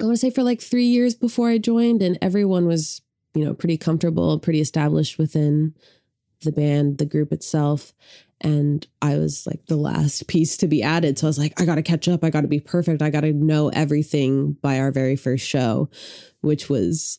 I 0.00 0.04
want 0.04 0.14
to 0.14 0.18
say 0.18 0.30
for 0.30 0.42
like 0.42 0.60
three 0.60 0.86
years 0.86 1.14
before 1.14 1.48
I 1.48 1.58
joined, 1.58 2.02
and 2.02 2.18
everyone 2.20 2.66
was 2.66 3.02
you 3.34 3.44
know 3.44 3.54
pretty 3.54 3.78
comfortable, 3.78 4.38
pretty 4.38 4.60
established 4.60 5.18
within 5.18 5.74
the 6.42 6.52
band, 6.52 6.98
the 6.98 7.06
group 7.06 7.32
itself. 7.32 7.92
And 8.40 8.86
I 9.02 9.18
was 9.18 9.46
like 9.46 9.66
the 9.66 9.76
last 9.76 10.28
piece 10.28 10.56
to 10.58 10.68
be 10.68 10.82
added. 10.82 11.18
So 11.18 11.26
I 11.26 11.30
was 11.30 11.38
like, 11.38 11.60
I 11.60 11.64
got 11.64 11.74
to 11.74 11.82
catch 11.82 12.08
up. 12.08 12.22
I 12.22 12.30
got 12.30 12.42
to 12.42 12.48
be 12.48 12.60
perfect. 12.60 13.02
I 13.02 13.10
got 13.10 13.22
to 13.22 13.32
know 13.32 13.68
everything 13.70 14.52
by 14.62 14.78
our 14.78 14.92
very 14.92 15.16
first 15.16 15.46
show, 15.46 15.90
which 16.40 16.68
was 16.68 17.18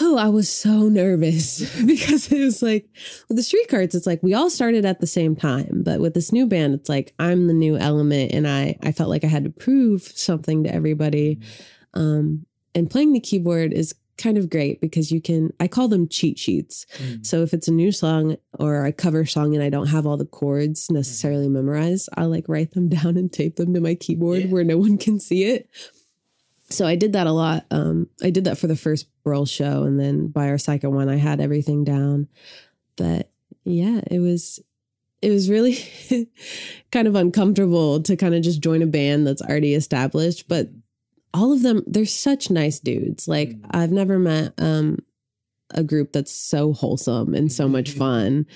oh, 0.00 0.16
I 0.16 0.28
was 0.28 0.52
so 0.52 0.88
nervous 0.88 1.60
because 1.86 2.30
it 2.32 2.40
was 2.40 2.62
like 2.62 2.88
with 3.28 3.36
the 3.36 3.42
streetcars, 3.42 3.94
it's 3.94 4.06
like 4.06 4.22
we 4.22 4.34
all 4.34 4.50
started 4.50 4.84
at 4.84 5.00
the 5.00 5.06
same 5.06 5.36
time. 5.36 5.82
But 5.84 6.00
with 6.00 6.14
this 6.14 6.32
new 6.32 6.46
band, 6.46 6.74
it's 6.74 6.88
like 6.88 7.14
I'm 7.18 7.46
the 7.46 7.54
new 7.54 7.76
element 7.76 8.32
and 8.32 8.48
I, 8.48 8.76
I 8.82 8.92
felt 8.92 9.10
like 9.10 9.24
I 9.24 9.28
had 9.28 9.44
to 9.44 9.50
prove 9.50 10.02
something 10.02 10.64
to 10.64 10.74
everybody. 10.74 11.36
Mm-hmm. 11.36 12.00
Um, 12.00 12.46
and 12.74 12.90
playing 12.90 13.12
the 13.12 13.20
keyboard 13.20 13.72
is 13.72 13.94
kind 14.16 14.38
of 14.38 14.50
great 14.50 14.80
because 14.80 15.10
you 15.10 15.20
can 15.20 15.52
I 15.60 15.68
call 15.68 15.88
them 15.88 16.08
cheat 16.08 16.38
sheets. 16.38 16.86
Mm. 16.98 17.26
So 17.26 17.42
if 17.42 17.52
it's 17.52 17.68
a 17.68 17.72
new 17.72 17.92
song 17.92 18.36
or 18.58 18.86
a 18.86 18.92
cover 18.92 19.26
song 19.26 19.54
and 19.54 19.62
I 19.62 19.70
don't 19.70 19.88
have 19.88 20.06
all 20.06 20.16
the 20.16 20.24
chords 20.24 20.90
necessarily 20.90 21.48
memorized, 21.48 22.08
I 22.16 22.24
like 22.24 22.48
write 22.48 22.72
them 22.72 22.88
down 22.96 23.16
and 23.16 23.32
tape 23.32 23.56
them 23.56 23.74
to 23.74 23.80
my 23.80 23.94
keyboard 23.94 24.42
yeah. 24.42 24.48
where 24.48 24.64
no 24.64 24.78
one 24.78 24.98
can 24.98 25.20
see 25.20 25.44
it 25.44 25.68
so 26.70 26.86
I 26.86 26.96
did 26.96 27.12
that 27.12 27.26
a 27.26 27.32
lot. 27.32 27.66
Um, 27.70 28.08
I 28.22 28.30
did 28.30 28.44
that 28.44 28.58
for 28.58 28.66
the 28.66 28.76
first 28.76 29.06
Burl 29.22 29.46
show, 29.46 29.84
and 29.84 29.98
then 29.98 30.28
by 30.28 30.48
our 30.48 30.58
second 30.58 30.92
one, 30.94 31.08
I 31.08 31.16
had 31.16 31.40
everything 31.40 31.84
down. 31.84 32.28
But 32.96 33.30
yeah, 33.64 34.00
it 34.10 34.18
was 34.18 34.60
it 35.22 35.30
was 35.30 35.50
really 35.50 35.78
kind 36.92 37.08
of 37.08 37.14
uncomfortable 37.14 38.02
to 38.02 38.16
kind 38.16 38.34
of 38.34 38.42
just 38.42 38.60
join 38.60 38.82
a 38.82 38.86
band 38.86 39.26
that's 39.26 39.42
already 39.42 39.74
established. 39.74 40.48
But 40.48 40.68
all 41.34 41.52
of 41.52 41.62
them, 41.62 41.82
they're 41.86 42.06
such 42.06 42.48
nice 42.48 42.78
dudes. 42.78 43.28
Like 43.28 43.50
mm. 43.50 43.66
I've 43.72 43.92
never 43.92 44.18
met 44.18 44.54
um, 44.58 44.98
a 45.70 45.82
group 45.82 46.12
that's 46.12 46.32
so 46.32 46.72
wholesome 46.72 47.34
and 47.34 47.52
so 47.52 47.68
much 47.68 47.90
fun. 47.90 48.46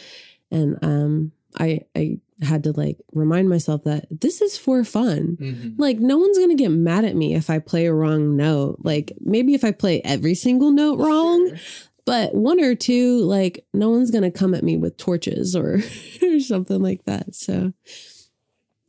And 0.50 0.78
um, 0.82 1.32
I 1.58 1.80
I 1.96 2.20
had 2.40 2.62
to 2.64 2.72
like 2.72 2.98
remind 3.12 3.48
myself 3.48 3.82
that 3.84 4.06
this 4.10 4.40
is 4.40 4.56
for 4.56 4.84
fun. 4.84 5.36
Mm-hmm. 5.40 5.82
Like 5.82 5.98
no 5.98 6.18
one's 6.18 6.38
going 6.38 6.56
to 6.56 6.62
get 6.62 6.70
mad 6.70 7.04
at 7.04 7.16
me 7.16 7.34
if 7.34 7.50
I 7.50 7.58
play 7.58 7.86
a 7.86 7.92
wrong 7.92 8.36
note. 8.36 8.78
Like 8.84 9.12
maybe 9.20 9.54
if 9.54 9.64
I 9.64 9.72
play 9.72 10.00
every 10.02 10.36
single 10.36 10.70
note 10.70 11.00
wrong, 11.00 11.48
sure. 11.48 11.58
but 12.06 12.34
one 12.34 12.62
or 12.62 12.76
two 12.76 13.18
like 13.24 13.66
no 13.74 13.90
one's 13.90 14.12
going 14.12 14.22
to 14.22 14.30
come 14.30 14.54
at 14.54 14.62
me 14.62 14.76
with 14.76 14.96
torches 14.96 15.56
or 15.56 15.80
or 16.22 16.40
something 16.40 16.80
like 16.80 17.04
that. 17.06 17.34
So 17.34 17.72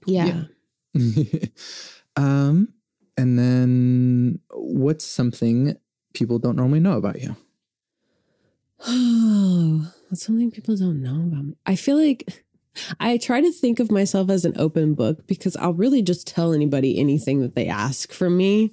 Yeah. 0.06 0.44
um, 2.16 2.74
and 3.20 3.38
then 3.38 4.39
what's 4.51 5.05
something 5.05 5.76
people 6.13 6.39
don't 6.39 6.55
normally 6.55 6.80
know 6.80 6.97
about 6.97 7.22
you? 7.22 7.36
Oh, 8.88 9.91
that's 10.09 10.26
something 10.26 10.51
people 10.51 10.76
don't 10.76 11.01
know 11.01 11.15
about 11.15 11.45
me. 11.45 11.55
I 11.65 11.76
feel 11.76 11.97
like 11.97 12.45
I 12.99 13.17
try 13.17 13.41
to 13.41 13.51
think 13.51 13.80
of 13.80 13.91
myself 13.91 14.30
as 14.30 14.45
an 14.45 14.53
open 14.57 14.93
book 14.93 15.28
because 15.28 15.55
I'll 15.57 15.74
really 15.74 16.01
just 16.01 16.26
tell 16.28 16.53
anybody 16.53 16.97
anything 16.97 17.41
that 17.41 17.55
they 17.55 17.67
ask 17.67 18.11
from 18.11 18.38
me. 18.38 18.72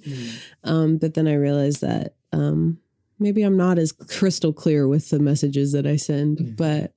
Um, 0.63 0.97
but 0.97 1.13
then 1.13 1.27
I 1.27 1.33
realize 1.33 1.81
that 1.81 2.15
um, 2.31 2.79
maybe 3.19 3.43
I'm 3.43 3.57
not 3.57 3.77
as 3.77 3.91
crystal 3.91 4.53
clear 4.53 4.87
with 4.87 5.09
the 5.09 5.19
messages 5.19 5.73
that 5.73 5.85
I 5.85 5.97
send. 5.97 6.37
Mhm. 6.37 6.55
But 6.55 6.93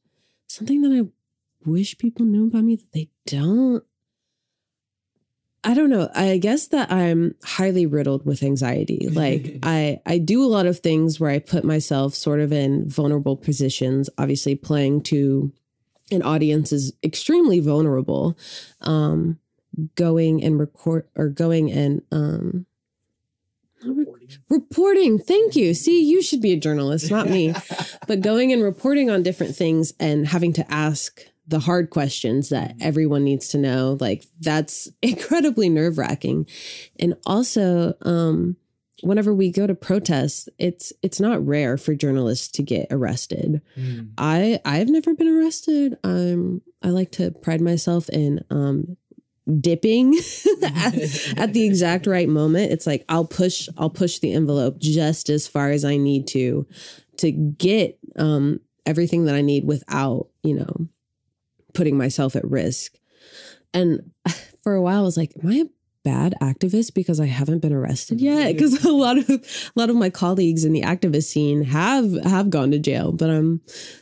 something 0.46 0.82
that 0.82 0.92
I 0.92 1.68
wish 1.68 1.98
people 1.98 2.24
knew 2.26 2.46
about 2.46 2.64
me 2.64 2.76
that 2.76 2.92
they 2.92 3.11
don't. 3.26 3.82
I 5.62 5.74
don't 5.74 5.90
know. 5.90 6.08
I 6.14 6.38
guess 6.38 6.68
that 6.68 6.90
I'm 6.90 7.34
highly 7.44 7.84
riddled 7.86 8.24
with 8.24 8.42
anxiety. 8.42 9.08
Like 9.20 9.58
I 9.62 10.00
I 10.06 10.18
do 10.18 10.42
a 10.42 10.48
lot 10.48 10.66
of 10.66 10.78
things 10.78 11.20
where 11.20 11.30
I 11.30 11.40
put 11.40 11.64
myself 11.64 12.14
sort 12.14 12.40
of 12.40 12.52
in 12.52 12.88
vulnerable 12.88 13.36
positions. 13.36 14.08
Obviously 14.16 14.54
playing 14.54 15.02
to 15.02 15.52
an 16.11 16.22
audience 16.22 16.72
is 16.72 16.92
extremely 17.02 17.61
vulnerable. 17.61 18.38
Um 18.80 19.38
going 19.94 20.42
and 20.42 20.58
record 20.58 21.06
or 21.16 21.28
going 21.28 21.70
and 21.70 22.02
um 22.11 22.66
reporting. 24.48 25.18
Thank 25.18 25.56
you. 25.56 25.74
See, 25.74 26.02
you 26.02 26.22
should 26.22 26.40
be 26.40 26.52
a 26.52 26.56
journalist, 26.56 27.11
not 27.11 27.28
me. 27.28 27.54
but 28.06 28.20
going 28.20 28.52
and 28.52 28.62
reporting 28.62 29.11
on 29.11 29.22
different 29.22 29.54
things 29.54 29.92
and 30.00 30.26
having 30.26 30.52
to 30.54 30.72
ask 30.72 31.22
the 31.51 31.59
hard 31.59 31.90
questions 31.90 32.48
that 32.51 32.76
everyone 32.80 33.24
needs 33.24 33.48
to 33.48 33.59
know 33.59 33.98
like 34.01 34.24
that's 34.40 34.88
incredibly 35.03 35.68
nerve-wracking. 35.68 36.46
And 36.98 37.14
also 37.26 37.94
um 38.03 38.57
whenever 39.03 39.32
we 39.34 39.51
go 39.51 39.66
to 39.66 39.74
protests 39.74 40.48
it's 40.59 40.92
it's 41.03 41.20
not 41.20 41.44
rare 41.44 41.76
for 41.76 41.94
journalists 41.94 42.48
to 42.48 42.62
get 42.62 42.86
arrested. 42.90 43.61
I 44.16 44.61
i've 44.64 44.88
never 44.88 45.14
been 45.14 45.28
arrested. 45.28 45.98
Um 46.05 46.62
i 46.82 46.88
like 46.88 47.11
to 47.12 47.30
pride 47.30 47.61
myself 47.61 48.09
in 48.11 48.44
um 48.51 48.96
dipping 49.61 50.14
at, 50.62 50.94
at 51.38 51.53
the 51.53 51.64
exact 51.66 52.07
right 52.07 52.28
moment. 52.28 52.70
It's 52.72 52.86
like 52.86 53.05
i'll 53.09 53.26
push 53.26 53.68
i'll 53.76 53.90
push 53.90 54.20
the 54.20 54.32
envelope 54.32 54.78
just 54.78 55.28
as 55.30 55.48
far 55.48 55.70
as 55.70 55.84
i 55.84 55.96
need 55.96 56.28
to 56.28 56.66
to 57.16 57.32
get 57.32 57.98
um 58.16 58.61
everything 58.86 59.24
that 59.26 59.34
i 59.34 59.40
need 59.40 59.64
without 59.64 60.28
you 60.42 60.55
know 60.55 60.88
putting 61.75 61.97
myself 61.97 62.37
at 62.37 62.49
risk. 62.49 62.99
And 63.73 64.12
for 64.62 64.75
a 64.75 64.83
while 64.83 65.01
i 65.01 65.05
was 65.05 65.16
like 65.16 65.33
am 65.43 65.51
i 65.51 65.55
a 65.55 65.64
bad 66.03 66.35
activist 66.41 66.95
because 66.95 67.21
i 67.21 67.27
haven't 67.27 67.61
been 67.61 67.73
arrested 67.73 68.21
yet? 68.21 68.49
Mm-hmm. 68.49 68.53
Because 68.53 68.85
a 68.87 68.93
lot 68.93 69.18
of 69.18 69.29
a 69.29 69.41
lot 69.75 69.91
of 69.91 69.97
my 69.97 70.11
colleagues 70.11 70.64
in 70.64 70.73
the 70.73 70.83
activist 70.83 71.25
scene 71.25 71.62
have 71.62 72.12
have 72.25 72.51
gone 72.51 72.71
to 72.71 72.79
jail. 72.79 73.12
But 73.12 73.31
i'm 73.31 73.61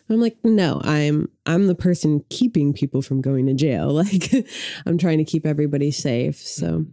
i'm 0.09 0.21
like 0.21 0.37
no 0.45 0.81
i'm 0.85 1.29
i'm 1.47 1.67
the 1.67 1.75
person 1.75 2.25
keeping 2.31 2.73
people 2.73 3.03
from 3.03 3.21
going 3.21 3.47
to 3.47 3.55
jail. 3.55 3.89
Like 3.99 4.33
i'm 4.87 4.97
trying 4.97 5.19
to 5.19 5.25
keep 5.25 5.45
everybody 5.45 5.91
safe. 5.91 6.37
So 6.37 6.87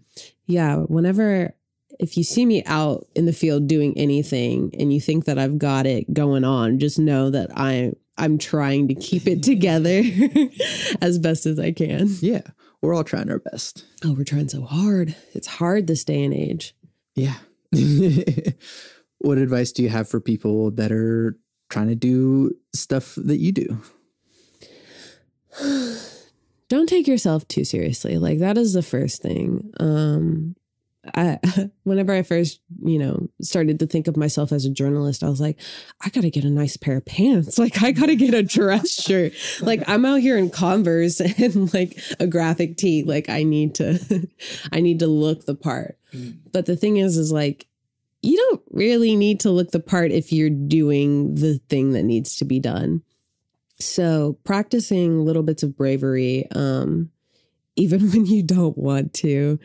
yeah 0.48 0.78
whenever 0.78 1.54
if 2.00 2.18
you 2.18 2.24
see 2.24 2.46
me 2.46 2.64
out 2.66 3.08
in 3.16 3.26
the 3.26 3.34
field 3.34 3.68
doing 3.68 3.98
anything 3.98 4.74
and 4.78 4.92
you 4.92 5.00
think 5.00 5.26
that 5.26 5.40
I've 5.40 5.58
got 5.58 5.86
it 5.86 6.14
going 6.14 6.44
on, 6.44 6.80
just 6.80 7.00
know 7.00 7.30
that 7.30 7.52
I 7.56 7.94
I'm 8.18 8.38
trying 8.38 8.88
to 8.88 8.95
keep 8.95 9.28
it 9.28 9.43
together 9.43 10.01
as 11.01 11.20
best 11.20 11.45
as 11.45 11.59
I 11.59 11.72
can. 11.72 12.09
Yeah, 12.22 12.41
we're 12.82 12.93
all 12.93 13.03
trying 13.03 13.30
our 13.30 13.39
best. 13.39 13.86
Oh, 14.03 14.13
we're 14.13 14.24
trying 14.24 14.49
so 14.49 14.63
hard. 14.63 15.16
It's 15.34 15.47
hard 15.47 15.88
this 15.88 16.03
day 16.03 16.24
and 16.24 16.34
age. 16.34 16.76
Yeah. 17.16 17.36
what 19.20 19.38
advice 19.38 19.72
do 19.72 19.84
you 19.84 19.89
have 19.89 20.07
for 20.07 20.20
people 20.20 20.72
that 20.72 20.91
are 20.91 21.38
trying 21.70 21.88
to 21.88 21.95
do 21.95 22.51
stuff 22.74 23.16
that 23.18 23.38
you 23.38 23.51
do? 23.51 23.82
Don't 26.70 26.88
take 26.88 27.07
yourself 27.07 27.47
too 27.47 27.63
seriously. 27.63 28.18
Like 28.18 28.39
that 28.39 28.57
is 28.57 28.74
the 28.74 28.82
first 28.82 29.22
thing. 29.22 29.72
Um 29.80 30.55
I 31.14 31.39
whenever 31.84 32.14
I 32.14 32.24
first, 32.24 32.62
you 32.84 32.99
know, 32.99 33.30
started 33.41 33.80
to 33.80 33.88
think 33.88 34.08
of 34.08 34.18
myself 34.18 34.51
as 34.51 34.66
a 34.66 34.70
journalist, 34.70 35.24
I 35.24 35.30
was 35.30 35.41
like, 35.41 35.60
I 36.01 36.10
gotta 36.10 36.30
get 36.30 36.45
a 36.45 36.49
nice 36.49 36.78
pair 36.78 36.97
of 36.97 37.06
pants. 37.06 37.60
Like 37.66 37.82
I 37.82 37.91
gotta 37.91 38.16
get 38.16 38.34
a 38.34 38.43
dress 38.43 38.91
shirt. 38.91 39.34
Like 39.62 39.84
I'm 39.88 40.06
out 40.06 40.20
here 40.20 40.38
in 40.38 40.49
Converse 40.49 41.20
and 41.20 41.74
like 41.74 41.99
a 42.20 42.28
graphic 42.28 42.78
tee. 42.78 43.03
Like 43.03 43.30
I 43.30 43.43
need 43.43 43.76
to 43.76 44.28
I 44.72 44.82
need 44.82 44.99
to 44.99 45.08
look 45.08 45.45
the 45.45 45.56
part. 45.56 45.97
But 46.51 46.66
the 46.66 46.78
thing 46.78 46.97
is, 46.97 47.18
is 47.18 47.32
like 47.32 47.68
you 48.22 48.38
don't 48.38 48.62
really 48.72 49.16
need 49.16 49.41
to 49.41 49.51
look 49.51 49.72
the 49.72 49.80
part 49.80 50.12
if 50.12 50.32
you're 50.32 50.49
doing 50.49 51.36
the 51.36 51.60
thing 51.70 51.93
that 51.93 52.03
needs 52.03 52.36
to 52.38 52.45
be 52.45 52.60
done. 52.60 53.03
So 53.80 54.38
practicing 54.43 55.26
little 55.26 55.43
bits 55.43 55.64
of 55.64 55.76
bravery, 55.76 56.47
um, 56.51 57.12
even 57.76 58.10
when 58.12 58.26
you 58.26 58.43
don't 58.43 58.78
want 58.78 59.14
to. 59.16 59.60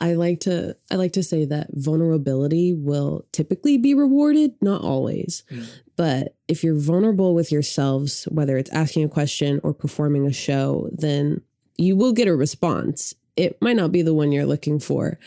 I 0.00 0.14
like 0.14 0.40
to 0.40 0.76
I 0.90 0.94
like 0.96 1.12
to 1.12 1.22
say 1.22 1.44
that 1.44 1.68
vulnerability 1.72 2.72
will 2.72 3.26
typically 3.32 3.76
be 3.76 3.94
rewarded, 3.94 4.54
not 4.60 4.82
always. 4.82 5.44
Mm. 5.50 5.68
But 5.96 6.34
if 6.48 6.64
you're 6.64 6.78
vulnerable 6.78 7.34
with 7.34 7.52
yourselves, 7.52 8.24
whether 8.30 8.56
it's 8.56 8.70
asking 8.70 9.04
a 9.04 9.08
question 9.08 9.60
or 9.62 9.74
performing 9.74 10.26
a 10.26 10.32
show, 10.32 10.88
then 10.92 11.42
you 11.76 11.96
will 11.96 12.12
get 12.12 12.28
a 12.28 12.34
response. 12.34 13.14
It 13.36 13.60
might 13.60 13.76
not 13.76 13.92
be 13.92 14.02
the 14.02 14.14
one 14.14 14.32
you're 14.32 14.46
looking 14.46 14.80
for, 14.80 15.18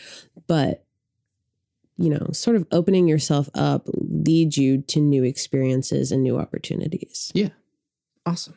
but 0.46 0.84
you 1.96 2.10
know, 2.10 2.26
sort 2.32 2.56
of 2.56 2.66
opening 2.72 3.06
yourself 3.06 3.48
up 3.54 3.86
leads 3.86 4.58
you 4.58 4.82
to 4.82 5.00
new 5.00 5.22
experiences 5.22 6.10
and 6.10 6.24
new 6.24 6.38
opportunities. 6.38 7.30
Yeah. 7.34 7.50
Awesome. 8.26 8.54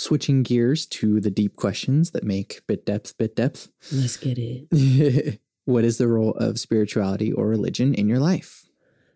Switching 0.00 0.44
gears 0.44 0.86
to 0.86 1.20
the 1.20 1.28
deep 1.28 1.56
questions 1.56 2.12
that 2.12 2.22
make 2.22 2.64
bit 2.68 2.86
depth 2.86 3.18
bit 3.18 3.34
depth. 3.34 3.68
Let's 3.90 4.16
get 4.16 4.38
it. 4.38 5.40
what 5.64 5.82
is 5.82 5.98
the 5.98 6.06
role 6.06 6.34
of 6.34 6.60
spirituality 6.60 7.32
or 7.32 7.48
religion 7.48 7.94
in 7.94 8.08
your 8.08 8.20
life? 8.20 8.66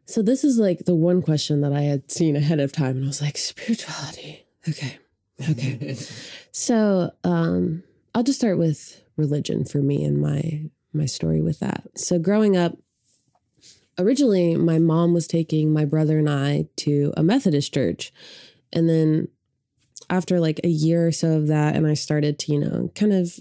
So 0.06 0.22
this 0.22 0.42
is 0.42 0.58
like 0.58 0.80
the 0.80 0.96
one 0.96 1.22
question 1.22 1.60
that 1.60 1.72
I 1.72 1.82
had 1.82 2.10
seen 2.10 2.34
ahead 2.34 2.58
of 2.58 2.72
time 2.72 2.96
and 2.96 3.04
I 3.04 3.06
was 3.06 3.22
like, 3.22 3.38
spirituality. 3.38 4.44
Okay. 4.68 4.98
Okay. 5.48 5.94
so 6.50 7.12
um 7.22 7.84
I'll 8.12 8.24
just 8.24 8.40
start 8.40 8.58
with 8.58 9.04
religion 9.16 9.64
for 9.64 9.78
me 9.78 10.02
and 10.04 10.20
my 10.20 10.68
my 10.92 11.06
story 11.06 11.40
with 11.40 11.60
that. 11.60 11.96
So 11.96 12.18
growing 12.18 12.56
up, 12.56 12.76
originally 14.00 14.56
my 14.56 14.80
mom 14.80 15.14
was 15.14 15.28
taking 15.28 15.72
my 15.72 15.84
brother 15.84 16.18
and 16.18 16.28
I 16.28 16.66
to 16.78 17.14
a 17.16 17.22
Methodist 17.22 17.72
church. 17.72 18.12
And 18.72 18.88
then 18.88 19.28
after 20.10 20.40
like 20.40 20.60
a 20.64 20.68
year 20.68 21.06
or 21.06 21.12
so 21.12 21.36
of 21.36 21.48
that, 21.48 21.76
and 21.76 21.86
I 21.86 21.94
started 21.94 22.38
to, 22.40 22.52
you 22.52 22.58
know, 22.58 22.90
kind 22.94 23.12
of 23.12 23.32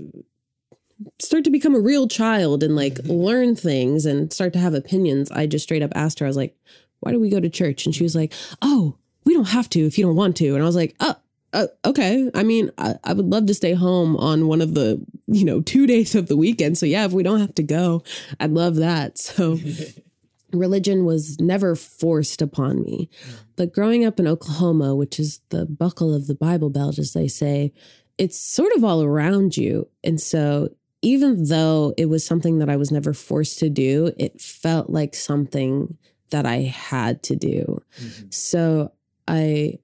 start 1.19 1.43
to 1.43 1.51
become 1.51 1.75
a 1.75 1.79
real 1.79 2.07
child 2.07 2.63
and 2.63 2.75
like 2.75 2.99
learn 3.03 3.55
things 3.55 4.05
and 4.05 4.31
start 4.31 4.53
to 4.53 4.59
have 4.59 4.73
opinions, 4.73 5.31
I 5.31 5.47
just 5.47 5.63
straight 5.63 5.81
up 5.81 5.91
asked 5.95 6.19
her, 6.19 6.25
I 6.25 6.29
was 6.29 6.37
like, 6.37 6.55
why 6.99 7.11
do 7.11 7.19
we 7.19 7.29
go 7.29 7.39
to 7.39 7.49
church? 7.49 7.85
And 7.85 7.95
she 7.95 8.03
was 8.03 8.15
like, 8.15 8.33
oh, 8.61 8.95
we 9.25 9.33
don't 9.33 9.49
have 9.49 9.69
to 9.69 9.85
if 9.85 9.97
you 9.97 10.05
don't 10.05 10.15
want 10.15 10.37
to. 10.37 10.53
And 10.53 10.61
I 10.61 10.65
was 10.65 10.75
like, 10.75 10.95
oh, 10.99 11.15
uh, 11.53 11.67
okay. 11.85 12.29
I 12.33 12.43
mean, 12.43 12.71
I, 12.77 12.95
I 13.03 13.13
would 13.13 13.25
love 13.25 13.45
to 13.47 13.53
stay 13.53 13.73
home 13.73 14.15
on 14.17 14.47
one 14.47 14.61
of 14.61 14.73
the, 14.73 15.05
you 15.27 15.43
know, 15.43 15.61
two 15.61 15.85
days 15.87 16.15
of 16.15 16.27
the 16.27 16.37
weekend. 16.37 16.77
So 16.77 16.85
yeah, 16.85 17.05
if 17.05 17.11
we 17.11 17.23
don't 17.23 17.41
have 17.41 17.55
to 17.55 17.63
go, 17.63 18.03
I'd 18.39 18.51
love 18.51 18.75
that. 18.75 19.17
So 19.17 19.57
religion 20.53 21.05
was 21.05 21.39
never 21.39 21.75
forced 21.75 22.41
upon 22.41 22.83
me. 22.83 23.09
Mm. 23.25 23.33
But 23.55 23.73
growing 23.73 24.05
up 24.05 24.19
in 24.19 24.27
Oklahoma, 24.27 24.95
which 24.95 25.19
is 25.19 25.41
the 25.49 25.65
buckle 25.65 26.13
of 26.13 26.27
the 26.27 26.35
Bible 26.35 26.69
Belt, 26.69 26.97
as 26.97 27.13
they 27.13 27.27
say, 27.27 27.73
it's 28.17 28.39
sort 28.39 28.73
of 28.75 28.83
all 28.83 29.03
around 29.03 29.57
you. 29.57 29.87
And 30.03 30.19
so 30.19 30.69
even 31.01 31.45
though 31.45 31.93
it 31.97 32.05
was 32.05 32.25
something 32.25 32.59
that 32.59 32.69
I 32.69 32.75
was 32.75 32.91
never 32.91 33.13
forced 33.13 33.59
to 33.59 33.69
do, 33.69 34.11
it 34.17 34.39
felt 34.39 34.89
like 34.89 35.15
something 35.15 35.97
that 36.29 36.45
I 36.45 36.57
had 36.57 37.23
to 37.23 37.35
do. 37.35 37.81
Mm-hmm. 37.99 38.27
So 38.29 38.91
I, 39.27 39.79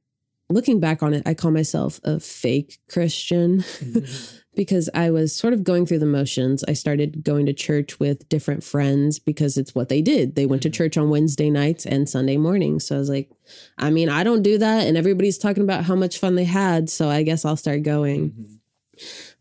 looking 0.50 0.80
back 0.80 1.02
on 1.04 1.14
it, 1.14 1.24
I 1.26 1.34
call 1.34 1.52
myself 1.52 2.00
a 2.04 2.20
fake 2.20 2.80
Christian 2.90 3.60
mm-hmm. 3.60 4.38
because 4.58 4.90
I 4.96 5.12
was 5.12 5.34
sort 5.34 5.54
of 5.54 5.64
going 5.64 5.86
through 5.86 6.00
the 6.00 6.08
motions. 6.08 6.64
I 6.68 6.74
started 6.74 7.24
going 7.24 7.46
to 7.46 7.54
church 7.54 8.00
with 8.00 8.28
different 8.28 8.64
friends 8.64 9.20
because 9.20 9.56
it's 9.56 9.76
what 9.76 9.88
they 9.88 10.02
did. 10.02 10.36
They 10.36 10.48
went 10.48 10.64
to 10.64 10.70
mm-hmm. 10.70 10.74
church 10.74 10.98
on 10.98 11.12
Wednesday 11.12 11.52
nights 11.52 11.86
and 11.86 12.10
Sunday 12.10 12.38
mornings. 12.38 12.86
So 12.86 12.96
I 12.96 13.00
was 13.00 13.10
like, 13.10 13.30
I 13.78 13.92
mean, 13.92 14.10
I 14.10 14.24
don't 14.24 14.42
do 14.42 14.58
that. 14.58 14.88
And 14.88 14.98
everybody's 14.98 15.38
talking 15.38 15.64
about 15.64 15.86
how 15.86 15.96
much 15.96 16.18
fun 16.18 16.36
they 16.36 16.44
had. 16.44 16.90
So 16.90 17.08
I 17.08 17.22
guess 17.22 17.46
I'll 17.46 17.56
start 17.56 17.84
going. 17.84 18.32
Mm-hmm. 18.32 18.54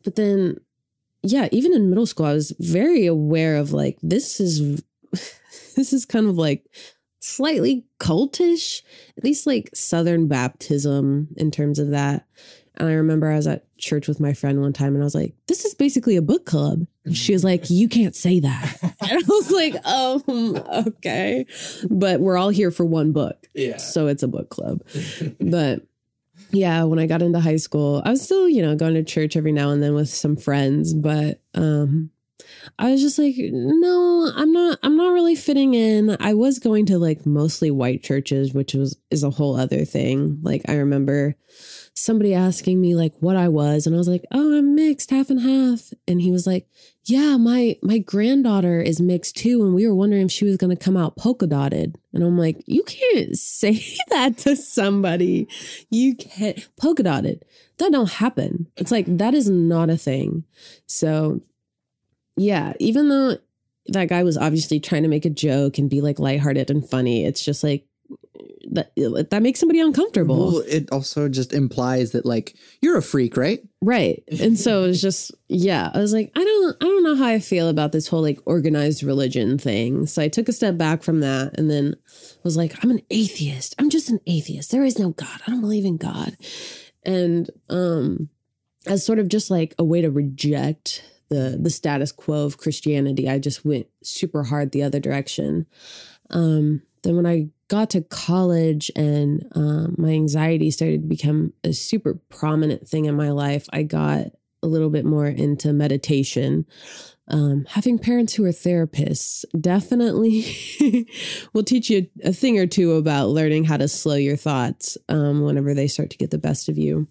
But 0.05 0.17
then, 0.17 0.59
yeah, 1.23 1.49
even 1.51 1.73
in 1.73 1.89
middle 1.89 2.07
school, 2.07 2.27
I 2.27 2.35
was 2.35 2.55
very 2.61 3.07
aware 3.07 3.57
of 3.57 3.73
like, 3.73 3.99
this 4.03 4.39
is, 4.39 4.83
this 5.77 5.95
is 5.95 6.05
kind 6.05 6.27
of 6.29 6.37
like 6.37 6.67
slightly 7.21 7.87
cultish, 7.99 8.83
at 9.17 9.25
least 9.25 9.47
like 9.47 9.71
Southern 9.75 10.29
Baptism 10.29 11.29
in 11.39 11.51
terms 11.51 11.79
of 11.79 11.89
that. 11.89 12.27
And 12.77 12.89
I 12.89 12.93
remember 12.95 13.31
I 13.31 13.37
was 13.37 13.47
at 13.47 13.65
church 13.79 14.09
with 14.09 14.21
my 14.21 14.33
friend 14.33 14.61
one 14.61 14.73
time 14.73 14.95
and 14.95 15.03
I 15.03 15.05
was 15.05 15.15
like, 15.15 15.35
this 15.47 15.65
is 15.65 15.75
basically 15.75 16.17
a 16.17 16.23
book 16.23 16.45
club. 16.47 16.87
And 17.05 17.17
she 17.17 17.33
was 17.33 17.45
like, 17.45 17.71
you 17.71 17.89
can't 17.89 18.15
say 18.15 18.41
that. 18.41 18.79
And 19.09 19.13
I 19.13 19.23
was 19.29 19.51
like, 19.51 19.77
oh, 19.85 20.85
okay. 20.89 21.47
But 21.89 22.21
we're 22.21 22.37
all 22.37 22.49
here 22.49 22.71
for 22.71 22.85
one 22.85 23.13
book. 23.13 23.47
Yeah. 23.55 23.77
So 23.77 24.09
it's 24.09 24.23
a 24.23 24.29
book 24.29 24.49
club. 24.49 24.83
but 25.41 25.83
yeah, 26.51 26.83
when 26.85 26.99
I 26.99 27.07
got 27.07 27.23
into 27.23 27.41
high 27.41 27.57
school, 27.57 28.03
I 28.05 28.11
was 28.11 28.23
still, 28.23 28.49
you 28.49 28.63
know, 28.63 28.75
going 28.75 28.95
to 28.95 29.05
church 29.05 29.37
every 29.37 29.53
now 29.53 29.71
and 29.71 29.83
then 29.83 29.95
with 29.95 30.09
some 30.09 30.37
friends, 30.37 30.93
but 30.93 31.41
um 31.55 32.11
I 32.79 32.91
was 32.91 33.01
just 33.01 33.19
like, 33.19 33.35
no, 33.39 34.31
I'm 34.35 34.53
not 34.53 34.79
I'm 34.83 34.97
not 34.97 35.13
really 35.13 35.35
fitting 35.35 35.75
in. 35.75 36.17
I 36.21 36.35
was 36.35 36.59
going 36.59 36.87
to 36.87 36.99
like 36.99 37.25
mostly 37.25 37.71
white 37.71 38.03
churches, 38.03 38.53
which 38.53 38.75
was 38.75 38.97
is 39.11 39.23
a 39.23 39.31
whole 39.31 39.57
other 39.57 39.85
thing. 39.85 40.39
Like 40.43 40.63
I 40.69 40.75
remember 40.75 41.37
somebody 41.95 42.35
asking 42.35 42.81
me 42.81 42.95
like 42.95 43.15
what 43.21 43.37
I 43.37 43.49
was 43.49 43.87
and 43.87 43.95
I 43.95 43.99
was 43.99 44.09
like, 44.09 44.25
"Oh, 44.31 44.59
I'm 44.59 44.75
mixed, 44.75 45.11
half 45.11 45.31
and 45.31 45.41
half." 45.41 45.93
And 46.07 46.21
he 46.21 46.31
was 46.31 46.47
like, 46.47 46.69
"Yeah, 47.05 47.39
my 47.39 47.79
my 47.83 47.99
granddaughter 47.99 48.81
is 48.81 49.01
mixed 49.01 49.37
too 49.37 49.65
and 49.65 49.75
we 49.75 49.87
were 49.87 49.95
wondering 49.95 50.27
if 50.27 50.33
she 50.33 50.45
was 50.45 50.59
going 50.59 50.77
to 50.77 50.85
come 50.85 50.97
out 50.97 51.17
polka 51.17 51.47
dotted." 51.47 51.99
And 52.13 52.23
I'm 52.23 52.37
like, 52.37 52.63
"You 52.67 52.85
can't 52.85 53.37
say 53.39 53.83
that 54.11 54.37
to 54.39 54.57
somebody. 54.57 55.49
You 55.89 56.15
can't 56.15 56.69
polka 56.77 57.05
dotted. 57.05 57.45
That 57.79 57.93
don't 57.93 58.11
happen. 58.11 58.67
It's 58.77 58.91
like 58.91 59.07
that 59.19 59.35
is 59.35 59.49
not 59.49 59.89
a 59.89 59.97
thing." 59.97 60.45
So, 60.87 61.41
yeah, 62.37 62.75
even 62.79 63.09
though 63.09 63.39
that 63.89 64.09
guy 64.09 64.23
was 64.23 64.37
obviously 64.37 64.81
trying 64.81 65.03
to 65.03 65.09
make 65.09 65.25
a 65.25 65.31
joke 65.31 65.79
and 65.79 65.89
be 65.89 66.01
like 66.01 66.19
lighthearted 66.19 66.71
and 66.71 66.89
funny, 66.89 67.25
it's 67.25 67.45
just 67.45 67.63
like 67.63 67.87
that 68.73 68.93
that 69.31 69.43
makes 69.43 69.61
somebody 69.61 69.81
uncomfortable. 69.81 70.53
Well, 70.53 70.65
it 70.67 70.91
also 70.91 71.29
just 71.29 71.53
implies 71.53 72.13
that 72.13 72.27
like 72.27 72.57
you're 72.83 72.99
a 72.99 73.03
freak, 73.03 73.37
right? 73.37 73.61
Right. 73.81 74.23
And 74.41 74.59
so 74.59 74.85
it 74.85 74.89
was 74.89 75.03
just 75.03 75.33
yeah, 75.49 75.91
I 75.95 75.99
was 75.99 76.13
like, 76.13 76.31
I 76.37 76.45
don't 76.45 76.77
I 76.81 76.85
don't 76.85 77.05
know 77.05 77.17
how 77.17 77.27
I 77.27 77.39
feel 77.39 77.69
about 77.69 77.93
this 77.93 78.09
whole 78.09 78.23
like 78.23 78.41
organized 78.45 79.03
religion 79.03 79.59
thing. 79.59 80.07
So 80.07 80.23
I 80.23 80.29
took 80.29 80.49
a 80.49 80.53
step 80.53 80.77
back 80.77 81.03
from 81.03 81.21
that 81.21 81.59
and 81.59 81.71
then 81.71 81.95
was 82.43 82.57
like, 82.57 82.83
I'm 82.83 82.91
an 82.91 83.03
atheist. 83.11 83.75
I'm 83.79 83.91
just 83.91 84.11
an 84.11 84.21
atheist. 84.27 84.71
There 84.71 84.85
is 84.85 84.99
no 84.99 85.11
God. 85.11 85.41
I 85.47 85.51
don't 85.51 85.61
believe 85.61 85.85
in 85.85 85.97
God. 85.97 86.37
And 87.05 87.51
um 87.69 88.29
as 88.87 89.05
sort 89.05 89.19
of 89.19 89.29
just 89.29 89.51
like 89.51 89.75
a 89.79 89.85
way 89.85 90.01
to 90.01 90.11
reject 90.11 91.03
the 91.29 91.59
the 91.61 91.71
status 91.71 92.13
quo 92.13 92.45
of 92.45 92.59
Christianity, 92.59 93.29
I 93.29 93.39
just 93.39 93.65
went 93.65 93.87
super 94.03 94.45
hard 94.45 94.73
the 94.73 94.83
other 94.83 95.01
direction. 95.01 95.67
Um 96.31 96.83
then 97.03 97.17
when 97.17 97.27
I 97.27 97.49
got 97.69 97.91
to 97.91 98.03
college 98.03 98.91
and 98.97 99.47
um, 99.55 99.95
my 99.97 100.11
anxiety 100.11 100.71
started 100.71 101.03
to 101.03 101.09
become 101.09 101.53
a 101.63 101.73
super 101.73 102.15
prominent 102.29 102.89
thing 102.89 103.05
in 103.05 103.17
my 103.17 103.31
life, 103.31 103.67
I 103.73 103.85
got 103.85 104.27
a 104.63 104.67
little 104.67 104.91
bit 104.91 105.05
more 105.05 105.27
into 105.27 105.73
meditation. 105.73 106.67
Um, 107.29 107.65
having 107.69 107.99
parents 107.99 108.35
who 108.35 108.45
are 108.45 108.51
therapists 108.51 109.45
definitely 109.61 111.09
will 111.53 111.65
teach 111.65 111.91
you 111.91 112.09
a 112.25 112.33
thing 112.33 112.59
or 112.59 112.67
two 112.67 112.95
about 112.95 113.29
learning 113.29 113.65
how 113.65 113.77
to 113.77 113.89
slow 113.89 114.15
your 114.15 114.37
thoughts 114.37 114.97
um, 115.09 115.43
whenever 115.43 115.75
they 115.75 115.89
start 115.89 116.11
to 116.11 116.19
get 116.19 116.31
the 116.31 116.39
best 116.39 116.69
of 116.69 116.79
you. 116.79 117.09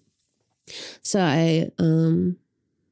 So 1.02 1.20
I 1.20 1.70
um, 1.78 2.38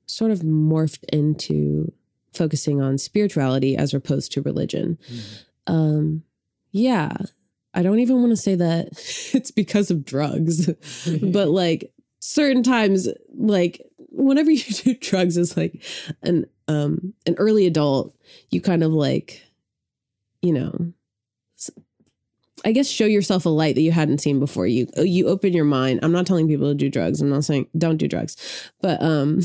sort 0.06 0.30
of 0.30 0.40
morphed 0.40 1.04
into 1.12 1.92
focusing 2.32 2.80
on 2.82 2.98
spirituality 2.98 3.76
as 3.76 3.94
opposed 3.94 4.32
to 4.32 4.42
religion. 4.42 4.98
Mm. 5.68 6.22
yeah, 6.72 7.12
I 7.74 7.82
don't 7.82 7.98
even 7.98 8.20
want 8.20 8.30
to 8.30 8.36
say 8.36 8.54
that 8.54 8.88
it's 9.34 9.50
because 9.50 9.90
of 9.90 10.04
drugs, 10.04 10.66
but 11.22 11.48
like 11.48 11.92
certain 12.20 12.62
times, 12.62 13.08
like 13.34 13.82
whenever 14.10 14.50
you 14.50 14.62
do 14.62 14.94
drugs 15.00 15.36
as 15.36 15.56
like 15.56 15.82
an 16.22 16.46
um 16.68 17.14
an 17.26 17.34
early 17.38 17.66
adult, 17.66 18.14
you 18.50 18.60
kind 18.60 18.82
of 18.82 18.92
like, 18.92 19.42
you 20.40 20.52
know, 20.52 20.92
I 22.64 22.72
guess 22.72 22.88
show 22.88 23.04
yourself 23.04 23.44
a 23.44 23.50
light 23.50 23.74
that 23.74 23.82
you 23.82 23.92
hadn't 23.92 24.22
seen 24.22 24.38
before. 24.38 24.66
You 24.66 24.86
you 24.96 25.28
open 25.28 25.52
your 25.52 25.66
mind. 25.66 26.00
I'm 26.02 26.12
not 26.12 26.26
telling 26.26 26.48
people 26.48 26.68
to 26.68 26.74
do 26.74 26.88
drugs. 26.88 27.20
I'm 27.20 27.28
not 27.28 27.44
saying 27.44 27.66
don't 27.76 27.98
do 27.98 28.08
drugs, 28.08 28.36
but 28.80 29.02
um, 29.02 29.40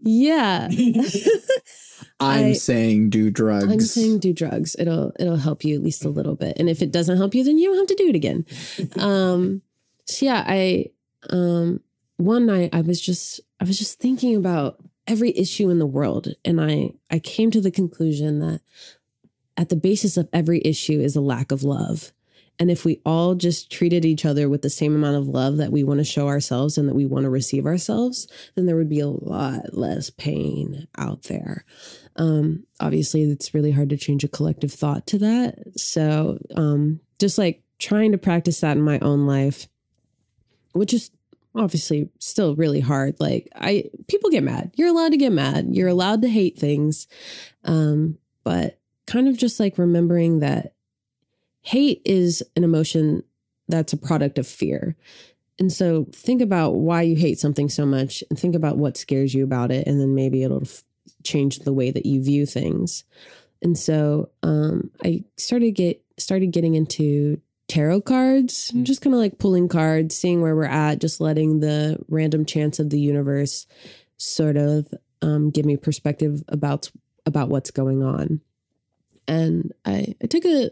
yeah. 0.00 0.68
I'm 2.20 2.44
I, 2.44 2.52
saying 2.52 3.10
do 3.10 3.30
drugs. 3.30 3.64
I'm 3.64 3.80
saying 3.80 4.20
do 4.20 4.32
drugs. 4.32 4.76
It'll 4.78 5.12
it'll 5.18 5.36
help 5.36 5.64
you 5.64 5.74
at 5.74 5.82
least 5.82 6.04
a 6.04 6.10
little 6.10 6.36
bit. 6.36 6.56
And 6.58 6.68
if 6.68 6.82
it 6.82 6.92
doesn't 6.92 7.16
help 7.16 7.34
you, 7.34 7.44
then 7.44 7.58
you 7.58 7.68
don't 7.68 7.78
have 7.78 7.86
to 7.86 7.94
do 7.94 8.08
it 8.08 8.16
again. 8.16 8.46
um 8.98 9.62
so 10.06 10.26
yeah, 10.26 10.44
I 10.46 10.86
um 11.30 11.80
one 12.16 12.46
night 12.46 12.70
I 12.72 12.82
was 12.82 13.00
just 13.00 13.40
I 13.60 13.64
was 13.64 13.78
just 13.78 13.98
thinking 13.98 14.36
about 14.36 14.76
every 15.06 15.36
issue 15.36 15.70
in 15.70 15.78
the 15.78 15.86
world 15.86 16.28
and 16.44 16.60
I 16.60 16.92
I 17.10 17.18
came 17.18 17.50
to 17.52 17.60
the 17.60 17.70
conclusion 17.70 18.40
that 18.40 18.60
at 19.56 19.68
the 19.68 19.76
basis 19.76 20.16
of 20.16 20.28
every 20.32 20.60
issue 20.64 21.00
is 21.00 21.16
a 21.16 21.20
lack 21.20 21.52
of 21.52 21.62
love. 21.62 22.12
And 22.60 22.70
if 22.70 22.84
we 22.84 23.00
all 23.06 23.34
just 23.34 23.72
treated 23.72 24.04
each 24.04 24.26
other 24.26 24.46
with 24.46 24.60
the 24.60 24.68
same 24.68 24.94
amount 24.94 25.16
of 25.16 25.26
love 25.26 25.56
that 25.56 25.72
we 25.72 25.82
want 25.82 25.98
to 25.98 26.04
show 26.04 26.28
ourselves 26.28 26.76
and 26.76 26.86
that 26.88 26.94
we 26.94 27.06
want 27.06 27.24
to 27.24 27.30
receive 27.30 27.64
ourselves, 27.64 28.28
then 28.54 28.66
there 28.66 28.76
would 28.76 28.90
be 28.90 29.00
a 29.00 29.08
lot 29.08 29.72
less 29.72 30.10
pain 30.10 30.86
out 30.98 31.22
there. 31.22 31.64
Um, 32.16 32.64
obviously, 32.78 33.22
it's 33.22 33.54
really 33.54 33.70
hard 33.70 33.88
to 33.88 33.96
change 33.96 34.24
a 34.24 34.28
collective 34.28 34.72
thought 34.72 35.06
to 35.06 35.18
that. 35.20 35.80
So, 35.80 36.38
um, 36.54 37.00
just 37.18 37.38
like 37.38 37.62
trying 37.78 38.12
to 38.12 38.18
practice 38.18 38.60
that 38.60 38.76
in 38.76 38.82
my 38.82 38.98
own 38.98 39.26
life, 39.26 39.66
which 40.72 40.92
is 40.92 41.10
obviously 41.54 42.10
still 42.18 42.54
really 42.56 42.80
hard. 42.80 43.16
Like, 43.18 43.48
I 43.54 43.84
people 44.06 44.28
get 44.28 44.42
mad. 44.42 44.72
You're 44.76 44.88
allowed 44.88 45.12
to 45.12 45.16
get 45.16 45.32
mad. 45.32 45.68
You're 45.70 45.88
allowed 45.88 46.20
to 46.22 46.28
hate 46.28 46.58
things, 46.58 47.08
um, 47.64 48.18
but 48.44 48.78
kind 49.06 49.28
of 49.28 49.38
just 49.38 49.58
like 49.58 49.78
remembering 49.78 50.40
that 50.40 50.74
hate 51.62 52.02
is 52.04 52.42
an 52.56 52.64
emotion 52.64 53.22
that's 53.68 53.92
a 53.92 53.98
product 53.98 54.38
of 54.38 54.46
fear. 54.46 54.96
And 55.58 55.72
so 55.72 56.06
think 56.12 56.40
about 56.40 56.76
why 56.76 57.02
you 57.02 57.16
hate 57.16 57.38
something 57.38 57.68
so 57.68 57.84
much 57.84 58.24
and 58.30 58.38
think 58.38 58.54
about 58.54 58.78
what 58.78 58.96
scares 58.96 59.34
you 59.34 59.44
about 59.44 59.70
it. 59.70 59.86
And 59.86 60.00
then 60.00 60.14
maybe 60.14 60.42
it'll 60.42 60.62
f- 60.62 60.82
change 61.22 61.60
the 61.60 61.72
way 61.72 61.90
that 61.90 62.06
you 62.06 62.22
view 62.24 62.46
things. 62.46 63.04
And 63.62 63.76
so 63.76 64.30
um, 64.42 64.90
I 65.04 65.24
started 65.36 65.72
get 65.72 66.02
started 66.16 66.50
getting 66.50 66.74
into 66.74 67.40
tarot 67.68 68.00
cards, 68.02 68.70
mm. 68.74 68.82
just 68.84 69.02
kind 69.02 69.14
of 69.14 69.20
like 69.20 69.38
pulling 69.38 69.68
cards, 69.68 70.16
seeing 70.16 70.40
where 70.40 70.56
we're 70.56 70.64
at, 70.64 70.98
just 70.98 71.20
letting 71.20 71.60
the 71.60 71.98
random 72.08 72.44
chance 72.44 72.78
of 72.78 72.90
the 72.90 72.98
universe 72.98 73.66
sort 74.16 74.56
of 74.56 74.92
um, 75.22 75.50
give 75.50 75.66
me 75.66 75.76
perspective 75.76 76.42
about 76.48 76.90
about 77.26 77.50
what's 77.50 77.70
going 77.70 78.02
on. 78.02 78.40
And 79.28 79.72
I, 79.84 80.14
I 80.22 80.26
took 80.26 80.44
a 80.44 80.70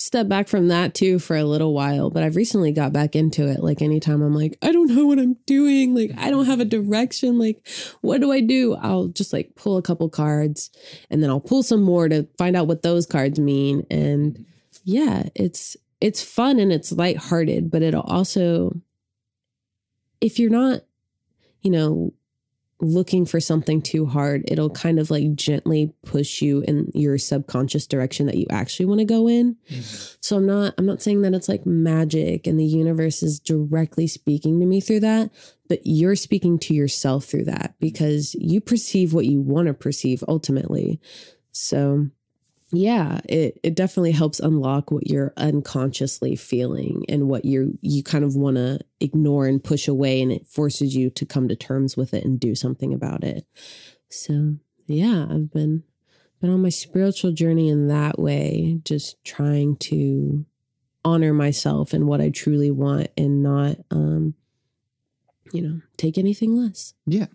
step 0.00 0.28
back 0.28 0.48
from 0.48 0.68
that 0.68 0.94
too 0.94 1.18
for 1.18 1.36
a 1.36 1.44
little 1.44 1.74
while, 1.74 2.08
but 2.08 2.22
I've 2.22 2.34
recently 2.34 2.72
got 2.72 2.90
back 2.90 3.14
into 3.14 3.46
it. 3.46 3.62
Like 3.62 3.82
anytime 3.82 4.22
I'm 4.22 4.34
like, 4.34 4.56
I 4.62 4.72
don't 4.72 4.88
know 4.94 5.04
what 5.04 5.18
I'm 5.18 5.34
doing, 5.44 5.94
like 5.94 6.12
I 6.16 6.30
don't 6.30 6.46
have 6.46 6.58
a 6.58 6.64
direction, 6.64 7.38
like 7.38 7.68
what 8.00 8.22
do 8.22 8.32
I 8.32 8.40
do? 8.40 8.76
I'll 8.76 9.08
just 9.08 9.30
like 9.34 9.54
pull 9.56 9.76
a 9.76 9.82
couple 9.82 10.08
cards 10.08 10.70
and 11.10 11.22
then 11.22 11.28
I'll 11.28 11.38
pull 11.38 11.62
some 11.62 11.82
more 11.82 12.08
to 12.08 12.26
find 12.38 12.56
out 12.56 12.66
what 12.66 12.80
those 12.80 13.04
cards 13.04 13.38
mean. 13.38 13.86
And 13.90 14.46
yeah, 14.84 15.24
it's 15.34 15.76
it's 16.00 16.24
fun 16.24 16.58
and 16.58 16.72
it's 16.72 16.92
lighthearted, 16.92 17.70
but 17.70 17.82
it'll 17.82 18.00
also 18.00 18.80
if 20.22 20.38
you're 20.38 20.48
not, 20.48 20.80
you 21.60 21.70
know, 21.70 22.14
looking 22.80 23.26
for 23.26 23.40
something 23.40 23.82
too 23.82 24.06
hard, 24.06 24.44
it'll 24.48 24.70
kind 24.70 24.98
of 24.98 25.10
like 25.10 25.34
gently 25.34 25.92
push 26.04 26.40
you 26.40 26.62
in 26.62 26.90
your 26.94 27.18
subconscious 27.18 27.86
direction 27.86 28.26
that 28.26 28.36
you 28.36 28.46
actually 28.50 28.86
want 28.86 29.00
to 29.00 29.04
go 29.04 29.28
in. 29.28 29.56
Mm-hmm. 29.68 30.14
So 30.20 30.36
I'm 30.36 30.46
not 30.46 30.74
I'm 30.78 30.86
not 30.86 31.02
saying 31.02 31.22
that 31.22 31.34
it's 31.34 31.48
like 31.48 31.66
magic 31.66 32.46
and 32.46 32.58
the 32.58 32.64
universe 32.64 33.22
is 33.22 33.40
directly 33.40 34.06
speaking 34.06 34.60
to 34.60 34.66
me 34.66 34.80
through 34.80 35.00
that, 35.00 35.30
but 35.68 35.80
you're 35.84 36.16
speaking 36.16 36.58
to 36.60 36.74
yourself 36.74 37.24
through 37.24 37.44
that 37.44 37.74
because 37.80 38.34
you 38.34 38.60
perceive 38.60 39.12
what 39.12 39.26
you 39.26 39.40
want 39.40 39.68
to 39.68 39.74
perceive 39.74 40.24
ultimately. 40.26 41.00
So 41.52 42.08
yeah 42.72 43.20
it, 43.28 43.58
it 43.62 43.74
definitely 43.74 44.12
helps 44.12 44.40
unlock 44.40 44.90
what 44.90 45.08
you're 45.08 45.32
unconsciously 45.36 46.36
feeling 46.36 47.04
and 47.08 47.28
what 47.28 47.44
you 47.44 47.78
you 47.80 48.02
kind 48.02 48.24
of 48.24 48.36
want 48.36 48.56
to 48.56 48.78
ignore 49.00 49.46
and 49.46 49.64
push 49.64 49.88
away 49.88 50.20
and 50.22 50.32
it 50.32 50.46
forces 50.46 50.94
you 50.94 51.10
to 51.10 51.26
come 51.26 51.48
to 51.48 51.56
terms 51.56 51.96
with 51.96 52.14
it 52.14 52.24
and 52.24 52.38
do 52.38 52.54
something 52.54 52.92
about 52.92 53.24
it. 53.24 53.46
So 54.08 54.56
yeah 54.86 55.26
i've 55.30 55.52
been 55.52 55.84
been 56.40 56.50
on 56.50 56.62
my 56.62 56.68
spiritual 56.68 57.30
journey 57.32 57.68
in 57.68 57.88
that 57.88 58.18
way 58.18 58.80
just 58.84 59.22
trying 59.24 59.76
to 59.76 60.44
honor 61.04 61.32
myself 61.32 61.92
and 61.92 62.06
what 62.06 62.20
i 62.20 62.28
truly 62.28 62.70
want 62.70 63.08
and 63.16 63.42
not 63.42 63.76
um 63.90 64.34
you 65.52 65.62
know 65.62 65.80
take 65.96 66.18
anything 66.18 66.56
less. 66.56 66.94
Yeah. 67.06 67.26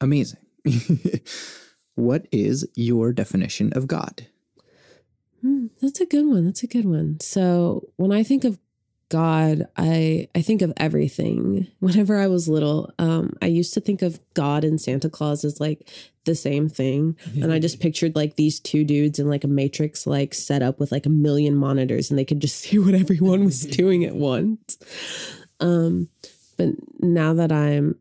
Amazing 0.00 0.40
What 1.94 2.26
is 2.32 2.66
your 2.74 3.12
definition 3.12 3.72
of 3.74 3.86
God? 3.86 4.26
Mm, 5.44 5.70
that's 5.80 6.00
a 6.00 6.06
good 6.06 6.26
one. 6.26 6.44
That's 6.44 6.62
a 6.62 6.68
good 6.68 6.84
one. 6.84 7.18
So 7.20 7.88
when 7.96 8.12
I 8.12 8.22
think 8.22 8.44
of 8.44 8.58
God, 9.12 9.66
I 9.76 10.28
I 10.34 10.40
think 10.40 10.62
of 10.62 10.72
everything. 10.78 11.68
Whenever 11.80 12.16
I 12.16 12.28
was 12.28 12.48
little, 12.48 12.90
um, 12.98 13.34
I 13.42 13.46
used 13.46 13.74
to 13.74 13.80
think 13.80 14.00
of 14.00 14.18
God 14.32 14.64
and 14.64 14.80
Santa 14.80 15.10
Claus 15.10 15.44
as 15.44 15.60
like 15.60 15.86
the 16.24 16.34
same 16.34 16.68
thing, 16.68 17.16
and 17.34 17.52
I 17.52 17.58
just 17.58 17.78
pictured 17.86 18.16
like 18.16 18.36
these 18.36 18.58
two 18.58 18.84
dudes 18.84 19.18
in 19.18 19.28
like 19.28 19.44
a 19.44 19.48
matrix, 19.48 20.06
like 20.06 20.32
set 20.32 20.62
up 20.62 20.80
with 20.80 20.92
like 20.92 21.04
a 21.04 21.10
million 21.10 21.56
monitors, 21.56 22.08
and 22.08 22.18
they 22.18 22.24
could 22.24 22.40
just 22.40 22.56
see 22.60 22.78
what 22.78 22.94
everyone 22.94 23.44
was 23.44 23.66
doing 23.66 24.04
at 24.04 24.14
once. 24.14 24.78
Um, 25.60 26.08
but 26.56 26.70
now 27.00 27.34
that 27.34 27.52
I'm 27.52 27.98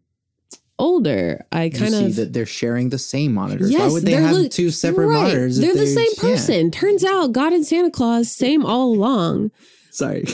older, 0.82 1.46
I 1.52 1.70
kind 1.70 1.94
see 1.94 2.06
of 2.06 2.16
that 2.16 2.34
they're 2.34 2.46
sharing 2.46 2.90
the 2.90 2.98
same 2.98 3.34
monitors. 3.34 3.72
Why 3.72 3.78
Yes, 3.80 3.92
would 3.94 4.04
they 4.04 4.12
have 4.14 4.50
two 4.50 4.72
separate 4.72 5.08
right. 5.08 5.24
monitors? 5.24 5.58
They're 5.58 5.76
the 5.76 5.88
same 5.88 6.10
yeah. 6.18 6.22
person. 6.22 6.72
Turns 6.72 7.04
out 7.04 7.32
God 7.32 7.54
and 7.54 7.66
Santa 7.66 7.92
Claus, 7.92 8.32
same 8.32 8.66
all 8.66 8.94
along. 8.94 9.52
Sorry. 9.92 10.26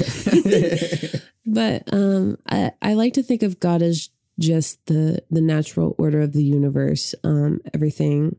But 1.47 1.83
um, 1.93 2.37
I, 2.49 2.73
I 2.81 2.93
like 2.95 3.13
to 3.13 3.23
think 3.23 3.41
of 3.41 3.59
God 3.61 3.81
as 3.81 4.09
just 4.37 4.85
the 4.85 5.23
the 5.31 5.41
natural 5.41 5.95
order 5.97 6.21
of 6.21 6.33
the 6.33 6.43
universe. 6.43 7.15
Um, 7.23 7.61
everything. 7.73 8.35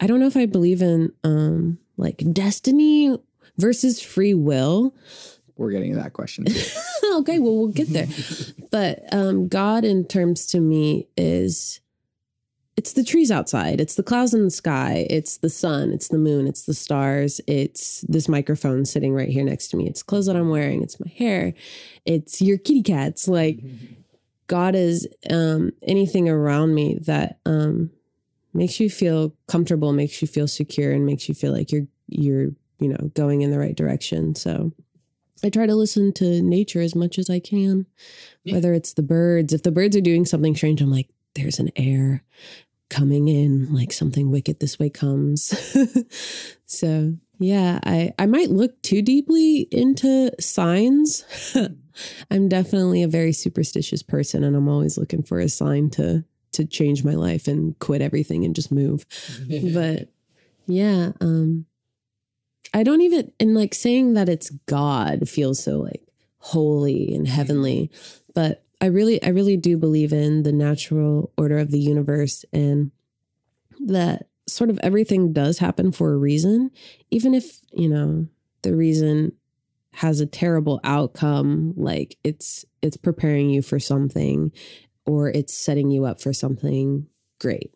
I 0.00 0.06
don't 0.06 0.18
know 0.18 0.26
if 0.26 0.36
I 0.36 0.46
believe 0.46 0.80
in 0.80 1.12
um, 1.22 1.78
like 1.98 2.22
destiny 2.32 3.16
versus 3.58 4.00
free 4.00 4.32
will. 4.32 4.94
We're 5.56 5.70
getting 5.70 5.92
to 5.92 5.98
that 6.00 6.14
question. 6.14 6.46
okay, 7.16 7.38
well 7.38 7.56
we'll 7.56 7.68
get 7.68 7.92
there. 7.92 8.06
but 8.70 9.02
um, 9.12 9.48
God, 9.48 9.84
in 9.84 10.04
terms 10.04 10.46
to 10.48 10.60
me, 10.60 11.08
is 11.16 11.80
it's 12.78 12.92
the 12.92 13.02
trees 13.02 13.32
outside, 13.32 13.80
it's 13.80 13.96
the 13.96 14.04
clouds 14.04 14.32
in 14.32 14.44
the 14.44 14.50
sky, 14.52 15.04
it's 15.10 15.38
the 15.38 15.50
sun, 15.50 15.90
it's 15.90 16.08
the 16.08 16.16
moon, 16.16 16.46
it's 16.46 16.64
the 16.64 16.74
stars, 16.74 17.40
it's 17.48 18.02
this 18.02 18.28
microphone 18.28 18.84
sitting 18.84 19.12
right 19.12 19.28
here 19.28 19.42
next 19.42 19.66
to 19.68 19.76
me, 19.76 19.88
it's 19.88 20.00
clothes 20.00 20.26
that 20.26 20.36
I'm 20.36 20.48
wearing, 20.48 20.84
it's 20.84 21.00
my 21.00 21.10
hair, 21.10 21.54
it's 22.06 22.40
your 22.40 22.56
kitty 22.56 22.84
cats. 22.84 23.26
Like 23.26 23.58
God 24.46 24.76
is 24.76 25.08
um, 25.28 25.72
anything 25.82 26.28
around 26.28 26.72
me 26.72 26.98
that 27.02 27.40
um, 27.44 27.90
makes 28.54 28.78
you 28.78 28.88
feel 28.88 29.34
comfortable, 29.48 29.92
makes 29.92 30.22
you 30.22 30.28
feel 30.28 30.46
secure, 30.46 30.92
and 30.92 31.04
makes 31.04 31.28
you 31.28 31.34
feel 31.34 31.52
like 31.52 31.72
you're 31.72 31.88
you're 32.06 32.50
you 32.78 32.88
know 32.88 33.10
going 33.14 33.42
in 33.42 33.50
the 33.50 33.58
right 33.58 33.76
direction. 33.76 34.34
So. 34.34 34.72
I 35.44 35.50
try 35.50 35.66
to 35.66 35.74
listen 35.74 36.12
to 36.14 36.42
nature 36.42 36.80
as 36.80 36.94
much 36.94 37.18
as 37.18 37.30
I 37.30 37.40
can, 37.40 37.86
whether 38.44 38.72
it's 38.72 38.94
the 38.94 39.02
birds. 39.02 39.52
If 39.52 39.62
the 39.62 39.72
birds 39.72 39.96
are 39.96 40.00
doing 40.00 40.24
something 40.24 40.54
strange, 40.54 40.80
I'm 40.80 40.90
like, 40.90 41.08
there's 41.34 41.58
an 41.58 41.70
air 41.76 42.22
coming 42.90 43.28
in, 43.28 43.72
like 43.72 43.92
something 43.92 44.30
wicked 44.30 44.60
this 44.60 44.78
way 44.78 44.90
comes. 44.90 45.54
so 46.66 47.14
yeah, 47.38 47.78
I, 47.84 48.12
I 48.18 48.26
might 48.26 48.50
look 48.50 48.80
too 48.82 49.02
deeply 49.02 49.68
into 49.70 50.32
signs. 50.40 51.24
I'm 52.30 52.48
definitely 52.48 53.02
a 53.02 53.08
very 53.08 53.32
superstitious 53.32 54.02
person 54.02 54.44
and 54.44 54.56
I'm 54.56 54.68
always 54.68 54.98
looking 54.98 55.22
for 55.22 55.38
a 55.38 55.48
sign 55.48 55.90
to 55.90 56.24
to 56.52 56.64
change 56.64 57.04
my 57.04 57.14
life 57.14 57.46
and 57.46 57.78
quit 57.78 58.00
everything 58.00 58.44
and 58.44 58.54
just 58.54 58.72
move 58.72 59.04
but 59.74 60.08
yeah 60.66 61.12
um 61.20 61.66
i 62.74 62.82
don't 62.82 63.00
even 63.00 63.32
and 63.40 63.54
like 63.54 63.74
saying 63.74 64.14
that 64.14 64.28
it's 64.28 64.50
god 64.66 65.28
feels 65.28 65.62
so 65.62 65.78
like 65.78 66.02
holy 66.38 67.14
and 67.14 67.26
heavenly 67.28 67.90
but 68.34 68.64
i 68.80 68.86
really 68.86 69.22
i 69.22 69.28
really 69.28 69.56
do 69.56 69.76
believe 69.76 70.12
in 70.12 70.42
the 70.42 70.52
natural 70.52 71.32
order 71.36 71.58
of 71.58 71.70
the 71.70 71.80
universe 71.80 72.44
and 72.52 72.90
that 73.86 74.28
sort 74.46 74.70
of 74.70 74.78
everything 74.82 75.32
does 75.32 75.58
happen 75.58 75.92
for 75.92 76.12
a 76.12 76.16
reason 76.16 76.70
even 77.10 77.34
if 77.34 77.60
you 77.72 77.88
know 77.88 78.26
the 78.62 78.74
reason 78.74 79.32
has 79.92 80.20
a 80.20 80.26
terrible 80.26 80.80
outcome 80.84 81.74
like 81.76 82.16
it's 82.24 82.64
it's 82.82 82.96
preparing 82.96 83.50
you 83.50 83.60
for 83.62 83.78
something 83.78 84.52
or 85.06 85.28
it's 85.28 85.54
setting 85.54 85.90
you 85.90 86.04
up 86.04 86.20
for 86.20 86.32
something 86.32 87.06
great 87.40 87.72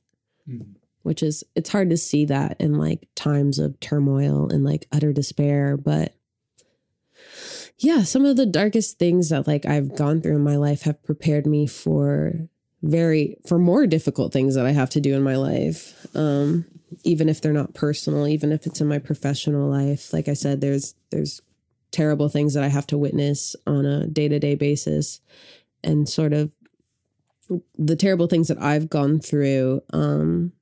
mm-hmm. 0.48 0.72
Which 1.02 1.22
is 1.22 1.44
it's 1.54 1.70
hard 1.70 1.90
to 1.90 1.96
see 1.96 2.24
that 2.24 2.56
in 2.60 2.78
like 2.78 3.08
times 3.14 3.58
of 3.58 3.78
turmoil 3.80 4.48
and 4.50 4.64
like 4.64 4.86
utter 4.92 5.12
despair 5.12 5.76
but 5.76 6.14
yeah 7.78 8.02
some 8.02 8.24
of 8.24 8.36
the 8.36 8.46
darkest 8.46 8.98
things 8.98 9.28
that 9.28 9.46
like 9.46 9.66
i've 9.66 9.94
gone 9.96 10.20
through 10.20 10.36
in 10.36 10.42
my 10.42 10.56
life 10.56 10.82
have 10.82 11.02
prepared 11.02 11.46
me 11.46 11.66
for 11.66 12.48
very 12.82 13.36
for 13.46 13.58
more 13.58 13.86
difficult 13.86 14.32
things 14.32 14.54
that 14.54 14.66
i 14.66 14.72
have 14.72 14.90
to 14.90 15.00
do 15.00 15.14
in 15.14 15.22
my 15.22 15.36
life 15.36 16.06
um 16.16 16.64
even 17.04 17.28
if 17.28 17.40
they're 17.40 17.52
not 17.52 17.74
personal 17.74 18.26
even 18.26 18.52
if 18.52 18.66
it's 18.66 18.80
in 18.80 18.86
my 18.88 18.98
professional 18.98 19.68
life. 19.68 20.12
Like 20.12 20.28
i 20.28 20.34
said 20.34 20.60
there's 20.60 20.94
there's 21.10 21.40
terrible 21.90 22.28
things 22.28 22.54
that 22.54 22.64
i 22.64 22.68
have 22.68 22.86
to 22.86 22.98
witness 22.98 23.54
on 23.66 23.84
a 23.84 24.06
day-to-day 24.06 24.54
basis 24.54 25.20
and 25.84 26.08
sort 26.08 26.32
of 26.32 26.50
the 27.78 27.96
terrible 27.96 28.26
things 28.26 28.48
that 28.48 28.60
i've 28.60 28.88
gone 28.88 29.20
through 29.20 29.82
um 29.92 30.52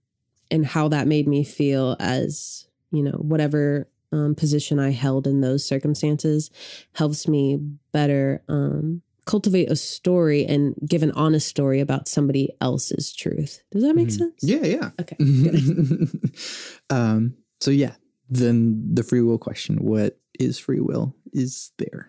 and 0.50 0.66
how 0.66 0.88
that 0.88 1.06
made 1.06 1.26
me 1.28 1.44
feel 1.44 1.96
as 2.00 2.66
you 2.90 3.02
know 3.02 3.12
whatever 3.12 3.88
um, 4.12 4.34
position 4.34 4.78
I 4.80 4.90
held 4.90 5.26
in 5.26 5.40
those 5.40 5.64
circumstances 5.64 6.50
helps 6.94 7.28
me 7.28 7.56
better 7.92 8.42
um, 8.48 9.02
cultivate 9.26 9.70
a 9.70 9.76
story 9.76 10.44
and 10.44 10.74
give 10.84 11.04
an 11.04 11.12
honest 11.12 11.46
story 11.46 11.78
about 11.78 12.08
somebody 12.08 12.48
else's 12.60 13.12
truth. 13.14 13.62
Does 13.70 13.82
that 13.84 13.94
make 13.94 14.08
Mhm. 14.08 14.18
sense? 14.18 14.42
Yeah, 14.42 14.64
yeah. 14.64 14.90
Okay. 15.00 15.16
um, 16.90 17.34
so 17.60 17.70
yeah, 17.70 17.94
then 18.28 18.82
the 18.94 19.04
free 19.04 19.22
will 19.22 19.38
question: 19.38 19.76
What 19.84 20.18
is 20.40 20.58
free 20.58 20.80
will? 20.80 21.14
Is 21.32 21.70
there 21.78 22.08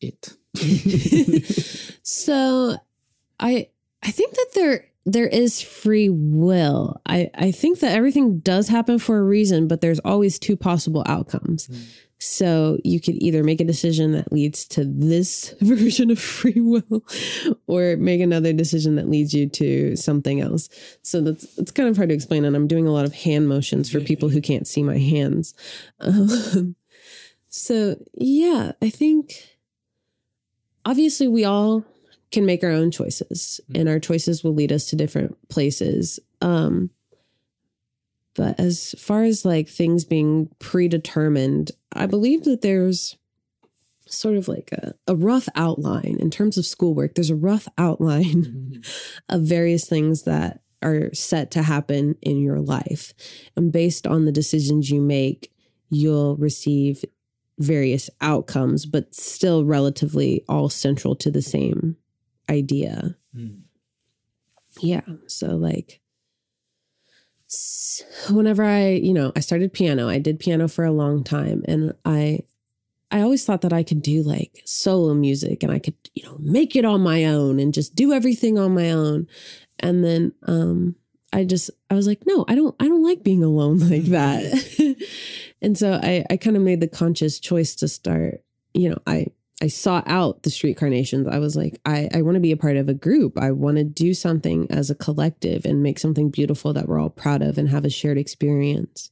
it? 0.00 0.36
so 2.02 2.76
I 3.40 3.68
I 4.02 4.10
think 4.10 4.34
that 4.34 4.46
there 4.54 4.84
there 5.06 5.28
is 5.28 5.62
free 5.62 6.08
will. 6.10 7.00
I 7.06 7.30
I 7.34 7.52
think 7.52 7.78
that 7.78 7.92
everything 7.92 8.40
does 8.40 8.68
happen 8.68 8.98
for 8.98 9.18
a 9.18 9.22
reason, 9.22 9.68
but 9.68 9.80
there's 9.80 10.00
always 10.00 10.38
two 10.38 10.56
possible 10.56 11.04
outcomes. 11.06 11.68
Mm. 11.68 11.86
So 12.18 12.78
you 12.82 12.98
could 12.98 13.22
either 13.22 13.44
make 13.44 13.60
a 13.60 13.64
decision 13.64 14.12
that 14.12 14.32
leads 14.32 14.64
to 14.68 14.84
this 14.84 15.54
version 15.60 16.10
of 16.10 16.18
free 16.18 16.60
will 16.60 17.04
or 17.66 17.96
make 17.96 18.20
another 18.20 18.52
decision 18.52 18.96
that 18.96 19.08
leads 19.08 19.32
you 19.32 19.48
to 19.50 19.96
something 19.96 20.40
else. 20.40 20.68
So 21.02 21.20
that's 21.20 21.56
it's 21.56 21.70
kind 21.70 21.88
of 21.88 21.96
hard 21.96 22.08
to 22.08 22.14
explain 22.14 22.44
and 22.44 22.56
I'm 22.56 22.66
doing 22.66 22.86
a 22.86 22.92
lot 22.92 23.04
of 23.04 23.14
hand 23.14 23.48
motions 23.48 23.90
for 23.90 24.00
people 24.00 24.28
who 24.28 24.40
can't 24.40 24.66
see 24.66 24.82
my 24.82 24.98
hands. 24.98 25.54
Um, 26.00 26.74
so 27.48 27.96
yeah, 28.14 28.72
I 28.82 28.90
think 28.90 29.56
obviously 30.84 31.28
we 31.28 31.44
all 31.44 31.84
can 32.32 32.44
make 32.44 32.64
our 32.64 32.70
own 32.70 32.90
choices 32.90 33.60
and 33.74 33.88
our 33.88 34.00
choices 34.00 34.42
will 34.42 34.54
lead 34.54 34.72
us 34.72 34.86
to 34.90 34.96
different 34.96 35.36
places. 35.48 36.20
Um 36.40 36.90
but 38.34 38.60
as 38.60 38.94
far 38.98 39.22
as 39.22 39.46
like 39.46 39.66
things 39.66 40.04
being 40.04 40.50
predetermined 40.58 41.70
i 41.94 42.04
believe 42.04 42.44
that 42.44 42.60
there's 42.60 43.16
sort 44.06 44.36
of 44.36 44.48
like 44.48 44.70
a, 44.72 44.94
a 45.06 45.14
rough 45.14 45.48
outline 45.54 46.16
in 46.20 46.30
terms 46.30 46.56
of 46.56 46.66
schoolwork. 46.66 47.14
There's 47.14 47.30
a 47.30 47.36
rough 47.36 47.68
outline 47.76 48.82
of 49.28 49.42
various 49.42 49.88
things 49.88 50.22
that 50.22 50.60
are 50.82 51.12
set 51.12 51.50
to 51.52 51.62
happen 51.62 52.16
in 52.22 52.40
your 52.40 52.60
life. 52.60 53.12
And 53.56 53.72
based 53.72 54.06
on 54.06 54.24
the 54.24 54.32
decisions 54.32 54.90
you 54.90 55.00
make 55.00 55.52
you'll 55.88 56.36
receive 56.36 57.04
various 57.58 58.10
outcomes 58.20 58.84
but 58.84 59.14
still 59.14 59.64
relatively 59.64 60.44
all 60.48 60.68
central 60.68 61.14
to 61.14 61.30
the 61.30 61.40
same 61.40 61.96
idea. 62.50 63.16
Mm. 63.36 63.62
yeah 64.80 65.02
so 65.26 65.48
like 65.56 66.00
whenever 68.30 68.64
i 68.64 68.88
you 68.90 69.12
know 69.12 69.32
i 69.36 69.40
started 69.40 69.72
piano 69.72 70.08
i 70.08 70.18
did 70.18 70.38
piano 70.38 70.68
for 70.68 70.84
a 70.84 70.92
long 70.92 71.22
time 71.22 71.62
and 71.68 71.92
i 72.04 72.40
i 73.10 73.20
always 73.20 73.44
thought 73.44 73.60
that 73.60 73.72
i 73.72 73.82
could 73.82 74.02
do 74.02 74.22
like 74.22 74.62
solo 74.64 75.14
music 75.14 75.62
and 75.62 75.70
i 75.72 75.78
could 75.78 75.94
you 76.14 76.22
know 76.24 76.36
make 76.40 76.74
it 76.74 76.84
on 76.84 77.00
my 77.00 77.24
own 77.24 77.60
and 77.60 77.72
just 77.74 77.94
do 77.94 78.12
everything 78.12 78.58
on 78.58 78.74
my 78.74 78.90
own. 78.90 79.26
And 79.78 80.02
then 80.04 80.32
um 80.46 80.96
i 81.32 81.44
just 81.44 81.70
i 81.90 81.94
was 81.94 82.06
like 82.06 82.22
no 82.26 82.44
i 82.48 82.54
don't 82.54 82.74
i 82.80 82.88
don't 82.88 83.04
like 83.04 83.22
being 83.22 83.44
alone 83.44 83.78
like 83.90 84.04
that. 84.06 84.96
And 85.62 85.76
so 85.76 85.98
i 86.02 86.24
i 86.30 86.36
kind 86.36 86.56
of 86.56 86.62
made 86.62 86.80
the 86.80 86.88
conscious 86.88 87.38
choice 87.40 87.74
to 87.76 87.88
start 87.88 88.42
you 88.74 88.90
know 88.90 88.98
i 89.06 89.26
I 89.62 89.68
sought 89.68 90.06
out 90.06 90.42
the 90.42 90.50
street 90.50 90.76
carnations. 90.76 91.26
I 91.26 91.38
was 91.38 91.56
like, 91.56 91.80
I, 91.86 92.10
I 92.12 92.22
want 92.22 92.34
to 92.34 92.40
be 92.40 92.52
a 92.52 92.58
part 92.58 92.76
of 92.76 92.90
a 92.90 92.94
group. 92.94 93.38
I 93.38 93.52
want 93.52 93.78
to 93.78 93.84
do 93.84 94.12
something 94.12 94.66
as 94.70 94.90
a 94.90 94.94
collective 94.94 95.64
and 95.64 95.82
make 95.82 95.98
something 95.98 96.28
beautiful 96.28 96.74
that 96.74 96.86
we're 96.86 97.00
all 97.00 97.08
proud 97.08 97.42
of 97.42 97.56
and 97.56 97.68
have 97.70 97.86
a 97.86 97.90
shared 97.90 98.18
experience. 98.18 99.10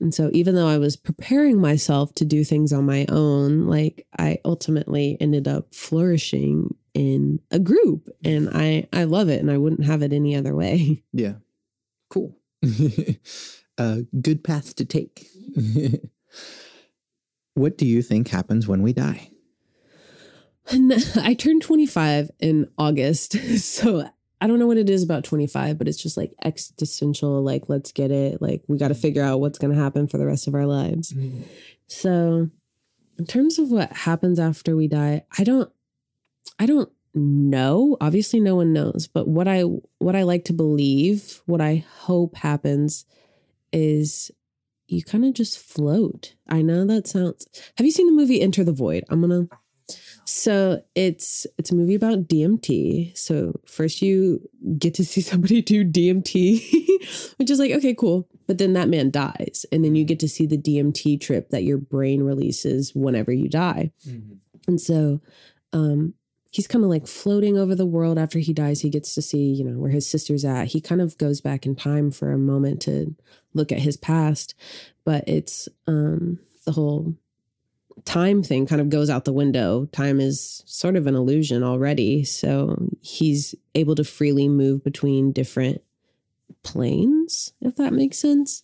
And 0.00 0.14
so, 0.14 0.28
even 0.34 0.54
though 0.54 0.66
I 0.68 0.76
was 0.76 0.96
preparing 0.96 1.60
myself 1.60 2.14
to 2.16 2.26
do 2.26 2.44
things 2.44 2.72
on 2.72 2.84
my 2.84 3.06
own, 3.08 3.66
like 3.66 4.06
I 4.18 4.38
ultimately 4.44 5.16
ended 5.18 5.48
up 5.48 5.74
flourishing 5.74 6.74
in 6.92 7.40
a 7.50 7.58
group, 7.58 8.10
and 8.22 8.50
I 8.52 8.86
I 8.92 9.04
love 9.04 9.28
it, 9.28 9.40
and 9.40 9.50
I 9.50 9.56
wouldn't 9.56 9.84
have 9.84 10.02
it 10.02 10.12
any 10.12 10.36
other 10.36 10.54
way. 10.54 11.02
Yeah. 11.12 11.34
Cool. 12.10 12.36
A 12.62 13.16
uh, 13.78 13.96
good 14.20 14.44
path 14.44 14.76
to 14.76 14.84
take. 14.84 15.26
what 17.54 17.78
do 17.78 17.86
you 17.86 18.02
think 18.02 18.28
happens 18.28 18.68
when 18.68 18.82
we 18.82 18.92
die? 18.92 19.30
And 20.70 20.92
I 21.16 21.34
turned 21.34 21.62
25 21.62 22.30
in 22.40 22.68
August. 22.78 23.36
So 23.58 24.08
I 24.40 24.46
don't 24.46 24.58
know 24.58 24.66
what 24.66 24.76
it 24.76 24.90
is 24.90 25.02
about 25.02 25.24
25, 25.24 25.78
but 25.78 25.88
it's 25.88 26.02
just 26.02 26.16
like 26.16 26.32
existential, 26.44 27.42
like, 27.42 27.68
let's 27.68 27.92
get 27.92 28.10
it. 28.10 28.42
Like, 28.42 28.62
we 28.68 28.76
got 28.76 28.88
to 28.88 28.94
figure 28.94 29.22
out 29.22 29.40
what's 29.40 29.58
going 29.58 29.74
to 29.74 29.80
happen 29.80 30.06
for 30.06 30.18
the 30.18 30.26
rest 30.26 30.46
of 30.46 30.54
our 30.54 30.66
lives. 30.66 31.12
Mm-hmm. 31.12 31.42
So, 31.86 32.50
in 33.18 33.26
terms 33.26 33.58
of 33.58 33.70
what 33.70 33.92
happens 33.92 34.38
after 34.38 34.76
we 34.76 34.86
die, 34.86 35.24
I 35.38 35.44
don't, 35.44 35.70
I 36.58 36.66
don't 36.66 36.90
know. 37.14 37.96
Obviously, 38.00 38.40
no 38.40 38.56
one 38.56 38.72
knows. 38.72 39.08
But 39.12 39.28
what 39.28 39.48
I, 39.48 39.62
what 39.98 40.16
I 40.16 40.24
like 40.24 40.44
to 40.46 40.52
believe, 40.52 41.40
what 41.46 41.60
I 41.60 41.84
hope 42.00 42.36
happens 42.36 43.06
is 43.72 44.30
you 44.88 45.02
kind 45.02 45.24
of 45.24 45.32
just 45.32 45.58
float. 45.58 46.34
I 46.48 46.62
know 46.62 46.84
that 46.86 47.06
sounds. 47.06 47.46
Have 47.76 47.86
you 47.86 47.92
seen 47.92 48.06
the 48.06 48.12
movie 48.12 48.42
Enter 48.42 48.64
the 48.64 48.72
Void? 48.72 49.04
I'm 49.08 49.26
going 49.26 49.48
to 49.48 49.56
so 50.24 50.82
it's 50.94 51.46
it's 51.58 51.70
a 51.70 51.74
movie 51.74 51.94
about 51.94 52.28
DMT. 52.28 53.16
So 53.16 53.60
first 53.66 54.02
you 54.02 54.40
get 54.78 54.94
to 54.94 55.04
see 55.04 55.20
somebody 55.20 55.62
do 55.62 55.84
DMT, 55.84 57.34
which 57.36 57.50
is 57.50 57.58
like 57.58 57.72
okay, 57.72 57.94
cool. 57.94 58.28
But 58.46 58.58
then 58.58 58.72
that 58.74 58.88
man 58.88 59.10
dies, 59.10 59.64
and 59.70 59.84
then 59.84 59.94
you 59.94 60.04
get 60.04 60.20
to 60.20 60.28
see 60.28 60.46
the 60.46 60.58
DMT 60.58 61.20
trip 61.20 61.50
that 61.50 61.64
your 61.64 61.78
brain 61.78 62.22
releases 62.22 62.94
whenever 62.94 63.32
you 63.32 63.48
die. 63.48 63.92
Mm-hmm. 64.06 64.34
And 64.66 64.80
so 64.80 65.20
um, 65.72 66.14
he's 66.50 66.66
kind 66.66 66.84
of 66.84 66.90
like 66.90 67.06
floating 67.06 67.58
over 67.58 67.74
the 67.74 67.86
world 67.86 68.18
after 68.18 68.38
he 68.38 68.52
dies. 68.52 68.80
He 68.80 68.90
gets 68.90 69.14
to 69.14 69.22
see 69.22 69.52
you 69.52 69.64
know 69.64 69.78
where 69.78 69.90
his 69.90 70.08
sister's 70.08 70.44
at. 70.44 70.68
He 70.68 70.80
kind 70.80 71.00
of 71.00 71.18
goes 71.18 71.40
back 71.40 71.66
in 71.66 71.76
time 71.76 72.10
for 72.10 72.32
a 72.32 72.38
moment 72.38 72.82
to 72.82 73.14
look 73.52 73.72
at 73.72 73.78
his 73.78 73.96
past, 73.96 74.54
but 75.04 75.24
it's 75.26 75.68
um, 75.86 76.38
the 76.64 76.72
whole 76.72 77.14
time 78.04 78.42
thing 78.42 78.66
kind 78.66 78.80
of 78.80 78.90
goes 78.90 79.08
out 79.08 79.24
the 79.24 79.32
window. 79.32 79.86
Time 79.86 80.20
is 80.20 80.62
sort 80.66 80.96
of 80.96 81.06
an 81.06 81.14
illusion 81.14 81.62
already. 81.62 82.24
So 82.24 82.88
he's 83.00 83.54
able 83.74 83.94
to 83.94 84.04
freely 84.04 84.48
move 84.48 84.84
between 84.84 85.32
different 85.32 85.82
planes, 86.62 87.52
if 87.60 87.76
that 87.76 87.92
makes 87.92 88.18
sense. 88.18 88.62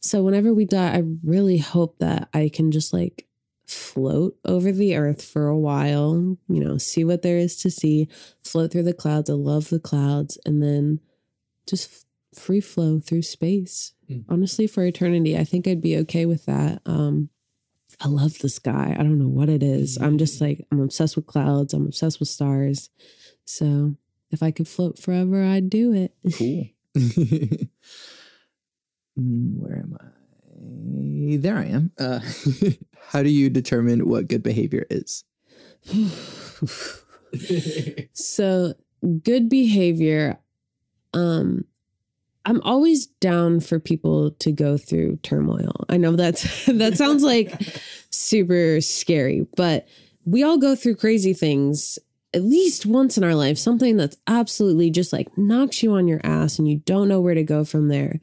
So 0.00 0.22
whenever 0.22 0.54
we 0.54 0.64
die, 0.64 0.94
I 0.94 1.02
really 1.22 1.58
hope 1.58 1.98
that 1.98 2.28
I 2.32 2.50
can 2.52 2.70
just 2.70 2.92
like 2.92 3.26
float 3.66 4.36
over 4.46 4.72
the 4.72 4.96
earth 4.96 5.22
for 5.22 5.46
a 5.46 5.58
while, 5.58 6.38
you 6.48 6.64
know, 6.64 6.78
see 6.78 7.04
what 7.04 7.22
there 7.22 7.36
is 7.36 7.56
to 7.58 7.70
see, 7.70 8.08
float 8.42 8.72
through 8.72 8.84
the 8.84 8.94
clouds. 8.94 9.28
I 9.28 9.34
love 9.34 9.68
the 9.68 9.80
clouds. 9.80 10.38
And 10.46 10.62
then 10.62 11.00
just 11.66 12.06
free 12.34 12.60
flow 12.60 13.00
through 13.00 13.22
space. 13.22 13.92
Mm. 14.10 14.24
Honestly, 14.28 14.66
for 14.66 14.84
eternity, 14.84 15.36
I 15.36 15.44
think 15.44 15.68
I'd 15.68 15.82
be 15.82 15.98
okay 15.98 16.24
with 16.24 16.46
that. 16.46 16.80
Um, 16.86 17.28
I 18.00 18.08
love 18.08 18.38
the 18.38 18.48
sky. 18.48 18.94
I 18.98 19.02
don't 19.02 19.18
know 19.18 19.28
what 19.28 19.48
it 19.48 19.62
is. 19.62 19.98
I'm 20.00 20.18
just 20.18 20.40
like, 20.40 20.64
I'm 20.70 20.80
obsessed 20.80 21.16
with 21.16 21.26
clouds. 21.26 21.74
I'm 21.74 21.86
obsessed 21.86 22.20
with 22.20 22.28
stars. 22.28 22.90
So 23.44 23.96
if 24.30 24.42
I 24.42 24.50
could 24.52 24.68
float 24.68 24.98
forever, 24.98 25.42
I'd 25.42 25.68
do 25.70 25.92
it. 25.92 26.14
Cool. 26.36 26.68
Mm, 29.18 29.56
Where 29.58 29.78
am 29.78 29.96
I? 30.00 31.36
There 31.38 31.56
I 31.56 31.64
am. 31.64 31.90
Uh, 31.98 32.20
how 33.08 33.22
do 33.22 33.28
you 33.30 33.50
determine 33.50 34.08
what 34.08 34.28
good 34.28 34.42
behavior 34.42 34.86
is? 34.90 35.24
so 38.12 38.74
good 39.22 39.48
behavior. 39.48 40.38
Um, 41.14 41.64
I'm 42.48 42.62
always 42.62 43.06
down 43.06 43.60
for 43.60 43.78
people 43.78 44.30
to 44.30 44.52
go 44.52 44.78
through 44.78 45.16
turmoil. 45.16 45.84
I 45.90 45.98
know 45.98 46.16
that's 46.16 46.64
that 46.66 46.96
sounds 46.96 47.22
like 47.22 47.52
super 48.08 48.80
scary, 48.80 49.46
but 49.54 49.86
we 50.24 50.42
all 50.42 50.56
go 50.56 50.74
through 50.74 50.96
crazy 50.96 51.34
things 51.34 51.98
at 52.32 52.42
least 52.42 52.86
once 52.86 53.18
in 53.18 53.24
our 53.24 53.34
life, 53.34 53.58
something 53.58 53.98
that's 53.98 54.16
absolutely 54.26 54.90
just 54.90 55.12
like 55.12 55.36
knocks 55.36 55.82
you 55.82 55.92
on 55.92 56.08
your 56.08 56.20
ass 56.24 56.58
and 56.58 56.66
you 56.66 56.78
don't 56.78 57.08
know 57.08 57.20
where 57.20 57.34
to 57.34 57.42
go 57.42 57.64
from 57.64 57.88
there. 57.88 58.20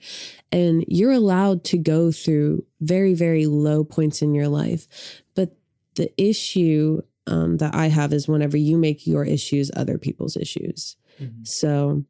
And 0.52 0.84
you're 0.88 1.12
allowed 1.12 1.64
to 1.66 1.78
go 1.78 2.12
through 2.12 2.66
very, 2.82 3.14
very 3.14 3.46
low 3.46 3.84
points 3.84 4.22
in 4.22 4.34
your 4.34 4.48
life. 4.48 4.88
But 5.36 5.56
the 5.96 6.12
issue 6.22 7.02
um, 7.28 7.58
that 7.58 7.76
I 7.76 7.88
have 7.88 8.14
is 8.14 8.28
whenever 8.28 8.58
you 8.58 8.78
make 8.78 9.06
your 9.06 9.24
issues 9.24 9.72
other 9.76 9.98
people's 9.98 10.36
issues. 10.38 10.96
So, 11.44 12.06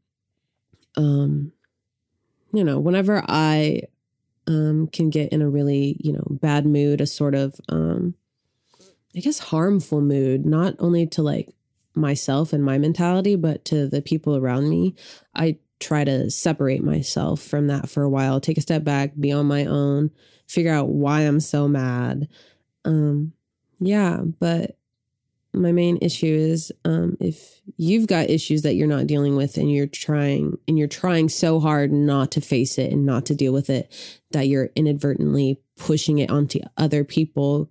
um, 0.98 1.54
you 2.56 2.64
know, 2.64 2.80
whenever 2.80 3.24
I 3.28 3.84
um, 4.48 4.88
can 4.88 5.10
get 5.10 5.32
in 5.32 5.42
a 5.42 5.50
really, 5.50 5.98
you 6.00 6.14
know, 6.14 6.26
bad 6.30 6.66
mood, 6.66 7.02
a 7.02 7.08
sort 7.08 7.36
of, 7.36 7.60
um, 7.70 8.16
I 9.16 9.20
guess, 9.20 9.40
harmful 9.40 10.02
mood, 10.02 10.46
not 10.46 10.76
only 10.80 11.08
to 11.08 11.22
like 11.22 11.50
myself 11.96 12.54
and 12.54 12.64
my 12.64 12.78
mentality, 12.78 13.36
but 13.36 13.66
to 13.66 13.88
the 13.88 14.02
people 14.02 14.36
around 14.36 14.70
me, 14.70 14.96
I 15.34 15.58
try 15.80 16.04
to 16.04 16.30
separate 16.30 16.84
myself 16.84 17.42
from 17.42 17.68
that 17.68 17.90
for 17.90 18.04
a 18.04 18.10
while, 18.10 18.40
take 18.40 18.58
a 18.58 18.62
step 18.62 18.84
back, 18.84 19.14
be 19.20 19.32
on 19.32 19.46
my 19.46 19.66
own, 19.66 20.12
figure 20.48 20.72
out 20.72 20.90
why 20.90 21.22
I'm 21.22 21.40
so 21.40 21.68
mad. 21.68 22.28
Um, 22.84 23.34
yeah, 23.80 24.20
but 24.40 24.78
my 25.56 25.72
main 25.72 25.98
issue 26.02 26.28
is 26.28 26.72
um, 26.84 27.18
if 27.20 27.62
you've 27.78 28.08
got 28.08 28.30
issues 28.30 28.62
that 28.64 28.76
you're 28.76 28.88
not 28.88 29.08
dealing 29.08 29.36
with 29.36 29.58
and 29.58 29.72
you're 29.72 29.88
trying 29.88 30.58
and 30.68 30.78
you're 30.78 30.88
trying 30.88 31.30
so 31.30 31.60
hard 31.60 31.92
not 31.92 32.32
to 32.32 32.42
face 32.42 32.78
it 32.78 32.92
and 32.92 33.06
not 33.06 33.26
to 33.26 33.36
deal 33.36 33.54
with 33.54 33.70
it 33.70 33.92
that 34.32 34.48
you're 34.48 34.70
inadvertently 34.76 35.60
pushing 35.78 36.20
it 36.20 36.30
onto 36.30 36.60
other 36.78 37.04
people 37.04 37.70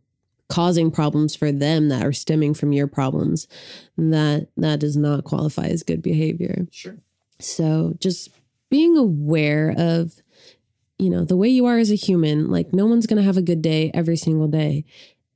causing 0.49 0.91
problems 0.91 1.35
for 1.35 1.51
them 1.51 1.89
that 1.89 2.05
are 2.05 2.13
stemming 2.13 2.53
from 2.55 2.73
your 2.73 2.87
problems 2.87 3.49
that 3.97 4.49
that 4.57 4.79
does 4.79 4.97
not 4.97 5.25
qualify 5.25 5.65
as 5.65 5.83
good 5.83 6.03
behavior 6.03 6.67
Sure. 6.71 6.97
so 7.39 7.95
just 7.99 8.31
being 8.71 8.97
aware 8.97 9.75
of 9.77 10.13
you 10.99 11.09
know 11.11 11.25
the 11.25 11.37
way 11.37 11.49
you 11.49 11.65
are 11.67 11.79
as 11.79 11.91
a 11.91 11.97
human 11.97 12.51
like 12.51 12.73
no 12.73 12.87
one's 12.87 13.07
going 13.07 13.17
to 13.17 13.23
have 13.27 13.37
a 13.37 13.43
good 13.43 13.63
day 13.63 13.91
every 13.95 14.17
single 14.17 14.49
day 14.49 14.85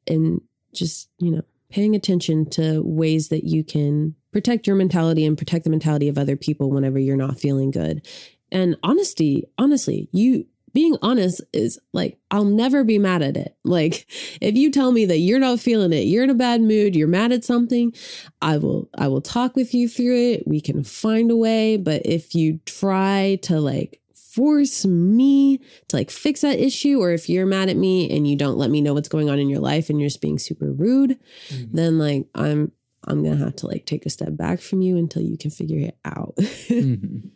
and 0.06 0.40
just 0.74 1.08
you 1.18 1.30
know 1.30 1.42
paying 1.70 1.94
attention 1.94 2.48
to 2.48 2.82
ways 2.82 3.28
that 3.28 3.44
you 3.44 3.62
can 3.64 4.14
protect 4.32 4.66
your 4.66 4.76
mentality 4.76 5.24
and 5.24 5.38
protect 5.38 5.64
the 5.64 5.70
mentality 5.70 6.08
of 6.08 6.18
other 6.18 6.36
people 6.36 6.70
whenever 6.70 6.98
you're 6.98 7.16
not 7.16 7.38
feeling 7.38 7.70
good 7.70 8.06
and 8.50 8.76
honesty 8.82 9.44
honestly 9.58 10.08
you 10.12 10.46
being 10.72 10.96
honest 11.02 11.40
is 11.52 11.78
like 11.92 12.18
I'll 12.30 12.44
never 12.44 12.84
be 12.84 12.98
mad 12.98 13.22
at 13.22 13.36
it. 13.36 13.56
Like 13.64 14.06
if 14.40 14.54
you 14.54 14.70
tell 14.70 14.92
me 14.92 15.06
that 15.06 15.18
you're 15.18 15.38
not 15.38 15.60
feeling 15.60 15.92
it, 15.92 16.06
you're 16.06 16.24
in 16.24 16.30
a 16.30 16.34
bad 16.34 16.60
mood, 16.60 16.94
you're 16.94 17.08
mad 17.08 17.32
at 17.32 17.44
something, 17.44 17.92
I 18.40 18.58
will 18.58 18.88
I 18.96 19.08
will 19.08 19.20
talk 19.20 19.56
with 19.56 19.74
you 19.74 19.88
through 19.88 20.32
it. 20.32 20.46
We 20.46 20.60
can 20.60 20.84
find 20.84 21.30
a 21.30 21.36
way, 21.36 21.76
but 21.76 22.02
if 22.04 22.34
you 22.34 22.60
try 22.64 23.38
to 23.42 23.60
like 23.60 24.00
force 24.38 24.86
me 24.86 25.58
to 25.88 25.96
like 25.96 26.10
fix 26.10 26.40
that 26.42 26.58
issue 26.60 26.98
or 27.02 27.10
if 27.10 27.28
you're 27.28 27.46
mad 27.46 27.68
at 27.68 27.76
me 27.76 28.08
and 28.14 28.26
you 28.26 28.36
don't 28.36 28.56
let 28.56 28.70
me 28.70 28.80
know 28.80 28.94
what's 28.94 29.08
going 29.08 29.28
on 29.28 29.38
in 29.38 29.48
your 29.48 29.58
life 29.60 29.90
and 29.90 29.98
you're 30.00 30.08
just 30.08 30.20
being 30.20 30.38
super 30.38 30.70
rude, 30.72 31.18
Mhm. 31.50 31.72
then 31.72 31.98
like 31.98 32.26
I'm 32.34 32.70
I'm 33.06 33.22
to 33.24 33.36
have 33.36 33.56
to 33.56 33.66
like 33.66 33.84
take 33.86 34.06
a 34.06 34.10
step 34.10 34.36
back 34.36 34.60
from 34.60 34.80
you 34.82 34.96
until 34.96 35.22
you 35.22 35.36
can 35.38 35.50
figure 35.50 35.80
it 35.88 35.96
out. 36.04 36.34
Mhm. 36.70 37.30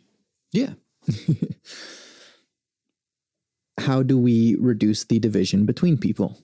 Yeah. 0.51 0.73
How 3.79 4.03
do 4.03 4.17
we 4.17 4.55
reduce 4.59 5.03
the 5.03 5.19
division 5.19 5.65
between 5.65 5.97
people? 5.97 6.39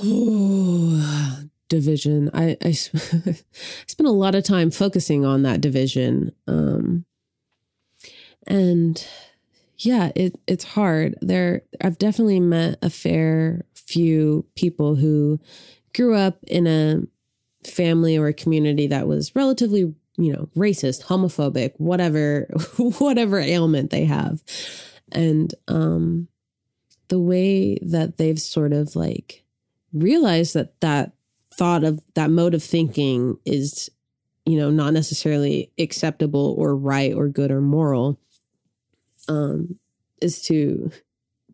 Oh, 0.00 1.42
division. 1.68 2.30
i 2.32 2.56
i 2.64 2.72
spent 2.72 4.08
a 4.08 4.10
lot 4.10 4.34
of 4.34 4.42
time 4.44 4.70
focusing 4.70 5.24
on 5.24 5.42
that 5.42 5.60
division. 5.60 6.32
Um, 6.46 7.04
and 8.46 9.06
yeah, 9.78 10.10
it, 10.14 10.38
it's 10.46 10.64
hard. 10.64 11.16
There, 11.20 11.62
I've 11.80 11.98
definitely 11.98 12.40
met 12.40 12.78
a 12.82 12.90
fair 12.90 13.64
few 13.74 14.44
people 14.56 14.96
who 14.96 15.40
grew 15.94 16.14
up 16.14 16.38
in 16.46 16.66
a 16.66 17.02
family 17.68 18.16
or 18.16 18.26
a 18.26 18.34
community 18.34 18.86
that 18.88 19.06
was 19.06 19.34
relatively, 19.36 19.94
you 20.16 20.32
know, 20.32 20.48
racist, 20.56 21.04
homophobic, 21.04 21.72
whatever, 21.76 22.48
whatever 22.98 23.38
ailment 23.38 23.90
they 23.90 24.04
have. 24.04 24.42
And 25.12 25.54
um, 25.68 26.28
the 27.08 27.18
way 27.18 27.78
that 27.82 28.18
they've 28.18 28.40
sort 28.40 28.72
of 28.72 28.94
like 28.96 29.44
realized 29.92 30.54
that 30.54 30.80
that 30.80 31.12
thought 31.54 31.84
of 31.84 32.00
that 32.14 32.30
mode 32.30 32.54
of 32.54 32.62
thinking 32.62 33.36
is 33.44 33.90
you 34.44 34.56
know 34.56 34.70
not 34.70 34.92
necessarily 34.92 35.72
acceptable 35.78 36.54
or 36.58 36.76
right 36.76 37.12
or 37.14 37.28
good 37.28 37.50
or 37.50 37.60
moral 37.60 38.20
um 39.28 39.78
is 40.20 40.42
to 40.42 40.90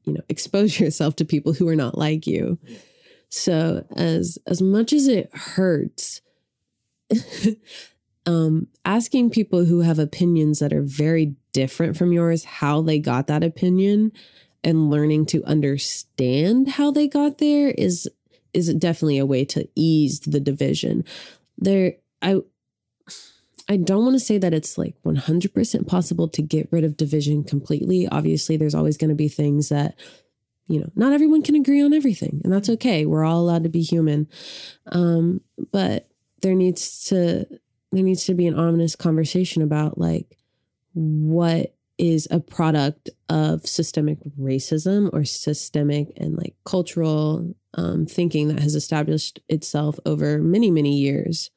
you 0.04 0.12
know 0.12 0.20
expose 0.28 0.78
yourself 0.80 1.16
to 1.16 1.24
people 1.24 1.52
who 1.52 1.68
are 1.68 1.76
not 1.76 1.98
like 1.98 2.26
you 2.26 2.58
so 3.28 3.84
as 3.96 4.38
as 4.46 4.62
much 4.62 4.92
as 4.92 5.08
it 5.08 5.30
hurts 5.34 6.20
um 8.26 8.66
asking 8.84 9.30
people 9.30 9.64
who 9.64 9.80
have 9.80 9.98
opinions 9.98 10.58
that 10.58 10.72
are 10.72 10.82
very 10.82 11.34
different 11.52 11.96
from 11.96 12.12
yours 12.12 12.44
how 12.44 12.80
they 12.80 12.98
got 12.98 13.26
that 13.26 13.44
opinion 13.44 14.10
and 14.62 14.90
learning 14.90 15.26
to 15.26 15.44
understand 15.44 16.68
how 16.68 16.90
they 16.90 17.06
got 17.06 17.38
there 17.38 17.68
is 17.76 18.08
is 18.54 18.72
definitely 18.74 19.18
a 19.18 19.26
way 19.26 19.44
to 19.44 19.68
ease 19.74 20.20
the 20.20 20.40
division. 20.40 21.04
There, 21.58 21.94
I, 22.22 22.36
I 23.68 23.76
don't 23.76 24.04
want 24.04 24.14
to 24.14 24.20
say 24.20 24.38
that 24.38 24.52
it's 24.52 24.76
like 24.76 24.94
100% 25.04 25.86
possible 25.86 26.28
to 26.28 26.42
get 26.42 26.68
rid 26.70 26.84
of 26.84 26.96
division 26.96 27.44
completely. 27.44 28.06
Obviously, 28.08 28.56
there's 28.56 28.74
always 28.74 28.96
going 28.96 29.08
to 29.08 29.14
be 29.14 29.28
things 29.28 29.70
that, 29.70 29.98
you 30.68 30.80
know, 30.80 30.90
not 30.94 31.12
everyone 31.12 31.42
can 31.42 31.54
agree 31.54 31.82
on 31.82 31.94
everything, 31.94 32.40
and 32.44 32.52
that's 32.52 32.68
okay. 32.68 33.06
We're 33.06 33.24
all 33.24 33.40
allowed 33.40 33.64
to 33.64 33.70
be 33.70 33.82
human. 33.82 34.28
Um, 34.92 35.40
but 35.72 36.08
there 36.42 36.54
needs 36.54 37.04
to 37.06 37.46
there 37.92 38.02
needs 38.02 38.24
to 38.26 38.34
be 38.34 38.46
an 38.46 38.58
honest 38.58 38.98
conversation 38.98 39.62
about 39.62 39.98
like 39.98 40.36
what 40.94 41.74
is 41.96 42.26
a 42.30 42.40
product 42.40 43.08
of 43.28 43.66
systemic 43.66 44.18
racism 44.38 45.08
or 45.12 45.24
systemic 45.24 46.12
and 46.16 46.36
like 46.36 46.54
cultural 46.64 47.54
um, 47.74 48.04
thinking 48.04 48.48
that 48.48 48.58
has 48.58 48.74
established 48.74 49.38
itself 49.48 49.98
over 50.04 50.38
many 50.38 50.70
many 50.70 50.98
years 50.98 51.50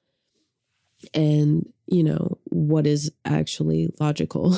and 1.14 1.68
you 1.88 2.04
know 2.04 2.38
what 2.46 2.88
is 2.88 3.12
actually 3.26 3.90
logical. 4.00 4.52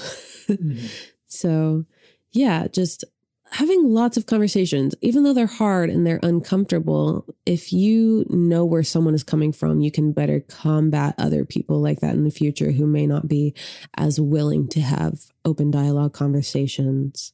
Mm-hmm. 0.48 0.86
so 1.28 1.86
yeah 2.32 2.68
just 2.68 3.04
having 3.52 3.84
lots 3.84 4.18
of 4.18 4.26
conversations 4.26 4.96
even 5.02 5.24
though 5.24 5.34
they're 5.34 5.46
hard 5.46 5.92
and 5.92 6.06
they're 6.06 6.20
uncomfortable 6.24 7.24
if 7.46 7.72
you 7.72 8.26
know 8.30 8.66
where 8.66 8.82
someone 8.82 9.14
is 9.14 9.24
coming 9.24 9.52
from 9.52 9.80
you 9.80 9.92
can 9.92 10.12
better 10.12 10.40
combat 10.40 11.14
other 11.20 11.46
people 11.46 11.80
like 11.80 12.00
that 12.00 12.16
in 12.16 12.24
the 12.24 12.32
future 12.32 12.72
who 12.72 12.88
may 12.88 13.06
not 13.06 13.28
be 13.28 13.54
as 13.96 14.20
willing 14.20 14.68
to 14.68 14.82
have 14.82 15.20
open 15.46 15.70
dialogue 15.70 16.14
conversations 16.14 17.34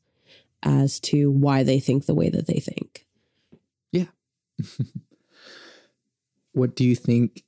as 0.66 1.00
to 1.00 1.32
why 1.32 1.64
they 1.64 1.80
think 1.80 2.06
the 2.06 2.16
way 2.16 2.28
that 2.30 2.48
they 2.48 2.60
think. 2.60 3.06
Yeah. 3.92 4.08
What 6.56 6.74
do 6.74 6.86
you 6.86 6.96
think 6.96 7.44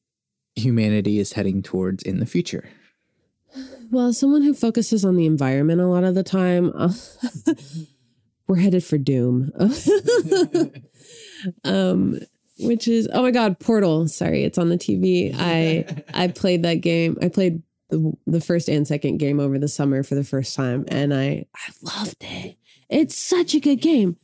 humanity 0.58 1.20
is 1.20 1.34
heading 1.34 1.62
towards 1.62 2.04
in 2.04 2.20
the 2.20 2.26
future? 2.26 2.70
Well, 3.90 4.08
as 4.08 4.20
someone 4.20 4.42
who 4.42 4.54
focuses 4.54 5.06
on 5.06 5.16
the 5.16 5.26
environment 5.26 5.82
a 5.82 5.88
lot 5.88 6.04
of 6.04 6.16
the 6.16 6.24
time, 6.24 6.74
we're 8.48 8.58
headed 8.58 8.84
for 8.84 8.98
doom. 8.98 9.52
um, 11.64 12.20
which 12.60 12.88
is 12.88 13.08
oh 13.14 13.22
my 13.22 13.32
god, 13.32 13.60
Portal. 13.60 14.08
Sorry, 14.08 14.44
it's 14.44 14.58
on 14.58 14.70
the 14.70 14.78
TV. 14.78 15.34
I 15.38 15.86
I 16.14 16.28
played 16.28 16.64
that 16.64 16.82
game. 16.82 17.18
I 17.22 17.30
played 17.30 17.62
the 17.90 18.14
the 18.26 18.42
first 18.42 18.68
and 18.68 18.88
second 18.88 19.18
game 19.18 19.40
over 19.40 19.58
the 19.58 19.68
summer 19.68 20.04
for 20.04 20.16
the 20.16 20.24
first 20.24 20.56
time, 20.56 20.86
and 20.88 21.14
I 21.14 21.46
I 21.56 21.72
loved 21.82 22.18
it. 22.22 22.58
It's 22.90 23.18
such 23.18 23.54
a 23.54 23.60
good 23.60 23.82
game. 23.82 24.18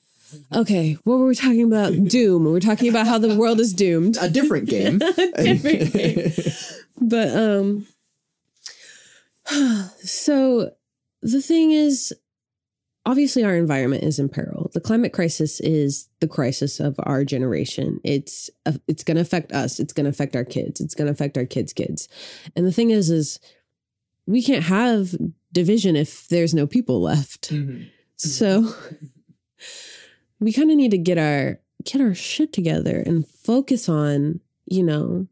Okay, 0.53 0.97
what 1.03 1.19
were 1.19 1.27
we 1.27 1.35
talking 1.35 1.63
about? 1.63 1.91
Doom. 2.05 2.45
We're 2.45 2.59
talking 2.59 2.89
about 2.89 3.07
how 3.07 3.17
the 3.17 3.35
world 3.35 3.59
is 3.59 3.73
doomed. 3.73 4.17
A 4.21 4.29
different 4.29 4.69
game. 4.69 5.01
A 5.35 5.43
different 5.43 5.93
game. 5.93 6.31
But 6.99 7.35
um 7.35 7.87
so 9.99 10.71
the 11.21 11.41
thing 11.41 11.71
is 11.71 12.13
obviously 13.05 13.43
our 13.43 13.55
environment 13.55 14.03
is 14.03 14.19
in 14.19 14.29
peril. 14.29 14.71
The 14.73 14.79
climate 14.79 15.13
crisis 15.13 15.59
is 15.59 16.09
the 16.19 16.27
crisis 16.27 16.79
of 16.79 16.95
our 16.99 17.23
generation. 17.25 17.99
It's 18.03 18.49
uh, 18.65 18.73
it's 18.87 19.03
going 19.03 19.15
to 19.15 19.21
affect 19.21 19.51
us. 19.51 19.79
It's 19.79 19.93
going 19.93 20.05
to 20.05 20.09
affect 20.09 20.35
our 20.35 20.45
kids. 20.45 20.79
It's 20.79 20.95
going 20.95 21.07
to 21.07 21.11
affect 21.11 21.37
our 21.37 21.45
kids' 21.45 21.73
kids. 21.73 22.07
And 22.55 22.65
the 22.65 22.71
thing 22.71 22.91
is 22.91 23.09
is 23.09 23.39
we 24.25 24.41
can't 24.41 24.63
have 24.63 25.15
division 25.51 25.95
if 25.95 26.27
there's 26.29 26.53
no 26.53 26.65
people 26.65 27.01
left. 27.01 27.51
Mm-hmm. 27.51 27.83
So 28.15 28.73
we 30.39 30.51
kind 30.53 30.71
of 30.71 30.77
need 30.77 30.91
to 30.91 30.97
get 30.97 31.17
our 31.17 31.59
get 31.83 32.01
our 32.01 32.13
shit 32.13 32.53
together 32.53 33.03
and 33.05 33.27
focus 33.27 33.89
on, 33.89 34.39
you 34.65 34.83
know, 34.83 35.27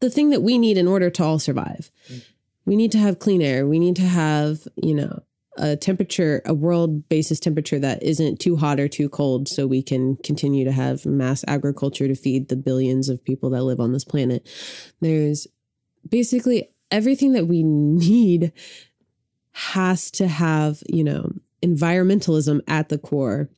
the 0.00 0.10
thing 0.10 0.30
that 0.30 0.42
we 0.42 0.58
need 0.58 0.76
in 0.76 0.88
order 0.88 1.10
to 1.10 1.24
all 1.24 1.38
survive. 1.38 1.90
Mm-hmm. 2.08 2.18
We 2.66 2.76
need 2.76 2.92
to 2.92 2.98
have 2.98 3.18
clean 3.18 3.42
air. 3.42 3.66
We 3.66 3.78
need 3.78 3.96
to 3.96 4.02
have, 4.02 4.66
you 4.76 4.94
know, 4.94 5.22
a 5.56 5.76
temperature, 5.76 6.42
a 6.44 6.54
world 6.54 7.08
basis 7.08 7.38
temperature 7.38 7.78
that 7.78 8.02
isn't 8.02 8.40
too 8.40 8.56
hot 8.56 8.80
or 8.80 8.88
too 8.88 9.08
cold 9.08 9.48
so 9.48 9.66
we 9.66 9.82
can 9.82 10.16
continue 10.16 10.64
to 10.64 10.72
have 10.72 11.06
mass 11.06 11.44
agriculture 11.46 12.08
to 12.08 12.14
feed 12.14 12.48
the 12.48 12.56
billions 12.56 13.08
of 13.08 13.24
people 13.24 13.50
that 13.50 13.62
live 13.62 13.80
on 13.80 13.92
this 13.92 14.04
planet. 14.04 14.48
There's 15.00 15.46
basically 16.08 16.70
everything 16.90 17.32
that 17.34 17.46
we 17.46 17.62
need 17.62 18.52
has 19.52 20.10
to 20.12 20.26
have, 20.26 20.82
you 20.88 21.04
know, 21.04 21.32
environmentalism 21.62 22.60
at 22.66 22.88
the 22.88 22.98
core 22.98 23.48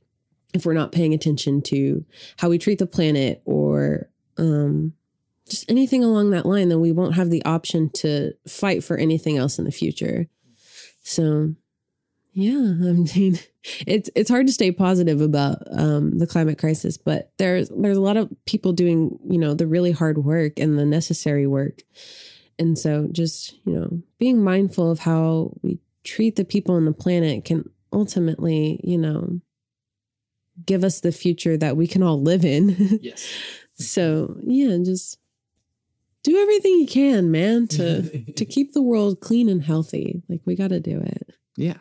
if 0.57 0.66
we're 0.66 0.72
not 0.72 0.92
paying 0.92 1.14
attention 1.14 1.62
to 1.62 2.04
how 2.38 2.48
we 2.48 2.59
treat 2.59 2.78
the 2.78 2.86
planet 2.86 3.42
or 3.44 4.09
um, 4.38 4.92
just 5.48 5.70
anything 5.70 6.02
along 6.02 6.30
that 6.30 6.46
line, 6.46 6.68
then 6.68 6.80
we 6.80 6.92
won't 6.92 7.14
have 7.14 7.30
the 7.30 7.44
option 7.44 7.90
to 7.90 8.32
fight 8.48 8.82
for 8.82 8.96
anything 8.96 9.36
else 9.36 9.59
in 9.59 9.64
the 9.64 9.70
future. 9.70 10.26
So, 11.02 11.54
yeah, 12.32 12.52
I 12.52 12.92
mean, 12.92 13.38
it's 13.86 14.11
it's 14.14 14.30
hard 14.30 14.46
to 14.46 14.52
stay 14.52 14.72
positive 14.72 15.20
about 15.20 15.62
um, 15.70 16.18
the 16.18 16.26
climate 16.26 16.59
crisis, 16.59 16.96
but 16.96 17.32
there's 17.38 17.68
there's 17.70 17.96
a 17.96 18.02
lot 18.02 18.16
of 18.16 18.30
people 18.46 18.72
doing 18.72 19.18
you 19.28 19.38
know 19.38 19.54
the 19.54 19.66
really 19.66 19.92
hard 19.92 20.18
work 20.18 20.59
and 20.59 20.78
the 20.78 20.84
necessary 20.84 21.46
work, 21.46 21.82
and 22.59 22.78
so 22.78 23.09
just 23.12 23.54
you 23.64 23.78
know 23.78 24.02
being 24.18 24.42
mindful 24.42 24.90
of 24.90 25.00
how 25.00 25.52
we 25.62 25.78
treat 26.04 26.36
the 26.36 26.44
people 26.44 26.74
on 26.74 26.84
the 26.84 26.92
planet 26.92 27.44
can 27.44 27.68
ultimately 27.92 28.80
you 28.84 28.98
know 28.98 29.40
give 30.64 30.84
us 30.84 31.00
the 31.00 31.12
future 31.12 31.57
that 31.57 31.76
we 31.76 31.86
can 31.86 32.02
all 32.02 32.20
live 32.20 32.44
in. 32.44 32.98
Yes. 33.02 33.28
so 33.74 34.36
yeah, 34.42 34.70
and 34.70 34.84
just 34.84 35.18
do 36.22 36.36
everything 36.38 36.80
you 36.80 36.86
can, 36.86 37.30
man, 37.30 37.68
to 37.68 38.32
to 38.32 38.44
keep 38.44 38.72
the 38.72 38.82
world 38.82 39.20
clean 39.20 39.48
and 39.48 39.62
healthy. 39.62 40.22
Like 40.28 40.40
we 40.44 40.57
got 40.57 40.68
to 40.68 40.80
do 40.80 41.00
it. 41.00 41.34
Yeah. 41.57 41.78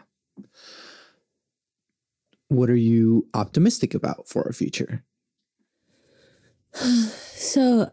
What 2.49 2.69
are 2.69 2.75
you 2.75 3.27
optimistic 3.33 3.93
about 3.93 4.27
for 4.27 4.45
our 4.45 4.53
future? 4.53 5.03
so 6.73 7.91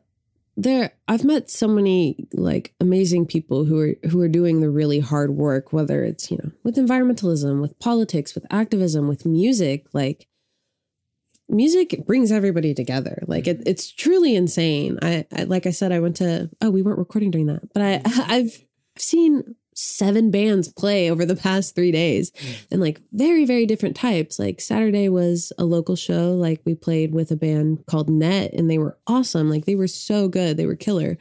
there 0.56 0.92
I've 1.08 1.24
met 1.24 1.50
so 1.50 1.66
many 1.66 2.28
like 2.34 2.74
amazing 2.80 3.26
people 3.26 3.64
who 3.64 3.80
are 3.80 3.94
who 4.08 4.20
are 4.20 4.28
doing 4.28 4.60
the 4.60 4.70
really 4.70 5.00
hard 5.00 5.30
work 5.30 5.72
whether 5.72 6.04
it's, 6.04 6.30
you 6.30 6.38
know, 6.42 6.50
with 6.62 6.76
environmentalism, 6.76 7.60
with 7.60 7.78
politics, 7.78 8.34
with 8.34 8.44
activism, 8.50 9.08
with 9.08 9.24
music, 9.24 9.86
like 9.92 10.28
music 11.52 12.04
brings 12.06 12.32
everybody 12.32 12.74
together. 12.74 13.22
Like 13.26 13.46
it, 13.46 13.58
mm-hmm. 13.58 13.68
it's 13.68 13.92
truly 13.92 14.34
insane. 14.34 14.98
I, 15.02 15.26
I, 15.32 15.44
like 15.44 15.66
I 15.66 15.70
said, 15.70 15.92
I 15.92 16.00
went 16.00 16.16
to 16.16 16.50
oh, 16.60 16.70
we 16.70 16.82
weren't 16.82 16.98
recording 16.98 17.30
during 17.30 17.46
that, 17.46 17.72
but 17.72 17.82
I 17.82 17.98
mm-hmm. 17.98 18.20
I've 18.32 18.64
seen 18.98 19.54
seven 19.74 20.30
bands 20.30 20.68
play 20.68 21.10
over 21.10 21.24
the 21.24 21.34
past 21.34 21.74
three 21.74 21.90
days 21.90 22.30
mm. 22.32 22.66
and 22.70 22.80
like 22.80 23.00
very 23.12 23.46
very 23.46 23.64
different 23.64 23.96
types. 23.96 24.38
Like 24.38 24.60
saturday 24.60 25.08
was 25.08 25.50
a 25.56 25.64
local 25.64 25.96
show. 25.96 26.32
Like 26.32 26.60
we 26.66 26.74
played 26.74 27.14
with 27.14 27.30
a 27.30 27.36
band 27.36 27.84
called 27.86 28.10
net 28.10 28.52
and 28.52 28.70
they 28.70 28.76
were 28.76 28.98
awesome. 29.06 29.48
Like 29.48 29.64
they 29.64 29.74
were 29.74 29.88
so 29.88 30.28
good. 30.28 30.58
They 30.58 30.66
were 30.66 30.76
killer 30.76 31.16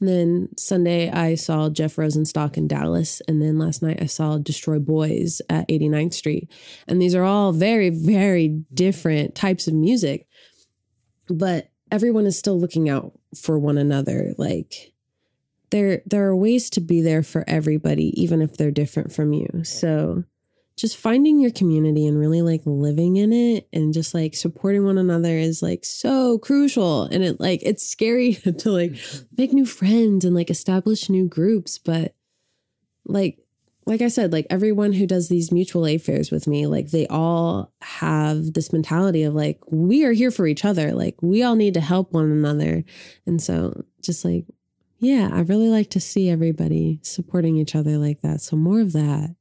and 0.00 0.08
then 0.08 0.48
Sunday, 0.56 1.10
I 1.10 1.34
saw 1.34 1.68
Jeff 1.68 1.96
Rosenstock 1.96 2.56
in 2.56 2.68
Dallas. 2.68 3.20
And 3.26 3.42
then 3.42 3.58
last 3.58 3.82
night, 3.82 3.98
I 4.00 4.06
saw 4.06 4.38
Destroy 4.38 4.78
Boys 4.78 5.42
at 5.50 5.68
89th 5.68 6.14
Street. 6.14 6.50
And 6.86 7.02
these 7.02 7.14
are 7.14 7.24
all 7.24 7.52
very, 7.52 7.90
very 7.90 8.62
different 8.72 9.34
types 9.34 9.66
of 9.66 9.74
music. 9.74 10.28
But 11.28 11.70
everyone 11.90 12.26
is 12.26 12.38
still 12.38 12.58
looking 12.58 12.88
out 12.88 13.12
for 13.36 13.58
one 13.58 13.76
another. 13.76 14.34
Like, 14.38 14.92
there, 15.70 16.02
there 16.06 16.26
are 16.26 16.36
ways 16.36 16.70
to 16.70 16.80
be 16.80 17.02
there 17.02 17.24
for 17.24 17.44
everybody, 17.48 18.20
even 18.20 18.40
if 18.40 18.56
they're 18.56 18.70
different 18.70 19.12
from 19.12 19.32
you. 19.32 19.64
So, 19.64 20.24
just 20.78 20.96
finding 20.96 21.40
your 21.40 21.50
community 21.50 22.06
and 22.06 22.18
really 22.18 22.40
like 22.40 22.62
living 22.64 23.16
in 23.16 23.32
it 23.32 23.68
and 23.72 23.92
just 23.92 24.14
like 24.14 24.34
supporting 24.34 24.84
one 24.84 24.96
another 24.96 25.36
is 25.36 25.60
like 25.60 25.84
so 25.84 26.38
crucial 26.38 27.02
and 27.04 27.24
it 27.24 27.40
like 27.40 27.60
it's 27.64 27.86
scary 27.86 28.34
to 28.58 28.70
like 28.70 28.94
make 29.36 29.52
new 29.52 29.66
friends 29.66 30.24
and 30.24 30.34
like 30.34 30.50
establish 30.50 31.10
new 31.10 31.28
groups 31.28 31.78
but 31.78 32.14
like 33.04 33.38
like 33.84 34.02
I 34.02 34.08
said, 34.08 34.34
like 34.34 34.46
everyone 34.50 34.92
who 34.92 35.06
does 35.06 35.30
these 35.30 35.50
mutual 35.50 35.86
aid 35.86 36.02
fairs 36.02 36.30
with 36.30 36.46
me, 36.46 36.66
like 36.66 36.90
they 36.90 37.06
all 37.06 37.72
have 37.80 38.52
this 38.52 38.70
mentality 38.70 39.22
of 39.22 39.34
like, 39.34 39.60
we 39.70 40.04
are 40.04 40.12
here 40.12 40.30
for 40.30 40.46
each 40.46 40.66
other. 40.66 40.92
Like 40.92 41.16
we 41.22 41.42
all 41.42 41.54
need 41.54 41.72
to 41.72 41.80
help 41.80 42.12
one 42.12 42.30
another. 42.30 42.84
And 43.24 43.40
so 43.40 43.82
just 44.02 44.26
like, 44.26 44.44
yeah, 44.98 45.30
I 45.32 45.40
really 45.40 45.70
like 45.70 45.88
to 45.90 46.00
see 46.00 46.28
everybody 46.28 47.00
supporting 47.02 47.56
each 47.56 47.74
other 47.74 47.96
like 47.96 48.20
that. 48.20 48.42
So 48.42 48.56
more 48.56 48.80
of 48.80 48.92
that 48.92 49.34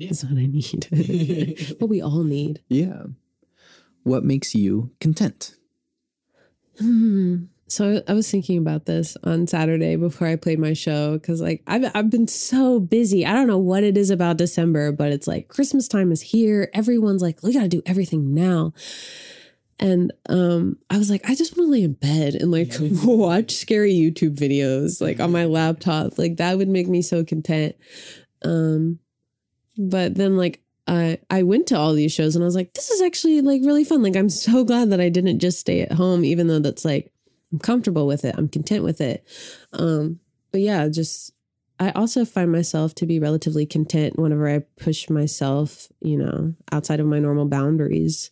yeah. 0.00 0.10
is 0.10 0.24
what 0.24 0.38
I 0.38 0.46
need. 0.46 1.76
what 1.78 1.90
we 1.90 2.00
all 2.00 2.24
need. 2.24 2.62
Yeah. 2.68 3.04
What 4.02 4.24
makes 4.24 4.54
you 4.54 4.90
content? 5.00 5.56
Hmm. 6.78 7.44
So 7.68 8.02
I 8.08 8.14
was 8.14 8.28
thinking 8.28 8.58
about 8.58 8.86
this 8.86 9.16
on 9.22 9.46
Saturday 9.46 9.94
before 9.94 10.26
I 10.26 10.34
played 10.34 10.58
my 10.58 10.72
show 10.72 11.12
because 11.12 11.40
like 11.40 11.62
I've 11.68 11.88
I've 11.94 12.10
been 12.10 12.26
so 12.26 12.80
busy. 12.80 13.24
I 13.24 13.32
don't 13.32 13.46
know 13.46 13.58
what 13.58 13.84
it 13.84 13.96
is 13.96 14.10
about 14.10 14.38
December, 14.38 14.90
but 14.90 15.12
it's 15.12 15.28
like 15.28 15.48
Christmas 15.48 15.86
time 15.86 16.10
is 16.10 16.20
here. 16.20 16.68
Everyone's 16.74 17.22
like, 17.22 17.42
we 17.44 17.52
got 17.52 17.62
to 17.62 17.68
do 17.68 17.82
everything 17.86 18.34
now. 18.34 18.72
And 19.78 20.12
um, 20.28 20.78
I 20.90 20.98
was 20.98 21.10
like, 21.10 21.28
I 21.30 21.34
just 21.34 21.56
want 21.56 21.68
to 21.68 21.72
lay 21.72 21.84
in 21.84 21.92
bed 21.92 22.34
and 22.34 22.50
like 22.50 22.72
watch 22.80 23.52
scary 23.52 23.94
YouTube 23.94 24.36
videos 24.36 25.00
like 25.00 25.20
on 25.20 25.30
my 25.30 25.44
laptop. 25.44 26.18
Like 26.18 26.38
that 26.38 26.58
would 26.58 26.68
make 26.68 26.88
me 26.88 27.02
so 27.02 27.24
content. 27.24 27.76
Um, 28.42 28.98
but 29.88 30.14
then 30.14 30.36
like 30.36 30.60
I 30.86 31.18
I 31.30 31.42
went 31.42 31.66
to 31.68 31.78
all 31.78 31.94
these 31.94 32.12
shows 32.12 32.36
and 32.36 32.44
I 32.44 32.46
was 32.46 32.54
like, 32.54 32.74
this 32.74 32.90
is 32.90 33.00
actually 33.00 33.40
like 33.40 33.62
really 33.64 33.84
fun. 33.84 34.02
Like 34.02 34.16
I'm 34.16 34.28
so 34.28 34.64
glad 34.64 34.90
that 34.90 35.00
I 35.00 35.08
didn't 35.08 35.38
just 35.38 35.58
stay 35.58 35.80
at 35.80 35.92
home, 35.92 36.24
even 36.24 36.46
though 36.46 36.58
that's 36.58 36.84
like 36.84 37.12
I'm 37.52 37.58
comfortable 37.58 38.06
with 38.06 38.24
it. 38.24 38.34
I'm 38.36 38.48
content 38.48 38.84
with 38.84 39.00
it. 39.00 39.26
Um, 39.72 40.20
but 40.52 40.60
yeah, 40.60 40.88
just 40.88 41.32
I 41.78 41.90
also 41.92 42.24
find 42.24 42.52
myself 42.52 42.94
to 42.96 43.06
be 43.06 43.18
relatively 43.18 43.64
content 43.64 44.18
whenever 44.18 44.48
I 44.48 44.58
push 44.76 45.08
myself, 45.08 45.88
you 46.00 46.18
know, 46.18 46.54
outside 46.72 47.00
of 47.00 47.06
my 47.06 47.18
normal 47.18 47.46
boundaries 47.46 48.30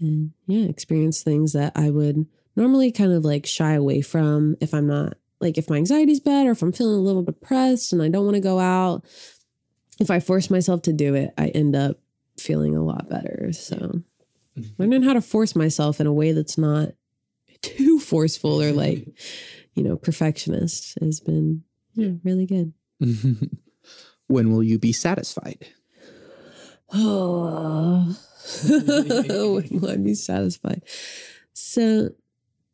and 0.00 0.32
yeah, 0.46 0.66
experience 0.66 1.22
things 1.22 1.52
that 1.54 1.72
I 1.76 1.90
would 1.90 2.26
normally 2.56 2.92
kind 2.92 3.12
of 3.12 3.24
like 3.24 3.46
shy 3.46 3.72
away 3.72 4.02
from 4.02 4.56
if 4.60 4.74
I'm 4.74 4.86
not 4.86 5.16
like 5.40 5.58
if 5.58 5.68
my 5.68 5.76
anxiety's 5.76 6.20
bad 6.20 6.46
or 6.46 6.52
if 6.52 6.62
I'm 6.62 6.72
feeling 6.72 6.98
a 6.98 7.02
little 7.02 7.22
depressed 7.22 7.92
and 7.92 8.02
I 8.02 8.08
don't 8.08 8.24
want 8.24 8.34
to 8.34 8.40
go 8.40 8.58
out. 8.58 9.04
If 10.00 10.10
I 10.10 10.20
force 10.20 10.50
myself 10.50 10.82
to 10.82 10.92
do 10.92 11.14
it, 11.14 11.32
I 11.38 11.48
end 11.48 11.76
up 11.76 11.98
feeling 12.38 12.76
a 12.76 12.82
lot 12.82 13.08
better. 13.08 13.52
So 13.52 13.76
mm-hmm. 13.76 14.62
learning 14.78 15.02
how 15.02 15.12
to 15.12 15.20
force 15.20 15.54
myself 15.54 16.00
in 16.00 16.06
a 16.06 16.12
way 16.12 16.32
that's 16.32 16.58
not 16.58 16.90
too 17.62 17.98
forceful 17.98 18.60
or 18.62 18.72
like, 18.72 19.06
you 19.74 19.82
know, 19.82 19.96
perfectionist 19.96 20.98
has 21.00 21.20
been 21.20 21.62
yeah, 21.94 22.12
really 22.24 22.46
good. 22.46 22.72
when 24.26 24.52
will 24.52 24.62
you 24.62 24.78
be 24.78 24.92
satisfied? 24.92 25.66
Oh, 26.92 28.16
when 28.68 29.80
will 29.80 29.90
I 29.90 29.96
be 29.96 30.14
satisfied? 30.14 30.82
So, 31.52 32.10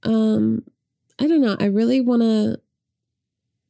um, 0.03 0.65
I 1.19 1.27
don't 1.27 1.41
know. 1.41 1.57
I 1.61 1.67
really 1.67 2.01
want 2.01 2.23
to. 2.23 2.61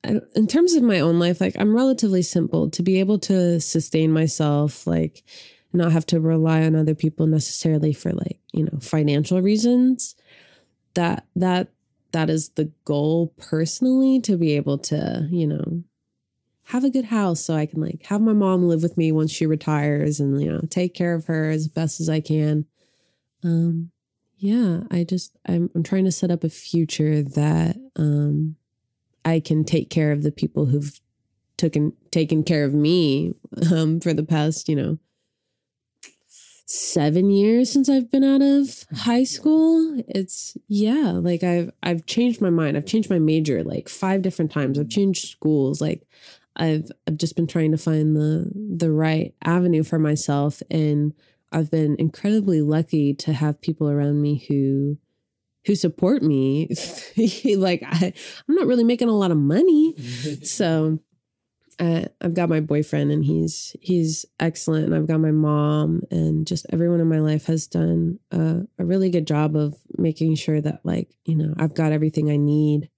In 0.03 0.47
terms 0.47 0.75
of 0.75 0.83
my 0.83 1.01
own 1.01 1.19
life, 1.19 1.41
like 1.41 1.57
I'm 1.59 1.75
relatively 1.75 2.23
simple 2.23 2.71
to 2.71 2.83
be 2.83 3.01
able 3.01 3.19
to 3.21 3.61
sustain 3.61 4.13
myself, 4.13 4.87
like 4.87 5.23
not 5.73 5.93
have 5.93 6.07
to 6.07 6.21
rely 6.21 6.63
on 6.63 6.75
other 6.75 6.95
people 6.95 7.27
necessarily 7.27 7.93
for 7.93 8.13
like 8.13 8.39
you 8.53 8.65
know 8.65 8.79
financial 8.81 9.41
reasons. 9.43 10.15
That 10.95 11.27
that 11.37 11.69
that 12.13 12.31
is 12.31 12.51
the 12.51 12.73
goal 12.85 13.35
personally 13.39 14.21
to 14.23 14.37
be 14.37 14.57
able 14.57 14.79
to 14.79 15.29
you 15.31 15.47
know 15.47 15.83
have 16.65 16.85
a 16.85 16.91
good 16.91 17.07
house 17.07 17.41
so 17.41 17.55
I 17.55 17.67
can 17.67 17.81
like 17.81 18.07
have 18.07 18.21
my 18.21 18.33
mom 18.33 18.69
live 18.69 18.83
with 18.83 18.97
me 18.97 19.13
once 19.13 19.31
she 19.33 19.47
retires 19.47 20.21
and 20.21 20.41
you 20.41 20.51
know 20.51 20.63
take 20.71 20.95
care 20.95 21.15
of 21.15 21.27
her 21.27 21.51
as 21.51 21.69
best 21.69 22.01
as 22.01 22.09
I 22.09 22.21
can. 22.21 22.65
Um 23.45 23.91
yeah, 24.37 24.81
I 24.91 25.05
just 25.05 25.37
I'm 25.47 25.71
I'm 25.75 25.83
trying 25.83 26.07
to 26.07 26.13
set 26.13 26.31
up 26.31 26.45
a 26.45 26.49
future 26.49 27.23
that 27.23 27.77
um 27.97 28.57
I 29.25 29.41
can 29.41 29.65
take 29.65 29.91
care 29.91 30.13
of 30.13 30.23
the 30.23 30.33
people 30.33 30.67
who've 30.67 31.01
taken 31.57 31.93
taken 32.11 32.43
care 32.43 32.65
of 32.65 32.75
me 32.75 33.35
um 33.73 34.01
for 34.01 34.15
the 34.15 34.25
past, 34.25 34.69
you 34.69 34.77
know, 34.77 34.99
7 36.67 37.31
years 37.31 37.71
since 37.71 37.89
I've 37.89 38.11
been 38.11 38.23
out 38.25 38.43
of 38.43 38.85
high 38.97 39.25
school. 39.25 40.03
It's 40.09 40.57
yeah, 40.69 41.13
like 41.13 41.43
I've 41.43 41.71
I've 41.83 42.07
changed 42.07 42.41
my 42.41 42.51
mind. 42.51 42.77
I've 42.77 42.87
changed 42.87 43.11
my 43.11 43.19
major 43.19 43.65
like 43.65 43.89
5 43.89 44.23
different 44.23 44.53
times. 44.53 44.79
I've 44.79 44.89
changed 44.89 45.29
schools. 45.29 45.81
Like 45.81 46.07
I've 46.57 46.91
I've 47.07 47.17
just 47.17 47.37
been 47.37 47.47
trying 47.47 47.73
to 47.73 47.79
find 47.79 48.17
the 48.17 48.51
the 48.55 48.91
right 48.93 49.35
avenue 49.43 49.83
for 49.83 49.99
myself 49.99 50.63
and 50.71 51.13
I've 51.53 51.71
been 51.71 51.97
incredibly 51.99 52.63
lucky 52.63 53.15
to 53.15 53.33
have 53.33 53.61
people 53.61 53.89
around 53.91 54.23
me 54.23 54.45
who 54.49 54.99
who 55.71 55.77
support 55.77 56.21
me. 56.21 56.69
like 57.57 57.85
I 57.87 58.13
I'm 58.49 58.55
not 58.57 58.67
really 58.67 58.83
making 58.83 59.09
a 59.09 59.17
lot 59.17 59.31
of 59.31 59.37
money. 59.37 59.95
so 60.43 60.99
I, 61.79 62.09
I've 62.21 62.35
got 62.35 62.49
my 62.49 62.59
boyfriend 62.59 63.13
and 63.13 63.25
he's 63.25 63.77
he's 63.81 64.27
excellent 64.41 64.87
and 64.87 64.97
I've 64.97 65.07
got 65.07 65.21
my 65.21 65.31
mom 65.31 66.03
and 66.11 66.45
just 66.45 66.67
everyone 66.71 66.99
in 66.99 67.09
my 67.09 67.21
life 67.21 67.47
has 67.47 67.69
done 67.69 68.19
a, 68.33 68.63
a 68.81 68.85
really 68.85 69.11
good 69.11 69.29
job 69.29 69.55
of 69.55 69.77
making 69.97 70.35
sure 70.35 70.61
that 70.61 70.81
like 70.83 71.09
you 71.25 71.37
know 71.37 71.55
I've 71.57 71.75
got 71.75 71.93
everything 71.93 72.33
I 72.33 72.37
need 72.37 72.91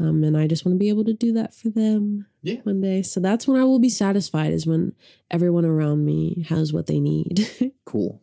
um, 0.00 0.24
and 0.24 0.34
I 0.34 0.46
just 0.46 0.64
want 0.64 0.76
to 0.76 0.78
be 0.78 0.88
able 0.88 1.04
to 1.04 1.12
do 1.12 1.34
that 1.34 1.52
for 1.52 1.68
them 1.68 2.24
yeah. 2.40 2.60
one 2.62 2.80
day. 2.80 3.02
So 3.02 3.20
that's 3.20 3.46
when 3.46 3.60
I 3.60 3.64
will 3.64 3.80
be 3.80 3.90
satisfied 3.90 4.54
is 4.54 4.66
when 4.66 4.94
everyone 5.30 5.66
around 5.66 6.06
me 6.06 6.46
has 6.48 6.72
what 6.72 6.86
they 6.86 7.00
need. 7.00 7.50
cool. 7.84 8.22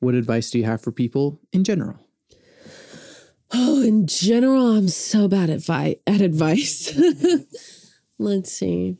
What 0.00 0.14
advice 0.14 0.50
do 0.50 0.58
you 0.58 0.64
have 0.64 0.80
for 0.80 0.92
people 0.92 1.40
in 1.52 1.64
general? 1.64 1.98
Oh, 3.52 3.82
in 3.82 4.06
general, 4.06 4.76
I'm 4.76 4.88
so 4.88 5.28
bad 5.28 5.50
at 5.50 5.60
vi- 5.60 5.96
at 6.06 6.20
advice. 6.20 6.98
Let's 8.18 8.52
see. 8.52 8.96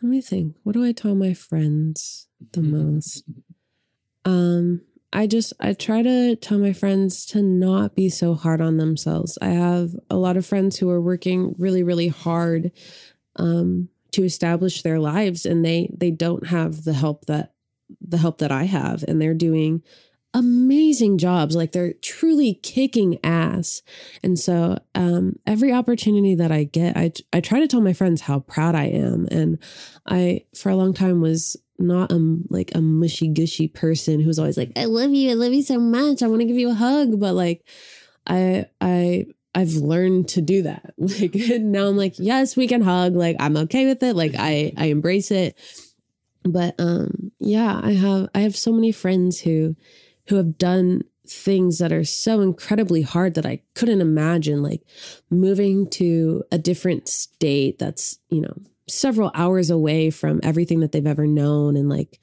Let 0.00 0.08
me 0.08 0.20
think. 0.20 0.54
What 0.62 0.72
do 0.72 0.84
I 0.84 0.92
tell 0.92 1.14
my 1.14 1.34
friends 1.34 2.28
the 2.52 2.62
most? 2.62 3.24
Um, 4.24 4.82
I 5.12 5.26
just 5.26 5.52
I 5.58 5.72
try 5.72 6.02
to 6.02 6.36
tell 6.36 6.58
my 6.58 6.72
friends 6.72 7.26
to 7.26 7.42
not 7.42 7.96
be 7.96 8.08
so 8.08 8.34
hard 8.34 8.60
on 8.60 8.76
themselves. 8.76 9.38
I 9.40 9.48
have 9.48 9.90
a 10.08 10.16
lot 10.16 10.36
of 10.36 10.46
friends 10.46 10.78
who 10.78 10.90
are 10.90 11.00
working 11.00 11.54
really 11.58 11.82
really 11.82 12.08
hard 12.08 12.70
um, 13.36 13.88
to 14.12 14.22
establish 14.22 14.82
their 14.82 15.00
lives 15.00 15.46
and 15.46 15.64
they 15.64 15.90
they 15.96 16.10
don't 16.10 16.46
have 16.46 16.84
the 16.84 16.92
help 16.92 17.26
that 17.26 17.54
the 18.00 18.18
help 18.18 18.38
that 18.38 18.52
I 18.52 18.64
have 18.64 19.04
and 19.06 19.20
they're 19.20 19.34
doing 19.34 19.82
amazing 20.34 21.16
jobs 21.16 21.56
like 21.56 21.72
they're 21.72 21.94
truly 22.02 22.60
kicking 22.62 23.18
ass 23.24 23.80
and 24.22 24.38
so 24.38 24.78
um, 24.94 25.34
every 25.46 25.72
opportunity 25.72 26.34
that 26.34 26.52
i 26.52 26.64
get 26.64 26.94
I, 26.98 27.12
I 27.32 27.40
try 27.40 27.60
to 27.60 27.66
tell 27.66 27.80
my 27.80 27.94
friends 27.94 28.20
how 28.20 28.40
proud 28.40 28.74
i 28.74 28.84
am 28.84 29.26
and 29.30 29.58
i 30.06 30.44
for 30.54 30.68
a 30.68 30.76
long 30.76 30.92
time 30.92 31.22
was 31.22 31.56
not 31.78 32.12
a 32.12 32.38
like 32.50 32.72
a 32.74 32.80
mushy 32.80 33.28
gushy 33.28 33.68
person 33.68 34.20
who's 34.20 34.38
always 34.38 34.58
like, 34.58 34.72
I 34.76 34.86
love 34.86 35.12
you, 35.12 35.30
I 35.30 35.34
love 35.34 35.52
you 35.52 35.62
so 35.62 35.78
much, 35.78 36.22
I 36.22 36.26
want 36.26 36.40
to 36.40 36.46
give 36.46 36.58
you 36.58 36.70
a 36.70 36.74
hug. 36.74 37.18
But 37.18 37.34
like 37.34 37.64
I 38.26 38.66
I 38.80 39.26
I've 39.54 39.74
learned 39.74 40.28
to 40.30 40.42
do 40.42 40.62
that. 40.62 40.94
Like 40.98 41.34
now 41.60 41.86
I'm 41.86 41.96
like, 41.96 42.14
yes, 42.18 42.56
we 42.56 42.66
can 42.66 42.82
hug. 42.82 43.14
Like 43.14 43.36
I'm 43.40 43.56
okay 43.56 43.86
with 43.86 44.02
it. 44.02 44.14
Like 44.14 44.34
I 44.36 44.72
I 44.76 44.86
embrace 44.86 45.30
it. 45.30 45.56
But 46.52 46.74
um 46.78 47.32
yeah, 47.38 47.80
I 47.82 47.92
have 47.92 48.28
I 48.34 48.40
have 48.40 48.56
so 48.56 48.72
many 48.72 48.92
friends 48.92 49.40
who 49.40 49.76
who 50.28 50.36
have 50.36 50.58
done 50.58 51.02
things 51.26 51.78
that 51.78 51.92
are 51.92 52.04
so 52.04 52.40
incredibly 52.40 53.02
hard 53.02 53.34
that 53.34 53.46
I 53.46 53.60
couldn't 53.74 54.00
imagine 54.00 54.62
like 54.62 54.82
moving 55.30 55.88
to 55.90 56.42
a 56.50 56.58
different 56.58 57.08
state 57.08 57.78
that's, 57.78 58.18
you 58.30 58.40
know, 58.40 58.54
several 58.88 59.30
hours 59.34 59.70
away 59.70 60.10
from 60.10 60.40
everything 60.42 60.80
that 60.80 60.92
they've 60.92 61.06
ever 61.06 61.26
known 61.26 61.76
and 61.76 61.88
like 61.88 62.18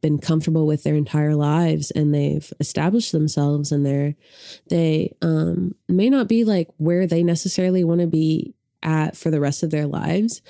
been 0.00 0.18
comfortable 0.18 0.66
with 0.66 0.82
their 0.82 0.94
entire 0.94 1.34
lives 1.34 1.90
and 1.90 2.14
they've 2.14 2.52
established 2.58 3.12
themselves 3.12 3.70
and 3.70 3.84
they're 3.84 4.14
they 4.68 5.14
um 5.20 5.74
may 5.88 6.08
not 6.08 6.26
be 6.26 6.42
like 6.42 6.68
where 6.78 7.06
they 7.06 7.22
necessarily 7.22 7.84
want 7.84 8.00
to 8.00 8.06
be 8.06 8.54
at 8.82 9.16
for 9.16 9.30
the 9.30 9.40
rest 9.40 9.62
of 9.62 9.70
their 9.70 9.86
lives 9.86 10.40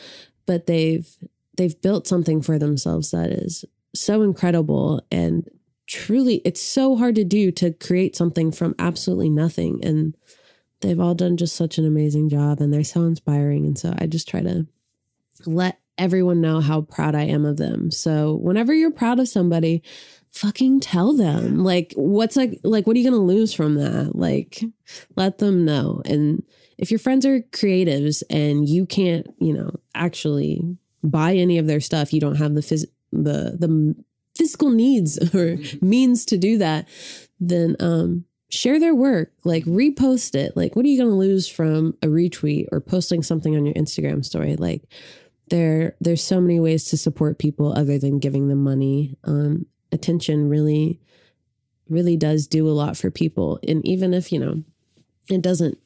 but 0.46 0.66
they've 0.66 1.16
they've 1.56 1.80
built 1.82 2.06
something 2.06 2.40
for 2.42 2.58
themselves 2.58 3.10
that 3.10 3.30
is 3.30 3.64
so 3.94 4.22
incredible 4.22 5.02
and 5.10 5.48
truly 5.86 6.36
it's 6.44 6.62
so 6.62 6.96
hard 6.96 7.14
to 7.16 7.24
do 7.24 7.50
to 7.50 7.72
create 7.72 8.14
something 8.14 8.52
from 8.52 8.74
absolutely 8.78 9.28
nothing 9.28 9.80
and 9.82 10.16
they've 10.80 11.00
all 11.00 11.14
done 11.14 11.36
just 11.36 11.56
such 11.56 11.78
an 11.78 11.86
amazing 11.86 12.28
job 12.28 12.60
and 12.60 12.72
they're 12.72 12.84
so 12.84 13.02
inspiring 13.02 13.66
and 13.66 13.78
so 13.78 13.92
i 13.98 14.06
just 14.06 14.28
try 14.28 14.40
to 14.40 14.66
let 15.46 15.80
everyone 16.00 16.40
know 16.40 16.60
how 16.60 16.80
proud 16.80 17.14
I 17.14 17.24
am 17.24 17.44
of 17.44 17.58
them. 17.58 17.90
So 17.90 18.34
whenever 18.36 18.72
you're 18.72 18.90
proud 18.90 19.20
of 19.20 19.28
somebody, 19.28 19.82
fucking 20.32 20.80
tell 20.80 21.12
them. 21.12 21.62
Like 21.62 21.92
what's 21.94 22.36
like 22.36 22.58
like 22.64 22.86
what 22.86 22.96
are 22.96 22.98
you 22.98 23.08
going 23.08 23.20
to 23.20 23.24
lose 23.26 23.52
from 23.52 23.74
that? 23.74 24.16
Like 24.16 24.62
let 25.14 25.38
them 25.38 25.64
know. 25.64 26.02
And 26.06 26.42
if 26.78 26.90
your 26.90 26.98
friends 26.98 27.26
are 27.26 27.40
creatives 27.40 28.22
and 28.30 28.66
you 28.66 28.86
can't, 28.86 29.26
you 29.38 29.52
know, 29.52 29.78
actually 29.94 30.62
buy 31.02 31.34
any 31.34 31.58
of 31.58 31.66
their 31.66 31.80
stuff, 31.80 32.12
you 32.12 32.20
don't 32.20 32.36
have 32.36 32.54
the 32.54 32.60
phys- 32.60 32.90
the 33.12 33.56
the 33.58 33.94
physical 34.36 34.70
needs 34.70 35.18
or 35.34 35.58
means 35.80 36.24
to 36.26 36.36
do 36.36 36.58
that, 36.58 36.88
then 37.38 37.76
um 37.80 38.24
share 38.48 38.80
their 38.80 38.94
work, 38.94 39.32
like 39.44 39.64
repost 39.64 40.34
it. 40.34 40.56
Like, 40.56 40.74
what 40.74 40.84
are 40.84 40.88
you 40.88 40.98
going 40.98 41.10
to 41.10 41.16
lose 41.16 41.46
from 41.46 41.96
a 42.02 42.08
retweet 42.08 42.66
or 42.72 42.80
posting 42.80 43.22
something 43.22 43.54
on 43.54 43.64
your 43.64 43.74
Instagram 43.76 44.24
story? 44.24 44.56
Like, 44.56 44.82
there 45.50 45.96
there's 46.00 46.22
so 46.22 46.40
many 46.40 46.58
ways 46.58 46.84
to 46.86 46.96
support 46.96 47.38
people 47.38 47.72
other 47.76 47.98
than 47.98 48.18
giving 48.18 48.48
them 48.48 48.64
money 48.64 49.16
um, 49.24 49.66
attention 49.92 50.48
really 50.48 50.98
really 51.88 52.16
does 52.16 52.46
do 52.46 52.68
a 52.68 52.70
lot 52.70 52.96
for 52.96 53.10
people 53.10 53.58
and 53.68 53.84
even 53.84 54.14
if 54.14 54.32
you 54.32 54.38
know 54.38 54.62
it 55.28 55.42
doesn't 55.42 55.76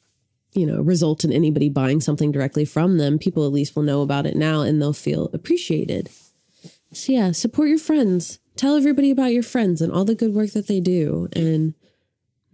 you 0.55 0.67
know 0.67 0.81
result 0.81 1.25
in 1.25 1.33
anybody 1.33 1.69
buying 1.69 2.01
something 2.01 2.33
directly 2.33 2.65
from 2.65 2.99
them 2.99 3.19
people 3.19 3.45
at 3.45 3.53
least 3.53 3.77
will 3.77 3.83
know 3.83 4.03
about 4.03 4.27
it 4.27 4.37
now 4.37 4.61
and 4.63 4.81
they'll 4.81 4.93
feel 4.93 5.31
appreciated 5.33 6.09
so 6.93 7.13
yeah 7.13 7.33
support 7.33 7.69
your 7.69 7.79
friends 7.79 8.39
tell 8.57 8.77
everybody 8.77 9.11
about 9.11 9.33
your 9.33 9.43
friends 9.43 9.81
and 9.81 9.93
all 9.93 10.05
the 10.05 10.15
good 10.15 10.33
work 10.33 10.51
that 10.51 10.69
they 10.69 10.81
do 10.81 11.29
and 11.33 11.75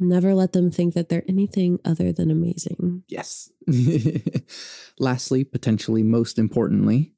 never 0.00 0.34
let 0.34 0.52
them 0.52 0.70
think 0.70 0.94
that 0.94 1.08
they're 1.08 1.24
anything 1.28 1.78
other 1.84 2.12
than 2.12 2.30
amazing. 2.30 3.04
Yes. 3.08 3.50
Lastly, 4.98 5.44
potentially 5.44 6.02
most 6.02 6.38
importantly, 6.38 7.12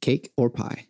cake 0.00 0.32
or 0.36 0.48
pie? 0.48 0.86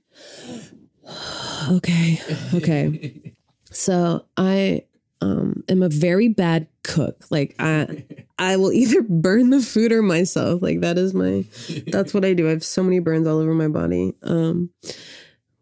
okay. 1.71 2.21
Okay. 2.55 3.35
so 3.71 4.27
I 4.37 4.85
um 5.21 5.63
am 5.69 5.83
a 5.83 5.89
very 5.89 6.29
bad 6.29 6.67
cook. 6.83 7.25
Like 7.31 7.55
I 7.59 8.05
I 8.39 8.57
will 8.57 8.73
either 8.73 9.03
burn 9.03 9.51
the 9.51 9.61
food 9.61 9.93
or 9.93 10.03
myself. 10.03 10.63
Like 10.63 10.81
that 10.81 10.99
is 10.99 11.15
my 11.15 11.45
that's 11.89 12.15
what 12.15 12.25
I 12.25 12.35
do. 12.35 12.47
I 12.47 12.51
have 12.51 12.65
so 12.65 12.83
many 12.83 12.99
burns 12.99 13.27
all 13.27 13.39
over 13.39 13.55
my 13.55 13.69
body. 13.69 14.15
Um 14.23 14.71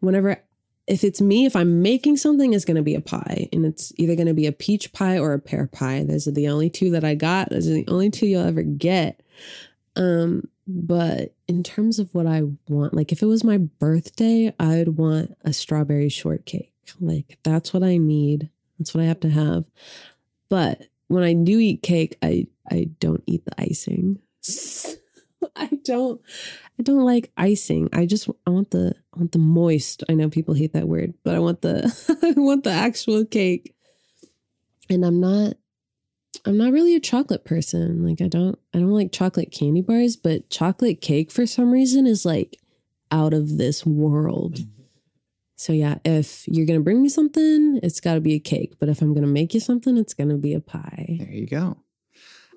whenever 0.00 0.42
if 0.86 1.04
it's 1.04 1.20
me, 1.20 1.44
if 1.44 1.54
I'm 1.54 1.82
making 1.82 2.16
something, 2.16 2.54
it's 2.54 2.64
gonna 2.64 2.82
be 2.82 2.94
a 2.94 3.00
pie. 3.00 3.48
And 3.52 3.66
it's 3.66 3.92
either 3.96 4.16
gonna 4.16 4.34
be 4.34 4.46
a 4.46 4.52
peach 4.52 4.92
pie 4.92 5.18
or 5.18 5.34
a 5.34 5.38
pear 5.38 5.66
pie. 5.66 6.04
Those 6.04 6.26
are 6.26 6.32
the 6.32 6.48
only 6.48 6.70
two 6.70 6.90
that 6.92 7.04
I 7.04 7.14
got. 7.14 7.50
Those 7.50 7.68
are 7.68 7.74
the 7.74 7.88
only 7.88 8.10
two 8.10 8.26
you'll 8.26 8.46
ever 8.46 8.62
get. 8.62 9.22
Um, 9.96 10.48
but 10.66 11.34
in 11.46 11.62
terms 11.62 11.98
of 11.98 12.14
what 12.14 12.26
I 12.26 12.42
want, 12.68 12.94
like 12.94 13.10
if 13.10 13.22
it 13.22 13.26
was 13.26 13.42
my 13.42 13.56
birthday, 13.56 14.54
I'd 14.60 14.88
want 14.88 15.36
a 15.42 15.52
strawberry 15.52 16.08
shortcake. 16.08 16.72
Like 17.00 17.38
that's 17.42 17.72
what 17.72 17.82
I 17.82 17.96
need. 17.96 18.50
That's 18.78 18.94
what 18.94 19.02
I 19.02 19.06
have 19.06 19.20
to 19.20 19.30
have. 19.30 19.64
But 20.48 20.82
when 21.08 21.24
I 21.24 21.34
do 21.34 21.58
eat 21.58 21.82
cake, 21.82 22.16
I 22.22 22.46
I 22.70 22.90
don't 23.00 23.22
eat 23.26 23.44
the 23.44 23.60
icing. 23.60 24.18
I 25.56 25.70
don't 25.84 26.20
I 26.78 26.82
don't 26.82 27.04
like 27.04 27.32
icing. 27.36 27.88
I 27.92 28.06
just 28.06 28.28
I 28.46 28.50
want 28.50 28.70
the 28.70 28.94
I 29.14 29.18
want 29.18 29.32
the 29.32 29.38
moist. 29.38 30.04
I 30.08 30.14
know 30.14 30.28
people 30.28 30.54
hate 30.54 30.72
that 30.74 30.88
word, 30.88 31.14
but 31.24 31.34
I 31.34 31.38
want 31.38 31.62
the 31.62 31.84
I 32.36 32.40
want 32.40 32.64
the 32.64 32.70
actual 32.70 33.24
cake. 33.24 33.74
And 34.90 35.04
I'm 35.04 35.20
not 35.20 35.54
I'm 36.44 36.56
not 36.56 36.72
really 36.72 36.94
a 36.94 37.00
chocolate 37.00 37.44
person. 37.44 38.04
Like 38.04 38.20
I 38.20 38.28
don't 38.28 38.58
I 38.74 38.78
don't 38.78 38.92
like 38.92 39.12
chocolate 39.12 39.50
candy 39.52 39.82
bars, 39.82 40.16
but 40.16 40.50
chocolate 40.50 41.00
cake 41.00 41.30
for 41.30 41.46
some 41.46 41.70
reason 41.70 42.06
is 42.06 42.24
like 42.24 42.58
out 43.10 43.34
of 43.34 43.58
this 43.58 43.84
world. 43.84 44.56
Mm. 44.56 44.68
So 45.58 45.72
yeah, 45.72 45.96
if 46.04 46.46
you're 46.46 46.66
gonna 46.66 46.80
bring 46.80 47.02
me 47.02 47.08
something, 47.08 47.80
it's 47.82 47.98
got 47.98 48.14
to 48.14 48.20
be 48.20 48.34
a 48.34 48.38
cake. 48.38 48.74
But 48.78 48.88
if 48.88 49.02
I'm 49.02 49.12
gonna 49.12 49.26
make 49.26 49.54
you 49.54 49.60
something, 49.60 49.98
it's 49.98 50.14
gonna 50.14 50.36
be 50.36 50.54
a 50.54 50.60
pie. 50.60 51.16
There 51.18 51.32
you 51.32 51.48
go. 51.48 51.76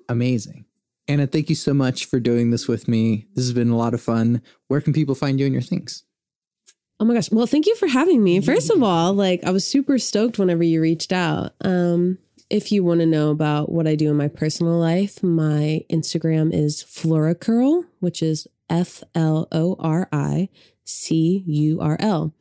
Amazing. 0.08 0.66
Anna, 1.08 1.26
thank 1.26 1.48
you 1.48 1.56
so 1.56 1.74
much 1.74 2.04
for 2.04 2.20
doing 2.20 2.50
this 2.50 2.68
with 2.68 2.86
me. 2.86 3.26
This 3.34 3.44
has 3.44 3.52
been 3.52 3.70
a 3.70 3.76
lot 3.76 3.92
of 3.92 4.00
fun. 4.00 4.40
Where 4.68 4.80
can 4.80 4.92
people 4.92 5.16
find 5.16 5.40
you 5.40 5.46
and 5.46 5.52
your 5.52 5.62
things? 5.62 6.04
Oh 7.00 7.04
my 7.04 7.14
gosh. 7.14 7.32
Well, 7.32 7.46
thank 7.46 7.66
you 7.66 7.74
for 7.74 7.88
having 7.88 8.22
me. 8.22 8.40
First 8.40 8.70
of 8.70 8.80
all, 8.84 9.12
like 9.12 9.42
I 9.42 9.50
was 9.50 9.66
super 9.66 9.98
stoked 9.98 10.38
whenever 10.38 10.62
you 10.62 10.80
reached 10.80 11.12
out. 11.12 11.54
Um, 11.60 12.18
if 12.50 12.70
you 12.70 12.84
want 12.84 13.00
to 13.00 13.06
know 13.06 13.30
about 13.30 13.72
what 13.72 13.88
I 13.88 13.96
do 13.96 14.10
in 14.10 14.16
my 14.16 14.28
personal 14.28 14.74
life, 14.74 15.24
my 15.24 15.80
Instagram 15.90 16.54
is 16.54 16.84
Floricurl, 16.84 17.86
which 17.98 18.22
is 18.22 18.46
F 18.70 19.02
L 19.16 19.48
O 19.50 19.74
R 19.80 20.08
I 20.12 20.50
C 20.84 21.42
U 21.44 21.80
R 21.80 21.96
L. 21.98 22.32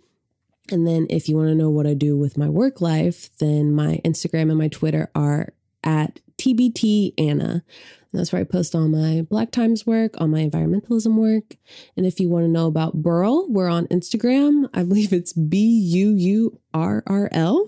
And 0.72 0.88
then 0.88 1.08
if 1.10 1.28
you 1.28 1.36
want 1.36 1.50
to 1.50 1.56
know 1.56 1.70
what 1.70 1.88
I 1.88 1.94
do 1.94 2.18
with 2.18 2.38
my 2.38 2.50
work 2.50 2.82
life, 2.82 3.30
then 3.38 3.74
my 3.74 4.00
Instagram 4.06 4.50
and 4.50 4.58
my 4.58 4.68
Twitter 4.68 5.10
are 5.16 5.54
at 5.84 6.20
TBT 6.38 7.14
Anna. 7.18 7.64
And 8.12 8.20
that's 8.20 8.34
where 8.34 8.42
I 8.42 8.46
post 8.46 8.76
all 8.76 8.88
my 8.88 9.26
Black 9.30 9.52
Times 9.52 9.86
work, 9.86 10.20
all 10.20 10.28
my 10.28 10.42
environmentalism 10.46 11.16
work. 11.16 11.56
And 11.96 12.06
if 12.06 12.20
you 12.20 12.30
want 12.30 12.44
to 12.44 12.50
know 12.50 12.68
about 12.68 13.02
Burrell, 13.02 13.50
we're 13.50 13.70
on 13.70 13.88
Instagram. 13.88 14.70
I 14.74 14.84
believe 14.84 15.14
it's 15.14 15.32
B 15.34 15.60
U 15.60 16.10
U 16.10 16.60
R 16.74 17.04
R 17.08 17.30
L. 17.32 17.66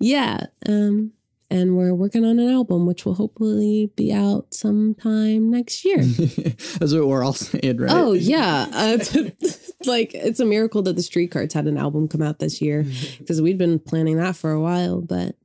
Yeah. 0.00 0.46
Um, 0.68 1.12
and 1.50 1.76
we're 1.76 1.94
working 1.94 2.24
on 2.24 2.38
an 2.38 2.50
album, 2.50 2.86
which 2.86 3.04
will 3.04 3.14
hopefully 3.14 3.90
be 3.96 4.12
out 4.12 4.52
sometime 4.52 5.50
next 5.50 5.84
year. 5.84 6.02
That's 6.02 6.92
what 6.92 7.06
we're 7.06 7.24
all 7.24 7.32
saying, 7.32 7.78
right? 7.78 7.90
Oh 7.90 8.12
yeah, 8.12 8.66
uh, 8.72 8.98
like 9.86 10.14
it's 10.14 10.40
a 10.40 10.44
miracle 10.44 10.82
that 10.82 10.96
the 10.96 11.02
Streetcards 11.02 11.54
had 11.54 11.66
an 11.66 11.78
album 11.78 12.08
come 12.08 12.22
out 12.22 12.38
this 12.38 12.60
year 12.60 12.84
because 13.18 13.40
we'd 13.40 13.58
been 13.58 13.78
planning 13.78 14.16
that 14.18 14.36
for 14.36 14.50
a 14.50 14.60
while. 14.60 15.00
But 15.00 15.36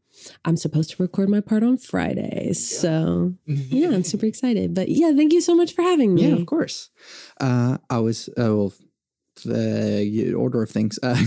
I'm 0.44 0.58
supposed 0.58 0.90
to 0.92 1.02
record 1.02 1.30
my 1.30 1.40
part 1.40 1.64
on 1.64 1.78
Friday, 1.78 2.52
so 2.54 3.34
yeah, 3.46 3.90
I'm 3.90 4.04
super 4.04 4.26
excited. 4.26 4.74
But 4.74 4.90
yeah, 4.90 5.14
thank 5.16 5.32
you 5.32 5.42
so 5.42 5.56
much 5.56 5.74
for 5.74 5.84
having 5.84 6.16
me. 6.16 6.28
Yeah, 6.28 6.36
of 6.36 6.46
course. 6.46 6.90
Uh, 7.40 7.78
I 7.90 8.00
was, 8.00 8.30
uh, 8.30 8.56
well, 8.56 8.74
the 9.46 10.34
order 10.34 10.64
of 10.64 10.70
things. 10.70 11.00
Uh, 11.02 11.18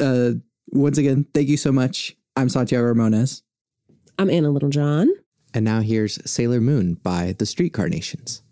uh, 0.00 0.32
once 0.68 0.98
again, 0.98 1.26
thank 1.34 1.48
you 1.48 1.56
so 1.56 1.72
much. 1.72 2.16
I'm 2.36 2.48
Santiago 2.48 2.92
Ramones. 2.92 3.42
I'm 4.18 4.28
Anna 4.28 4.50
Littlejohn. 4.50 5.08
And 5.54 5.64
now 5.64 5.82
here's 5.82 6.18
Sailor 6.28 6.60
Moon 6.60 6.94
by 6.94 7.36
the 7.38 7.46
Street 7.46 7.72
Carnations. 7.72 8.42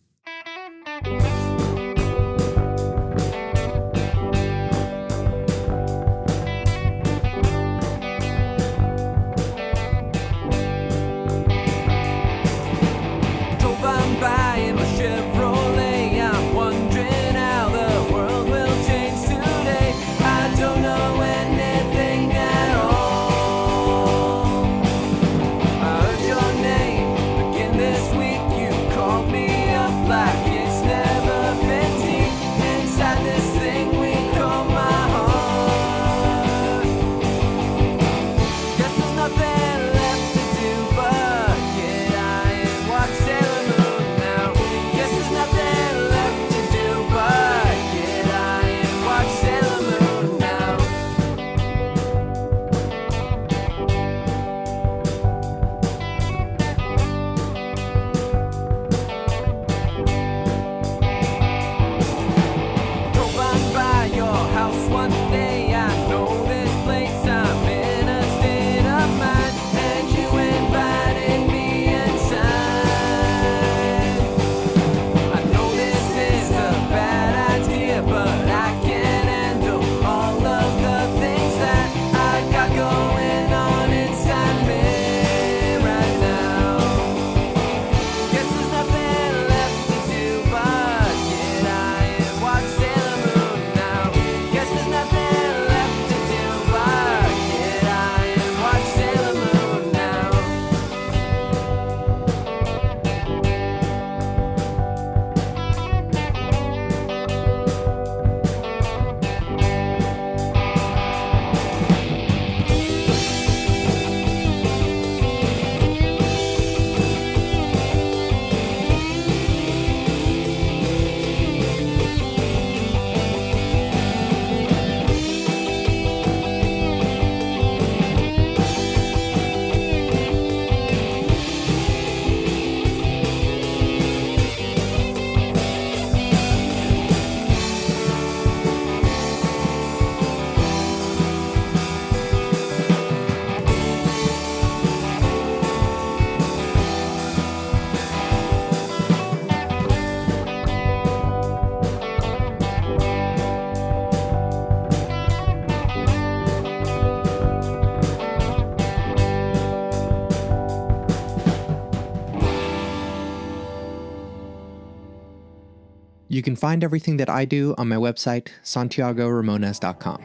You 166.32 166.40
can 166.40 166.56
find 166.56 166.82
everything 166.82 167.18
that 167.18 167.28
I 167.28 167.44
do 167.44 167.74
on 167.76 167.88
my 167.88 167.96
website, 167.96 168.48
santiagoramones.com. 168.64 170.22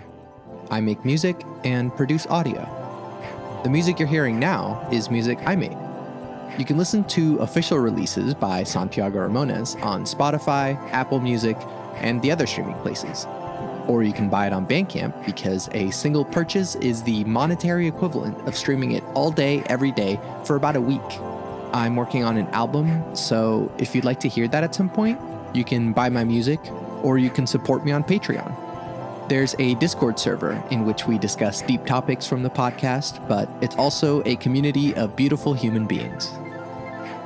I 0.71 0.79
make 0.79 1.03
music 1.03 1.35
and 1.65 1.93
produce 1.97 2.25
audio. 2.27 2.61
The 3.65 3.69
music 3.69 3.99
you're 3.99 4.07
hearing 4.07 4.39
now 4.39 4.87
is 4.89 5.11
music 5.11 5.37
I 5.45 5.57
made. 5.57 5.77
You 6.57 6.63
can 6.63 6.77
listen 6.77 7.03
to 7.09 7.39
official 7.39 7.79
releases 7.79 8.33
by 8.33 8.63
Santiago 8.63 9.27
Ramones 9.27 9.75
on 9.83 10.05
Spotify, 10.05 10.77
Apple 10.93 11.19
Music, 11.19 11.57
and 11.95 12.21
the 12.21 12.31
other 12.31 12.47
streaming 12.47 12.75
places. 12.75 13.25
Or 13.89 14.01
you 14.01 14.13
can 14.13 14.29
buy 14.29 14.47
it 14.47 14.53
on 14.53 14.65
Bandcamp 14.65 15.25
because 15.25 15.67
a 15.73 15.91
single 15.91 16.23
purchase 16.23 16.75
is 16.75 17.03
the 17.03 17.25
monetary 17.25 17.85
equivalent 17.85 18.47
of 18.47 18.55
streaming 18.55 18.93
it 18.93 19.03
all 19.13 19.29
day, 19.29 19.61
every 19.65 19.91
day 19.91 20.17
for 20.45 20.55
about 20.55 20.77
a 20.77 20.81
week. 20.81 21.01
I'm 21.73 21.97
working 21.97 22.23
on 22.23 22.37
an 22.37 22.47
album, 22.51 23.13
so 23.13 23.69
if 23.77 23.93
you'd 23.93 24.05
like 24.05 24.21
to 24.21 24.29
hear 24.29 24.47
that 24.47 24.63
at 24.63 24.73
some 24.73 24.89
point, 24.89 25.19
you 25.53 25.63
can 25.63 25.93
buy 25.93 26.09
my 26.09 26.23
music 26.23 26.59
or 27.03 27.17
you 27.17 27.29
can 27.29 27.47
support 27.47 27.85
me 27.85 27.91
on 27.91 28.03
Patreon. 28.03 28.55
There's 29.29 29.55
a 29.59 29.75
Discord 29.75 30.17
server 30.17 30.63
in 30.71 30.85
which 30.85 31.05
we 31.05 31.17
discuss 31.17 31.61
deep 31.61 31.85
topics 31.85 32.25
from 32.25 32.43
the 32.43 32.49
podcast, 32.49 33.27
but 33.27 33.49
it's 33.61 33.75
also 33.75 34.23
a 34.25 34.37
community 34.37 34.95
of 34.95 35.15
beautiful 35.17 35.53
human 35.53 35.85
beings. 35.85 36.31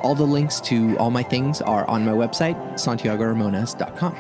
All 0.02 0.16
the 0.16 0.26
links 0.26 0.60
to 0.62 0.98
all 0.98 1.12
my 1.12 1.22
things 1.22 1.62
are 1.62 1.88
on 1.88 2.04
my 2.04 2.12
website, 2.12 2.56
santiagoramones.com. 2.74 4.16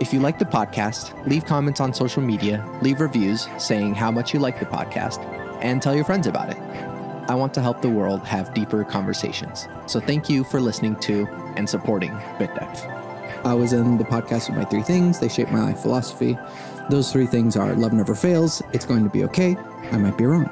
If 0.00 0.12
you 0.12 0.20
like 0.20 0.38
the 0.38 0.46
podcast, 0.46 1.26
leave 1.26 1.44
comments 1.44 1.80
on 1.80 1.92
social 1.92 2.22
media, 2.22 2.64
leave 2.80 3.00
reviews 3.00 3.46
saying 3.58 3.94
how 3.94 4.10
much 4.10 4.32
you 4.32 4.40
like 4.40 4.58
the 4.58 4.66
podcast, 4.66 5.22
and 5.62 5.82
tell 5.82 5.94
your 5.94 6.04
friends 6.04 6.26
about 6.26 6.50
it. 6.50 6.58
I 7.28 7.34
want 7.34 7.52
to 7.54 7.60
help 7.60 7.82
the 7.82 7.90
world 7.90 8.24
have 8.24 8.54
deeper 8.54 8.84
conversations. 8.84 9.68
So 9.86 10.00
thank 10.00 10.30
you 10.30 10.44
for 10.44 10.60
listening 10.60 10.96
to 11.00 11.26
and 11.56 11.68
supporting 11.68 12.12
BitDev. 12.38 12.95
I 13.44 13.54
was 13.54 13.72
in 13.72 13.98
the 13.98 14.04
podcast 14.04 14.48
with 14.48 14.58
my 14.58 14.64
three 14.64 14.82
things. 14.82 15.20
They 15.20 15.28
shape 15.28 15.50
my 15.50 15.62
life 15.62 15.80
philosophy. 15.80 16.38
Those 16.88 17.10
three 17.10 17.26
things 17.26 17.56
are 17.56 17.74
love 17.74 17.92
never 17.92 18.14
fails, 18.14 18.62
it's 18.72 18.84
going 18.84 19.02
to 19.02 19.10
be 19.10 19.24
okay, 19.24 19.56
I 19.90 19.96
might 19.96 20.16
be 20.16 20.24
wrong. 20.24 20.48